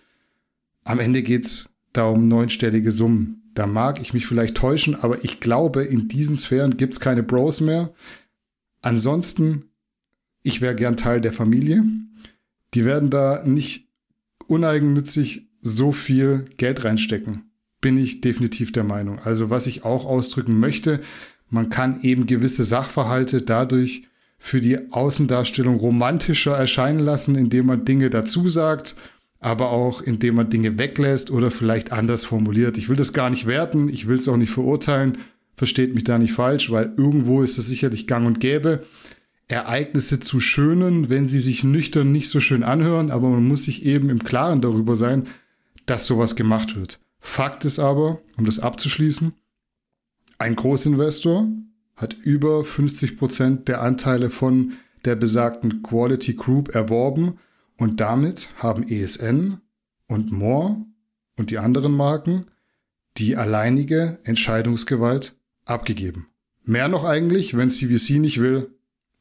Am 0.83 0.99
Ende 0.99 1.23
geht's 1.23 1.67
da 1.93 2.07
um 2.07 2.27
neunstellige 2.27 2.91
Summen. 2.91 3.51
Da 3.55 3.65
mag 3.65 4.01
ich 4.01 4.13
mich 4.13 4.27
vielleicht 4.27 4.55
täuschen, 4.55 4.95
aber 4.95 5.23
ich 5.23 5.39
glaube, 5.39 5.83
in 5.83 6.07
diesen 6.07 6.35
Sphären 6.35 6.77
gibt's 6.77 6.99
keine 6.99 7.23
Bros 7.23 7.61
mehr. 7.61 7.93
Ansonsten, 8.81 9.71
ich 10.43 10.61
wäre 10.61 10.75
gern 10.75 10.97
Teil 10.97 11.21
der 11.21 11.33
Familie. 11.33 11.83
Die 12.73 12.85
werden 12.85 13.09
da 13.09 13.43
nicht 13.43 13.87
uneigennützig 14.47 15.49
so 15.61 15.91
viel 15.91 16.45
Geld 16.57 16.83
reinstecken. 16.83 17.44
Bin 17.85 17.99
ich 17.99 18.19
definitiv 18.19 18.71
der 18.71 18.83
Meinung. 18.83 19.19
Also 19.19 19.51
was 19.51 19.67
ich 19.67 19.85
auch 19.85 20.05
ausdrücken 20.05 20.59
möchte, 20.59 21.01
man 21.51 21.69
kann 21.69 22.01
eben 22.01 22.25
gewisse 22.25 22.63
Sachverhalte 22.63 23.43
dadurch 23.43 24.07
für 24.39 24.59
die 24.59 24.91
Außendarstellung 24.91 25.75
romantischer 25.75 26.57
erscheinen 26.57 26.97
lassen, 26.97 27.35
indem 27.35 27.67
man 27.67 27.85
Dinge 27.85 28.09
dazu 28.09 28.49
sagt, 28.49 28.95
aber 29.39 29.69
auch 29.69 30.01
indem 30.01 30.33
man 30.33 30.49
Dinge 30.49 30.79
weglässt 30.79 31.29
oder 31.29 31.51
vielleicht 31.51 31.91
anders 31.91 32.25
formuliert. 32.25 32.79
Ich 32.79 32.89
will 32.89 32.95
das 32.95 33.13
gar 33.13 33.29
nicht 33.29 33.45
werten, 33.45 33.87
ich 33.87 34.07
will 34.07 34.17
es 34.17 34.27
auch 34.27 34.37
nicht 34.37 34.49
verurteilen, 34.49 35.19
versteht 35.55 35.93
mich 35.93 36.05
da 36.05 36.17
nicht 36.17 36.33
falsch, 36.33 36.71
weil 36.71 36.91
irgendwo 36.97 37.43
ist 37.43 37.59
es 37.59 37.67
sicherlich 37.67 38.07
gang 38.07 38.25
und 38.25 38.39
gäbe. 38.39 38.83
Ereignisse 39.47 40.19
zu 40.19 40.39
schönen, 40.39 41.11
wenn 41.11 41.27
sie 41.27 41.37
sich 41.37 41.63
nüchtern 41.63 42.11
nicht 42.11 42.29
so 42.29 42.39
schön 42.39 42.63
anhören, 42.63 43.11
aber 43.11 43.29
man 43.29 43.47
muss 43.47 43.65
sich 43.65 43.85
eben 43.85 44.09
im 44.09 44.23
Klaren 44.23 44.61
darüber 44.61 44.95
sein, 44.95 45.25
dass 45.85 46.07
sowas 46.07 46.35
gemacht 46.35 46.75
wird. 46.75 46.97
Fakt 47.25 47.65
ist 47.65 47.79
aber, 47.79 48.21
um 48.37 48.45
das 48.45 48.59
abzuschließen, 48.59 49.33
ein 50.37 50.55
Großinvestor, 50.55 51.47
hat 51.95 52.13
über 52.13 52.63
50 52.63 53.17
Prozent 53.17 53.67
der 53.67 53.81
Anteile 53.81 54.29
von 54.29 54.73
der 55.05 55.15
besagten 55.15 55.81
Quality 55.81 56.35
Group 56.35 56.73
erworben 56.75 57.39
und 57.77 57.99
damit 57.99 58.49
haben 58.57 58.87
ESN 58.87 59.59
und 60.07 60.31
More 60.31 60.85
und 61.35 61.49
die 61.49 61.57
anderen 61.57 61.93
Marken 61.93 62.45
die 63.17 63.35
alleinige 63.35 64.19
Entscheidungsgewalt 64.23 65.35
abgegeben. 65.65 66.27
Mehr 66.63 66.87
noch 66.87 67.05
eigentlich, 67.05 67.57
wenn 67.57 67.71
CVC 67.71 68.19
nicht 68.19 68.39
will, 68.39 68.69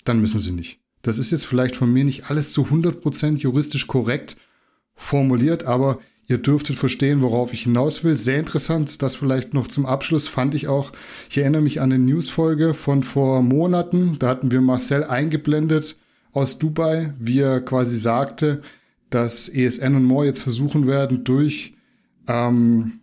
dann 0.05 0.21
müssen 0.21 0.41
sie 0.41 0.53
nicht. 0.53 0.79
Das 1.01 1.19
ist 1.19 1.31
jetzt 1.31 1.47
vielleicht 1.47 1.75
von 1.75 1.93
mir 1.93 2.05
nicht 2.05 2.31
alles 2.31 2.53
zu 2.53 2.67
100% 2.67 3.39
juristisch 3.39 3.87
korrekt 3.87 4.37
formuliert, 4.95 5.65
aber 5.65 5.99
Ihr 6.27 6.39
dürftet 6.39 6.77
verstehen, 6.77 7.21
worauf 7.21 7.53
ich 7.53 7.65
hinaus 7.65 8.03
will. 8.03 8.17
Sehr 8.17 8.39
interessant, 8.39 9.03
das 9.03 9.17
vielleicht 9.17 9.53
noch 9.53 9.69
zum 9.69 9.85
Abschluss 9.85 10.27
fand 10.27 10.55
ich 10.55 10.69
auch. 10.69 10.93
Ich 11.29 11.39
erinnere 11.39 11.63
mich 11.63 11.81
an 11.81 11.93
eine 11.93 12.03
Newsfolge 12.03 12.73
von 12.73 13.03
vor 13.03 13.43
Monaten. 13.43 14.17
Da 14.19 14.29
hatten 14.29 14.51
wir 14.51 14.63
Marcel 14.63 15.05
eingeblendet 15.05 15.97
aus 16.33 16.59
Dubai, 16.59 17.13
wie 17.19 17.41
er 17.41 17.61
quasi 17.61 17.97
sagte, 17.97 18.63
dass 19.11 19.49
ESN 19.49 19.97
und 19.97 20.05
More 20.05 20.27
jetzt 20.27 20.43
versuchen 20.43 20.87
werden, 20.87 21.25
durch 21.25 21.75
ähm, 22.27 23.01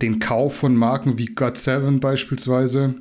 den 0.00 0.20
Kauf 0.20 0.56
von 0.56 0.76
Marken 0.76 1.18
wie 1.18 1.30
God7 1.30 2.00
beispielsweise, 2.00 2.94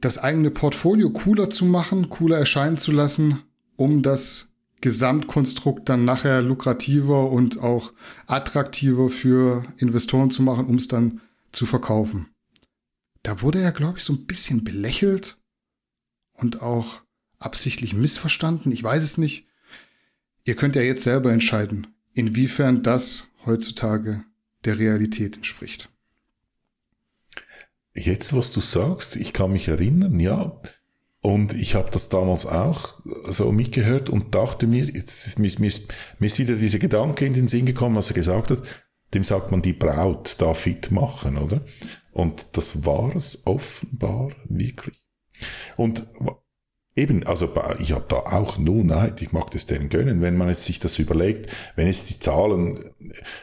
das 0.00 0.18
eigene 0.18 0.50
Portfolio 0.50 1.10
cooler 1.10 1.50
zu 1.50 1.64
machen, 1.64 2.08
cooler 2.08 2.38
erscheinen 2.38 2.76
zu 2.76 2.92
lassen, 2.92 3.42
um 3.76 4.02
das 4.02 4.48
Gesamtkonstrukt 4.80 5.88
dann 5.88 6.04
nachher 6.04 6.42
lukrativer 6.42 7.30
und 7.30 7.58
auch 7.58 7.92
attraktiver 8.26 9.08
für 9.08 9.64
Investoren 9.78 10.30
zu 10.30 10.42
machen, 10.42 10.66
um 10.66 10.76
es 10.76 10.88
dann 10.88 11.20
zu 11.52 11.66
verkaufen. 11.66 12.28
Da 13.22 13.40
wurde 13.40 13.60
er, 13.60 13.72
glaube 13.72 13.98
ich, 13.98 14.04
so 14.04 14.12
ein 14.12 14.26
bisschen 14.26 14.64
belächelt 14.64 15.38
und 16.34 16.60
auch 16.60 17.02
absichtlich 17.38 17.94
missverstanden. 17.94 18.72
Ich 18.72 18.82
weiß 18.82 19.02
es 19.02 19.18
nicht. 19.18 19.46
Ihr 20.44 20.56
könnt 20.56 20.76
ja 20.76 20.82
jetzt 20.82 21.04
selber 21.04 21.32
entscheiden, 21.32 21.86
inwiefern 22.12 22.82
das 22.82 23.26
heutzutage 23.46 24.24
der 24.64 24.78
Realität 24.78 25.36
entspricht. 25.36 25.88
Jetzt, 27.94 28.34
was 28.34 28.52
du 28.52 28.60
sagst, 28.60 29.16
ich 29.16 29.32
kann 29.32 29.52
mich 29.52 29.68
erinnern, 29.68 30.18
ja. 30.18 30.58
Und 31.24 31.54
ich 31.54 31.74
habe 31.74 31.90
das 31.90 32.10
damals 32.10 32.44
auch 32.44 32.96
so 33.24 33.50
mitgehört 33.50 34.10
und 34.10 34.34
dachte 34.34 34.66
mir, 34.66 34.84
jetzt, 34.84 35.38
mir, 35.38 35.50
mir, 35.58 35.72
mir 36.18 36.26
ist 36.26 36.38
wieder 36.38 36.54
dieser 36.54 36.78
Gedanke 36.78 37.24
in 37.24 37.32
den 37.32 37.48
Sinn 37.48 37.64
gekommen, 37.64 37.96
was 37.96 38.10
er 38.10 38.14
gesagt 38.14 38.50
hat, 38.50 38.62
dem 39.14 39.24
sagt 39.24 39.50
man 39.50 39.62
die 39.62 39.72
Braut 39.72 40.36
da 40.38 40.52
fit 40.52 40.90
machen, 40.90 41.38
oder? 41.38 41.62
Und 42.12 42.48
das 42.52 42.84
war 42.84 43.16
es 43.16 43.46
offenbar 43.46 44.32
wirklich. 44.50 45.02
Und 45.76 46.06
Eben, 46.96 47.26
also 47.26 47.52
ich 47.80 47.90
habe 47.90 48.04
da 48.08 48.18
auch 48.18 48.56
nur 48.56 48.84
Neid, 48.84 49.20
ich 49.20 49.32
mag 49.32 49.50
das 49.50 49.66
denen 49.66 49.88
gönnen, 49.88 50.20
wenn 50.20 50.36
man 50.36 50.48
jetzt 50.48 50.62
sich 50.62 50.78
das 50.78 51.00
überlegt, 51.00 51.50
wenn 51.74 51.88
jetzt 51.88 52.08
die 52.08 52.20
Zahlen, 52.20 52.78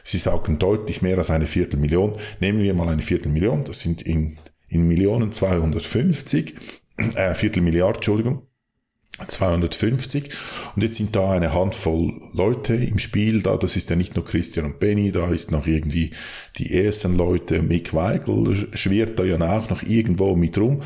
sie 0.05 0.19
sagen 0.19 0.57
deutlich 0.57 1.01
mehr 1.01 1.17
als 1.17 1.31
eine 1.31 1.47
Viertelmillion, 1.47 2.15
nehmen 2.39 2.59
wir 2.59 2.73
mal 2.73 2.87
eine 2.87 3.01
Viertelmillion, 3.01 3.65
das 3.65 3.81
sind 3.81 4.03
in, 4.03 4.37
in 4.69 4.87
Millionen 4.87 5.33
250, 5.33 6.55
äh, 7.15 7.35
Viertelmilliard, 7.35 7.97
Entschuldigung, 7.97 8.47
250 9.27 10.29
und 10.75 10.81
jetzt 10.81 10.95
sind 10.95 11.15
da 11.15 11.31
eine 11.31 11.53
Handvoll 11.53 12.13
Leute 12.33 12.73
im 12.73 12.97
Spiel, 12.97 13.41
da. 13.41 13.57
Das 13.57 13.75
ist 13.75 13.89
ja 13.89 13.95
nicht 13.95 14.15
nur 14.15 14.25
Christian 14.25 14.65
und 14.65 14.79
Benny, 14.79 15.11
da 15.11 15.27
ist 15.27 15.51
noch 15.51 15.67
irgendwie 15.67 16.11
die 16.57 16.73
ersten 16.73 17.15
Leute, 17.15 17.61
Mick 17.61 17.93
Weigel 17.93 18.69
schwirrt 18.73 19.19
da 19.19 19.23
ja 19.23 19.37
auch 19.37 19.69
noch 19.69 19.83
irgendwo 19.83 20.35
mit 20.35 20.57
rum, 20.57 20.81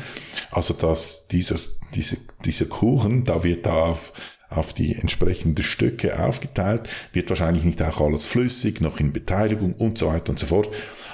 also 0.50 0.74
dass 0.74 1.28
dieser 1.28 1.56
diese, 1.94 2.18
dieser 2.44 2.66
Kuchen, 2.66 3.24
da 3.24 3.42
wird 3.42 3.66
da 3.66 3.74
auf, 3.74 4.12
auf 4.48 4.72
die 4.72 4.94
entsprechenden 4.94 5.64
Stücke 5.64 6.22
aufgeteilt, 6.22 6.88
wird 7.12 7.30
wahrscheinlich 7.30 7.64
nicht 7.64 7.82
auch 7.82 8.00
alles 8.00 8.24
flüssig, 8.24 8.80
noch 8.80 9.00
in 9.00 9.12
Beteiligung 9.12 9.74
und 9.74 9.98
so 9.98 10.08
weiter 10.08 10.30
und 10.30 10.38
so 10.38 10.46
fort. 10.46 10.68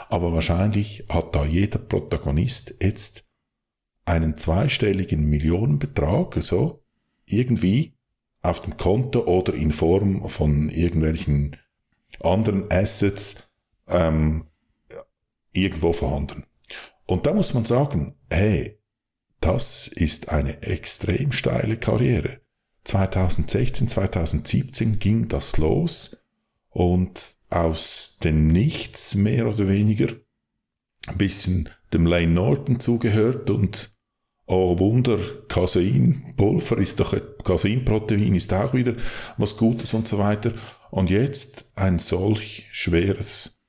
Aber 0.09 0.33
wahrscheinlich 0.33 1.05
hat 1.09 1.35
da 1.35 1.45
jeder 1.45 1.79
Protagonist 1.79 2.75
jetzt 2.83 3.25
einen 4.05 4.37
zweistelligen 4.37 5.29
Millionenbetrag, 5.29 6.43
so 6.43 6.85
irgendwie 7.27 7.95
auf 8.43 8.61
dem 8.61 8.77
Konto 8.77 9.21
oder 9.25 9.55
in 9.55 9.73
Form 9.73 10.29
von 10.29 10.69
irgendwelchen 10.69 11.57
anderen 12.21 12.71
Assets 12.71 13.49
ähm, 13.89 14.47
irgendwo 15.53 15.93
vorhanden. 15.93 16.45
Und 17.07 17.27
da 17.27 17.33
muss 17.35 17.55
man 17.55 17.65
sagen, 17.65 18.17
hey, 18.31 18.81
das 19.41 19.89
ist 19.89 20.29
eine 20.29 20.63
extrem 20.63 21.33
steile 21.33 21.77
Karriere. 21.77 22.41
2016, 22.85 23.89
2017 23.89 24.99
ging 24.99 25.29
das 25.29 25.57
los 25.57 26.17
und 26.71 27.37
aus 27.51 28.19
dem 28.25 28.49
Nichts 28.49 29.15
mehr 29.15 29.47
oder 29.47 29.69
weniger 29.69 30.09
ein 31.07 31.19
bisschen 31.19 31.69
dem 31.93 32.07
Lane 32.07 32.29
Norton 32.29 32.81
zugehört 32.81 33.51
und 33.51 33.92
oh 34.47 34.79
Wunder, 34.79 35.19
Caseinpulver 35.49 36.79
ist 36.79 37.01
doch, 37.01 37.17
Caseinprotein 37.45 38.35
ist 38.35 38.53
auch 38.53 38.75
wieder 38.75 38.95
was 39.37 39.57
Gutes 39.57 39.95
und 39.95 40.07
so 40.07 40.19
weiter. 40.19 40.53
Und 40.91 41.11
jetzt 41.11 41.73
ein 41.75 41.99
solch 41.99 42.67
schweres, 42.73 43.63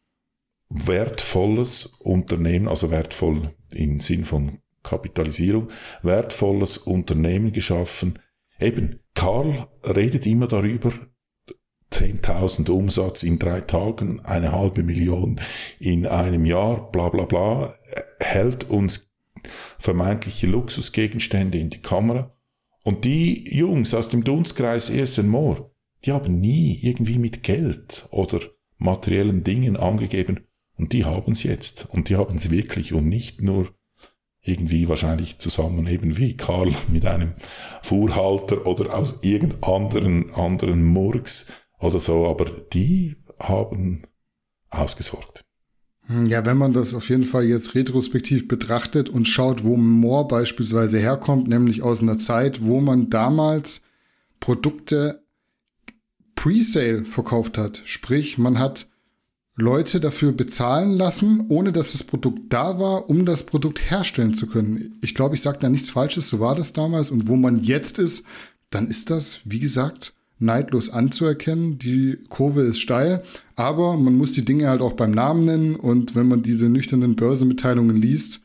wertvolles 0.69 1.85
Unternehmen, 1.85 2.67
also 2.67 2.91
wertvoll 2.91 3.53
im 3.71 3.99
Sinn 3.99 4.25
von 4.25 4.59
Kapitalisierung, 4.83 5.69
wertvolles 6.01 6.77
Unternehmen 6.77 7.53
geschaffen. 7.53 8.19
Eben, 8.59 8.99
Karl 9.13 9.67
redet 9.85 10.25
immer 10.25 10.47
darüber, 10.47 10.91
10.000 11.93 12.69
Umsatz 12.71 13.23
in 13.23 13.37
drei 13.37 13.61
Tagen, 13.61 14.19
eine 14.25 14.51
halbe 14.51 14.83
Million 14.83 15.39
in 15.79 16.07
einem 16.07 16.45
Jahr, 16.45 16.91
bla 16.91 17.09
bla 17.09 17.25
bla, 17.25 17.75
hält 18.19 18.69
uns 18.69 19.12
vermeintliche 19.77 20.47
Luxusgegenstände 20.47 21.57
in 21.57 21.69
die 21.69 21.81
Kamera. 21.81 22.35
Und 22.83 23.05
die 23.05 23.55
Jungs 23.55 23.93
aus 23.93 24.09
dem 24.09 24.23
Dunstkreis 24.23 24.89
Ersten 24.89 25.29
Moor, 25.29 25.71
die 26.05 26.11
haben 26.11 26.39
nie 26.39 26.79
irgendwie 26.81 27.17
mit 27.17 27.43
Geld 27.43 28.07
oder 28.11 28.39
materiellen 28.77 29.43
Dingen 29.43 29.77
angegeben. 29.77 30.41
Und 30.75 30.91
die 30.91 31.05
haben 31.05 31.31
es 31.31 31.43
jetzt. 31.43 31.87
Und 31.89 32.09
die 32.09 32.17
haben 32.17 32.37
sie 32.37 32.51
wirklich. 32.51 32.93
Und 32.93 33.07
nicht 33.07 33.41
nur 33.41 33.69
irgendwie 34.41 34.89
wahrscheinlich 34.89 35.39
zusammen 35.39 35.87
eben 35.87 36.17
wie 36.17 36.35
Karl 36.35 36.73
mit 36.89 37.05
einem 37.05 37.33
Fuhrhalter 37.81 38.67
oder 38.67 38.93
aus 38.97 39.15
irgendeinem 39.21 40.33
anderen 40.35 40.83
Murks 40.83 41.51
oder 41.79 41.99
so, 41.99 42.27
aber 42.27 42.45
die 42.45 43.15
haben 43.39 44.03
ausgesorgt. 44.69 45.45
Hm, 46.07 46.25
ja, 46.25 46.45
wenn 46.45 46.57
man 46.57 46.73
das 46.73 46.93
auf 46.93 47.09
jeden 47.09 47.23
Fall 47.23 47.45
jetzt 47.45 47.75
retrospektiv 47.75 48.47
betrachtet 48.47 49.09
und 49.09 49.27
schaut, 49.27 49.63
wo 49.63 49.77
Moore 49.77 50.27
beispielsweise 50.27 50.99
herkommt, 50.99 51.47
nämlich 51.47 51.81
aus 51.81 52.01
einer 52.01 52.19
Zeit, 52.19 52.63
wo 52.63 52.81
man 52.81 53.09
damals 53.09 53.81
Produkte 54.39 55.23
Presale 56.35 57.05
verkauft 57.05 57.57
hat. 57.57 57.81
Sprich, 57.85 58.37
man 58.37 58.59
hat 58.59 58.87
Leute 59.55 59.99
dafür 59.99 60.31
bezahlen 60.31 60.93
lassen, 60.93 61.45
ohne 61.47 61.71
dass 61.71 61.91
das 61.91 62.03
Produkt 62.03 62.51
da 62.51 62.79
war, 62.79 63.09
um 63.09 63.25
das 63.25 63.43
Produkt 63.43 63.91
herstellen 63.91 64.33
zu 64.33 64.47
können. 64.47 64.97
Ich 65.01 65.13
glaube, 65.13 65.35
ich 65.35 65.41
sage 65.41 65.59
da 65.59 65.69
nichts 65.69 65.91
Falsches, 65.91 66.27
so 66.27 66.39
war 66.39 66.55
das 66.55 66.73
damals. 66.73 67.11
Und 67.11 67.27
wo 67.27 67.35
man 67.35 67.59
jetzt 67.59 67.99
ist, 67.99 68.25
dann 68.71 68.87
ist 68.87 69.11
das, 69.11 69.39
wie 69.45 69.59
gesagt, 69.59 70.15
neidlos 70.43 70.89
anzuerkennen. 70.89 71.79
Die 71.79 72.19
Kurve 72.29 72.61
ist 72.61 72.79
steil, 72.79 73.23
aber 73.55 73.97
man 73.97 74.15
muss 74.15 74.33
die 74.33 74.45
Dinge 74.45 74.69
halt 74.69 74.81
auch 74.81 74.93
beim 74.93 75.11
Namen 75.11 75.45
nennen. 75.45 75.75
Und 75.75 76.15
wenn 76.15 76.27
man 76.27 76.43
diese 76.43 76.69
nüchternen 76.69 77.15
Börsenmitteilungen 77.15 77.95
liest, 77.95 78.43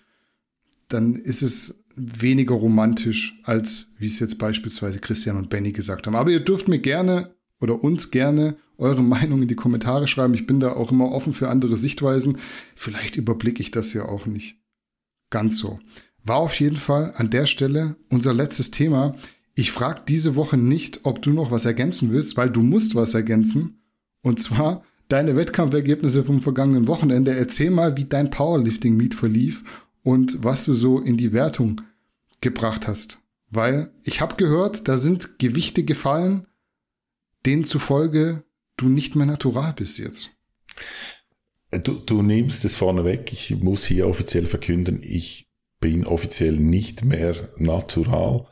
dann 0.88 1.16
ist 1.16 1.42
es 1.42 1.84
weniger 1.94 2.54
romantisch, 2.54 3.38
als 3.44 3.88
wie 3.98 4.06
es 4.06 4.20
jetzt 4.20 4.38
beispielsweise 4.38 5.00
Christian 5.00 5.36
und 5.36 5.50
Benny 5.50 5.72
gesagt 5.72 6.06
haben. 6.06 6.14
Aber 6.14 6.30
ihr 6.30 6.40
dürft 6.40 6.68
mir 6.68 6.78
gerne 6.78 7.34
oder 7.60 7.82
uns 7.82 8.10
gerne 8.10 8.56
eure 8.78 9.02
Meinung 9.02 9.42
in 9.42 9.48
die 9.48 9.56
Kommentare 9.56 10.06
schreiben. 10.06 10.34
Ich 10.34 10.46
bin 10.46 10.60
da 10.60 10.72
auch 10.72 10.92
immer 10.92 11.10
offen 11.10 11.32
für 11.32 11.48
andere 11.48 11.76
Sichtweisen. 11.76 12.38
Vielleicht 12.74 13.16
überblicke 13.16 13.60
ich 13.60 13.70
das 13.70 13.92
ja 13.92 14.04
auch 14.04 14.26
nicht 14.26 14.56
ganz 15.30 15.58
so. 15.58 15.80
War 16.24 16.36
auf 16.36 16.58
jeden 16.60 16.76
Fall 16.76 17.12
an 17.16 17.30
der 17.30 17.46
Stelle 17.46 17.96
unser 18.08 18.32
letztes 18.32 18.70
Thema. 18.70 19.14
Ich 19.58 19.72
frage 19.72 20.02
diese 20.06 20.36
Woche 20.36 20.56
nicht, 20.56 21.00
ob 21.02 21.20
du 21.20 21.30
noch 21.30 21.50
was 21.50 21.64
ergänzen 21.64 22.12
willst, 22.12 22.36
weil 22.36 22.48
du 22.48 22.62
musst 22.62 22.94
was 22.94 23.14
ergänzen. 23.14 23.82
Und 24.22 24.40
zwar 24.40 24.84
deine 25.08 25.34
Wettkampfergebnisse 25.34 26.24
vom 26.24 26.40
vergangenen 26.40 26.86
Wochenende. 26.86 27.34
Erzähl 27.34 27.70
mal, 27.70 27.96
wie 27.96 28.04
dein 28.04 28.30
Powerlifting-Meet 28.30 29.16
verlief 29.16 29.64
und 30.04 30.44
was 30.44 30.64
du 30.64 30.74
so 30.74 31.00
in 31.00 31.16
die 31.16 31.32
Wertung 31.32 31.80
gebracht 32.40 32.86
hast. 32.86 33.18
Weil 33.50 33.90
ich 34.04 34.20
habe 34.20 34.36
gehört, 34.36 34.86
da 34.86 34.96
sind 34.96 35.40
Gewichte 35.40 35.82
gefallen, 35.82 36.46
denen 37.44 37.64
zufolge 37.64 38.44
du 38.76 38.88
nicht 38.88 39.16
mehr 39.16 39.26
natural 39.26 39.72
bist 39.72 39.98
jetzt. 39.98 40.36
Du, 41.82 41.94
du 41.94 42.22
nimmst 42.22 42.64
es 42.64 42.76
vorneweg. 42.76 43.32
Ich 43.32 43.56
muss 43.60 43.84
hier 43.84 44.06
offiziell 44.06 44.46
verkünden, 44.46 45.00
ich 45.02 45.47
bin 45.80 46.06
offiziell 46.06 46.54
nicht 46.54 47.04
mehr 47.04 47.34
natural. 47.56 48.46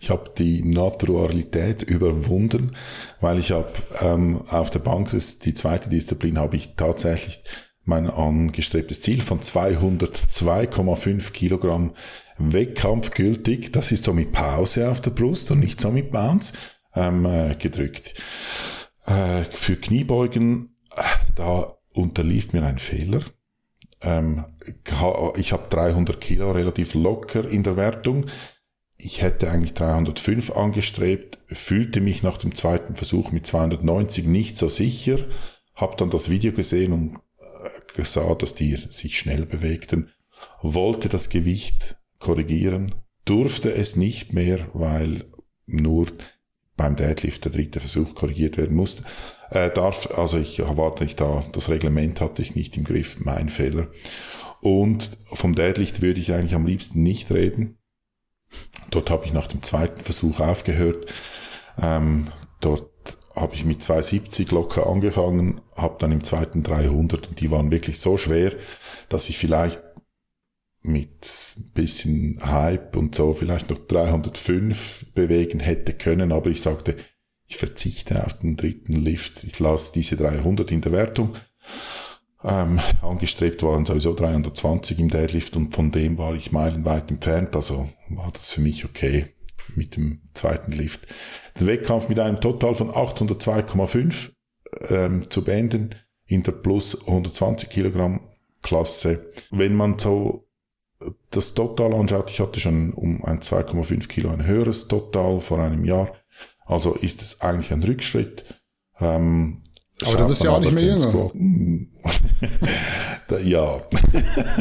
Ich 0.00 0.10
habe 0.10 0.32
die 0.36 0.64
Naturalität 0.64 1.82
überwunden, 1.82 2.76
weil 3.20 3.38
ich 3.38 3.52
habe 3.52 3.72
ähm, 4.00 4.42
auf 4.48 4.70
der 4.70 4.80
Bank, 4.80 5.10
das, 5.10 5.38
die 5.38 5.54
zweite 5.54 5.88
Disziplin, 5.88 6.38
habe 6.38 6.56
ich 6.56 6.74
tatsächlich 6.74 7.42
mein 7.84 8.08
angestrebtes 8.08 9.00
Ziel 9.00 9.22
von 9.22 9.40
202,5 9.40 11.32
Kilogramm 11.32 11.94
Wettkampf 12.36 13.10
gültig. 13.10 13.72
Das 13.72 13.92
ist 13.92 14.04
so 14.04 14.12
mit 14.12 14.32
Pause 14.32 14.90
auf 14.90 15.00
der 15.00 15.10
Brust 15.10 15.50
und 15.50 15.60
nicht 15.60 15.80
so 15.80 15.90
mit 15.90 16.10
Bounce 16.10 16.52
ähm, 16.94 17.24
äh, 17.26 17.54
gedrückt. 17.56 18.14
Äh, 19.06 19.44
für 19.44 19.76
Kniebeugen, 19.76 20.76
äh, 20.96 21.02
da 21.34 21.76
unterlief 21.94 22.52
mir 22.52 22.64
ein 22.64 22.78
Fehler. 22.78 23.20
Ähm, 24.00 24.44
ich 25.36 25.52
habe 25.52 25.68
300 25.68 26.20
Kilo 26.20 26.52
relativ 26.52 26.94
locker 26.94 27.48
in 27.48 27.62
der 27.62 27.76
Wertung. 27.76 28.26
Ich 28.96 29.20
hätte 29.20 29.50
eigentlich 29.50 29.74
305 29.74 30.52
angestrebt, 30.52 31.38
fühlte 31.46 32.00
mich 32.00 32.22
nach 32.22 32.38
dem 32.38 32.54
zweiten 32.54 32.94
Versuch 32.94 33.32
mit 33.32 33.46
290 33.46 34.26
nicht 34.26 34.56
so 34.56 34.68
sicher, 34.68 35.18
habe 35.74 35.96
dann 35.96 36.10
das 36.10 36.30
Video 36.30 36.52
gesehen 36.52 36.92
und 36.92 37.18
äh, 37.96 38.04
sah, 38.04 38.34
dass 38.34 38.54
die 38.54 38.76
sich 38.76 39.18
schnell 39.18 39.44
bewegten, 39.46 40.10
wollte 40.60 41.08
das 41.08 41.30
Gewicht 41.30 41.96
korrigieren, 42.20 42.94
durfte 43.24 43.72
es 43.72 43.96
nicht 43.96 44.32
mehr, 44.32 44.60
weil 44.72 45.24
nur 45.66 46.06
beim 46.76 46.96
Deadlift 46.96 47.44
der 47.44 47.52
dritte 47.52 47.80
Versuch 47.80 48.14
korrigiert 48.14 48.56
werden 48.56 48.76
musste. 48.76 49.04
Äh, 49.50 49.70
darf, 49.70 50.08
also 50.16 50.38
ich 50.38 50.60
erwarte 50.60 51.04
nicht 51.04 51.20
da, 51.20 51.42
das 51.52 51.68
Reglement 51.68 52.20
hatte 52.20 52.42
ich 52.42 52.54
nicht 52.54 52.76
im 52.76 52.84
Griff, 52.84 53.18
mein 53.20 53.48
Fehler. 53.48 53.88
Und 54.62 55.18
vom 55.32 55.56
Deadlift 55.56 56.02
würde 56.02 56.20
ich 56.20 56.32
eigentlich 56.32 56.54
am 56.54 56.66
liebsten 56.66 57.02
nicht 57.02 57.32
reden. 57.32 57.78
Dort 58.90 59.10
habe 59.10 59.26
ich 59.26 59.32
nach 59.32 59.48
dem 59.48 59.60
zweiten 59.62 60.00
Versuch 60.00 60.38
aufgehört. 60.38 61.06
Ähm, 61.82 62.28
dort 62.60 62.88
habe 63.34 63.56
ich 63.56 63.64
mit 63.64 63.82
270 63.82 64.52
locker 64.52 64.86
angefangen, 64.86 65.60
habe 65.76 65.96
dann 65.98 66.12
im 66.12 66.22
zweiten 66.22 66.62
300 66.62 67.28
und 67.28 67.40
die 67.40 67.50
waren 67.50 67.72
wirklich 67.72 67.98
so 67.98 68.16
schwer, 68.16 68.52
dass 69.08 69.28
ich 69.28 69.36
vielleicht 69.36 69.82
mit 70.82 71.56
bisschen 71.74 72.38
Hype 72.44 72.96
und 72.96 73.16
so 73.16 73.32
vielleicht 73.32 73.68
noch 73.68 73.78
305 73.78 75.12
bewegen 75.12 75.58
hätte 75.58 75.92
können, 75.92 76.30
aber 76.30 76.50
ich 76.50 76.60
sagte, 76.60 76.96
ich 77.46 77.56
verzichte 77.56 78.24
auf 78.24 78.38
den 78.38 78.56
dritten 78.56 78.94
Lift, 78.94 79.42
ich 79.42 79.58
lasse 79.58 79.92
diese 79.92 80.16
300 80.16 80.70
in 80.70 80.82
der 80.82 80.92
Wertung. 80.92 81.34
Ähm, 82.44 82.80
angestrebt 83.02 83.62
waren 83.62 83.86
sowieso 83.86 84.14
320 84.14 84.98
im 84.98 85.08
Deadlift 85.08 85.56
und 85.56 85.74
von 85.74 85.92
dem 85.92 86.18
war 86.18 86.34
ich 86.34 86.50
meilenweit 86.50 87.10
entfernt, 87.10 87.54
also 87.54 87.88
war 88.08 88.32
das 88.32 88.50
für 88.50 88.60
mich 88.60 88.84
okay 88.84 89.26
mit 89.74 89.96
dem 89.96 90.22
zweiten 90.34 90.72
Lift. 90.72 91.06
Den 91.58 91.68
Wettkampf 91.68 92.08
mit 92.08 92.18
einem 92.18 92.40
Total 92.40 92.74
von 92.74 92.90
802,5 92.90 94.32
ähm, 94.88 95.30
zu 95.30 95.44
beenden 95.44 95.90
in 96.26 96.42
der 96.42 96.52
plus 96.52 97.06
120 97.06 97.68
Kilogramm 97.68 98.28
Klasse. 98.62 99.30
Wenn 99.50 99.74
man 99.74 99.98
so 99.98 100.48
das 101.30 101.54
Total 101.54 101.92
anschaut, 101.94 102.30
ich 102.30 102.40
hatte 102.40 102.60
schon 102.60 102.92
um 102.92 103.24
ein 103.24 103.40
2,5 103.40 104.08
Kilo 104.08 104.30
ein 104.30 104.46
höheres 104.46 104.88
Total 104.88 105.40
vor 105.40 105.58
einem 105.58 105.84
Jahr, 105.84 106.12
also 106.64 106.94
ist 106.94 107.22
es 107.22 107.40
eigentlich 107.40 107.72
ein 107.72 107.82
Rückschritt. 107.82 108.44
Ähm, 109.00 109.62
aber 110.06 110.16
du 110.18 110.28
bist 110.28 110.44
ja 110.44 110.50
auch 110.50 110.60
nicht 110.60 110.72
mehr 110.72 110.84
jünger. 110.84 111.30
ja. 113.44 113.82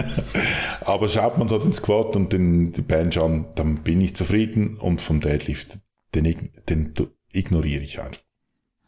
aber 0.86 1.10
schaut 1.10 1.38
man 1.38 1.48
so 1.48 1.58
den 1.58 1.74
Squat 1.74 2.16
und 2.16 2.34
den, 2.34 2.72
die 2.72 2.82
Bench 2.82 3.20
an, 3.20 3.46
dann 3.56 3.76
bin 3.76 4.02
ich 4.02 4.16
zufrieden 4.16 4.78
und 4.78 5.02
vom 5.02 5.20
Deadlift, 5.20 5.80
den, 6.16 6.50
den 6.70 6.94
ignoriere 7.32 7.84
ich 7.84 8.00
einfach. 8.02 8.22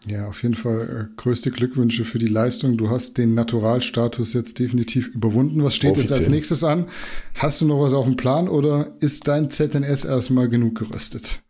Ja, 0.05 0.27
auf 0.27 0.43
jeden 0.43 0.55
Fall 0.55 1.09
äh, 1.11 1.15
größte 1.15 1.51
Glückwünsche 1.51 2.03
für 2.03 2.19
die 2.19 2.27
Leistung. 2.27 2.77
Du 2.77 2.89
hast 2.89 3.17
den 3.17 3.35
Naturalstatus 3.35 4.33
jetzt 4.33 4.59
definitiv 4.59 5.07
überwunden. 5.07 5.63
Was 5.63 5.75
steht 5.75 5.91
Offiziell. 5.91 6.09
jetzt 6.09 6.17
als 6.17 6.29
nächstes 6.29 6.63
an? 6.63 6.87
Hast 7.35 7.61
du 7.61 7.65
noch 7.65 7.79
was 7.79 7.93
auf 7.93 8.05
dem 8.05 8.17
Plan 8.17 8.49
oder 8.49 8.95
ist 8.99 9.27
dein 9.27 9.49
ZNS 9.49 10.03
erstmal 10.03 10.49
genug 10.49 10.75
geröstet? 10.75 11.41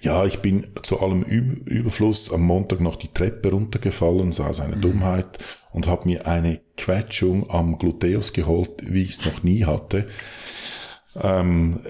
Ja, 0.00 0.24
ich 0.24 0.40
bin 0.40 0.66
zu 0.82 1.00
allem 1.00 1.22
Überfluss 1.22 2.32
am 2.32 2.42
Montag 2.42 2.80
noch 2.80 2.96
die 2.96 3.12
Treppe 3.12 3.50
runtergefallen, 3.50 4.32
sah 4.32 4.52
seine 4.52 4.76
mhm. 4.76 4.80
Dummheit 4.80 5.38
und 5.72 5.86
habe 5.86 6.06
mir 6.06 6.26
eine 6.26 6.60
Quetschung 6.76 7.50
am 7.50 7.78
Gluteus 7.78 8.32
geholt, 8.32 8.70
wie 8.82 9.02
ich 9.02 9.10
es 9.10 9.24
noch 9.24 9.42
nie 9.42 9.64
hatte. 9.64 10.08
Ähm, 11.20 11.80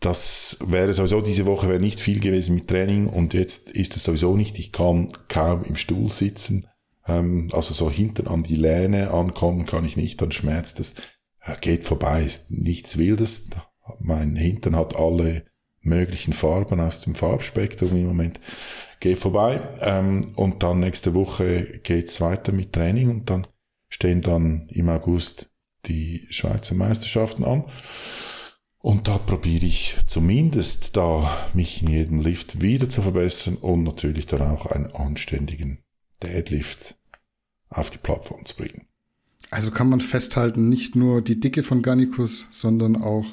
das 0.00 0.56
wäre 0.64 0.94
sowieso 0.94 1.20
diese 1.20 1.44
Woche 1.44 1.68
wäre 1.68 1.78
nicht 1.78 2.00
viel 2.00 2.20
gewesen 2.20 2.54
mit 2.54 2.68
Training 2.68 3.06
und 3.06 3.34
jetzt 3.34 3.68
ist 3.70 3.96
es 3.96 4.04
sowieso 4.04 4.34
nicht. 4.34 4.58
Ich 4.58 4.72
kann 4.72 5.08
kaum 5.28 5.62
im 5.64 5.76
Stuhl 5.76 6.10
sitzen, 6.10 6.66
ähm, 7.06 7.48
also 7.52 7.74
so 7.74 7.90
hinten 7.90 8.26
an 8.26 8.42
die 8.42 8.56
Lehne 8.56 9.10
ankommen 9.10 9.66
kann 9.66 9.84
ich 9.84 9.96
nicht, 9.96 10.20
dann 10.20 10.32
schmerzt 10.32 10.80
es. 10.80 10.96
Äh, 11.42 11.56
geht 11.60 11.84
vorbei, 11.84 12.22
ist 12.22 12.50
nichts 12.50 12.98
Wildes. 12.98 13.50
Mein 13.98 14.36
Hintern 14.36 14.76
hat 14.76 14.96
alle 14.96 15.44
möglichen 15.82 16.32
Farben 16.32 16.80
aus 16.80 17.00
dem 17.00 17.14
Farbspektrum 17.14 17.96
im 17.96 18.06
Moment. 18.06 18.40
Geht 19.00 19.18
vorbei 19.18 19.60
ähm, 19.80 20.32
und 20.36 20.62
dann 20.62 20.80
nächste 20.80 21.14
Woche 21.14 21.80
geht's 21.82 22.20
weiter 22.20 22.52
mit 22.52 22.72
Training 22.72 23.10
und 23.10 23.30
dann 23.30 23.46
stehen 23.88 24.20
dann 24.20 24.68
im 24.68 24.88
August 24.88 25.50
die 25.86 26.26
Schweizer 26.30 26.74
Meisterschaften 26.74 27.44
an. 27.44 27.64
Und 28.82 29.08
da 29.08 29.18
probiere 29.18 29.66
ich 29.66 29.96
zumindest 30.06 30.96
da 30.96 31.30
mich 31.52 31.82
in 31.82 31.88
jedem 31.88 32.20
Lift 32.20 32.62
wieder 32.62 32.88
zu 32.88 33.02
verbessern 33.02 33.56
und 33.56 33.82
natürlich 33.82 34.26
dann 34.26 34.42
auch 34.42 34.66
einen 34.66 34.90
anständigen 34.94 35.78
Deadlift 36.22 36.98
auf 37.68 37.90
die 37.90 37.98
Plattform 37.98 38.44
zu 38.46 38.56
bringen. 38.56 38.86
Also 39.50 39.70
kann 39.70 39.88
man 39.88 40.00
festhalten, 40.00 40.68
nicht 40.68 40.96
nur 40.96 41.22
die 41.22 41.40
Dicke 41.40 41.62
von 41.62 41.82
Gannikus, 41.82 42.46
sondern 42.52 42.96
auch 42.96 43.26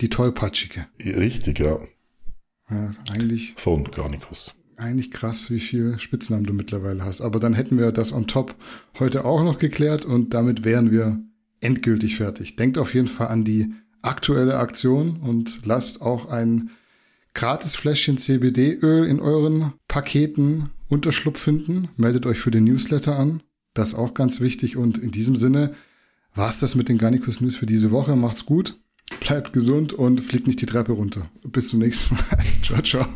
die 0.00 0.08
tollpatschige. 0.08 0.86
Richtig, 1.04 1.58
ja. 1.58 1.78
ja 2.70 2.90
eigentlich. 3.12 3.54
Von 3.56 3.84
Garnicus. 3.84 4.54
Eigentlich 4.76 5.10
krass, 5.10 5.50
wie 5.50 5.60
viel 5.60 5.98
Spitznamen 5.98 6.44
du 6.44 6.52
mittlerweile 6.52 7.02
hast. 7.02 7.22
Aber 7.22 7.38
dann 7.38 7.54
hätten 7.54 7.78
wir 7.78 7.92
das 7.92 8.12
on 8.12 8.26
top 8.26 8.54
heute 8.98 9.24
auch 9.24 9.42
noch 9.42 9.58
geklärt 9.58 10.04
und 10.04 10.34
damit 10.34 10.64
wären 10.64 10.90
wir 10.90 11.18
endgültig 11.60 12.16
fertig. 12.16 12.56
Denkt 12.56 12.76
auf 12.76 12.92
jeden 12.92 13.08
Fall 13.08 13.28
an 13.28 13.44
die 13.44 13.72
aktuelle 14.02 14.58
Aktion 14.58 15.16
und 15.16 15.60
lasst 15.64 16.02
auch 16.02 16.28
ein 16.28 16.70
gratis 17.32 17.74
Fläschchen 17.74 18.18
CBD-Öl 18.18 19.06
in 19.06 19.20
euren 19.20 19.72
Paketen 19.88 20.70
Unterschlupf 20.88 21.40
finden. 21.40 21.88
Meldet 21.96 22.26
euch 22.26 22.38
für 22.38 22.50
den 22.50 22.64
Newsletter 22.64 23.18
an. 23.18 23.42
Das 23.74 23.88
ist 23.88 23.94
auch 23.94 24.14
ganz 24.14 24.40
wichtig. 24.40 24.76
Und 24.76 24.98
in 24.98 25.10
diesem 25.10 25.36
Sinne 25.36 25.74
war 26.34 26.48
es 26.48 26.60
das 26.60 26.74
mit 26.74 26.88
den 26.88 26.98
Garnicus 26.98 27.40
News 27.40 27.56
für 27.56 27.66
diese 27.66 27.90
Woche. 27.90 28.14
Macht's 28.14 28.46
gut, 28.46 28.78
Bleibt 29.20 29.52
gesund 29.52 29.92
und 29.92 30.20
fliegt 30.20 30.46
nicht 30.46 30.60
die 30.60 30.66
Treppe 30.66 30.92
runter. 30.92 31.30
Bis 31.44 31.68
zum 31.68 31.80
nächsten 31.80 32.14
Mal. 32.14 32.44
Ciao, 32.62 32.82
ciao. 32.82 33.06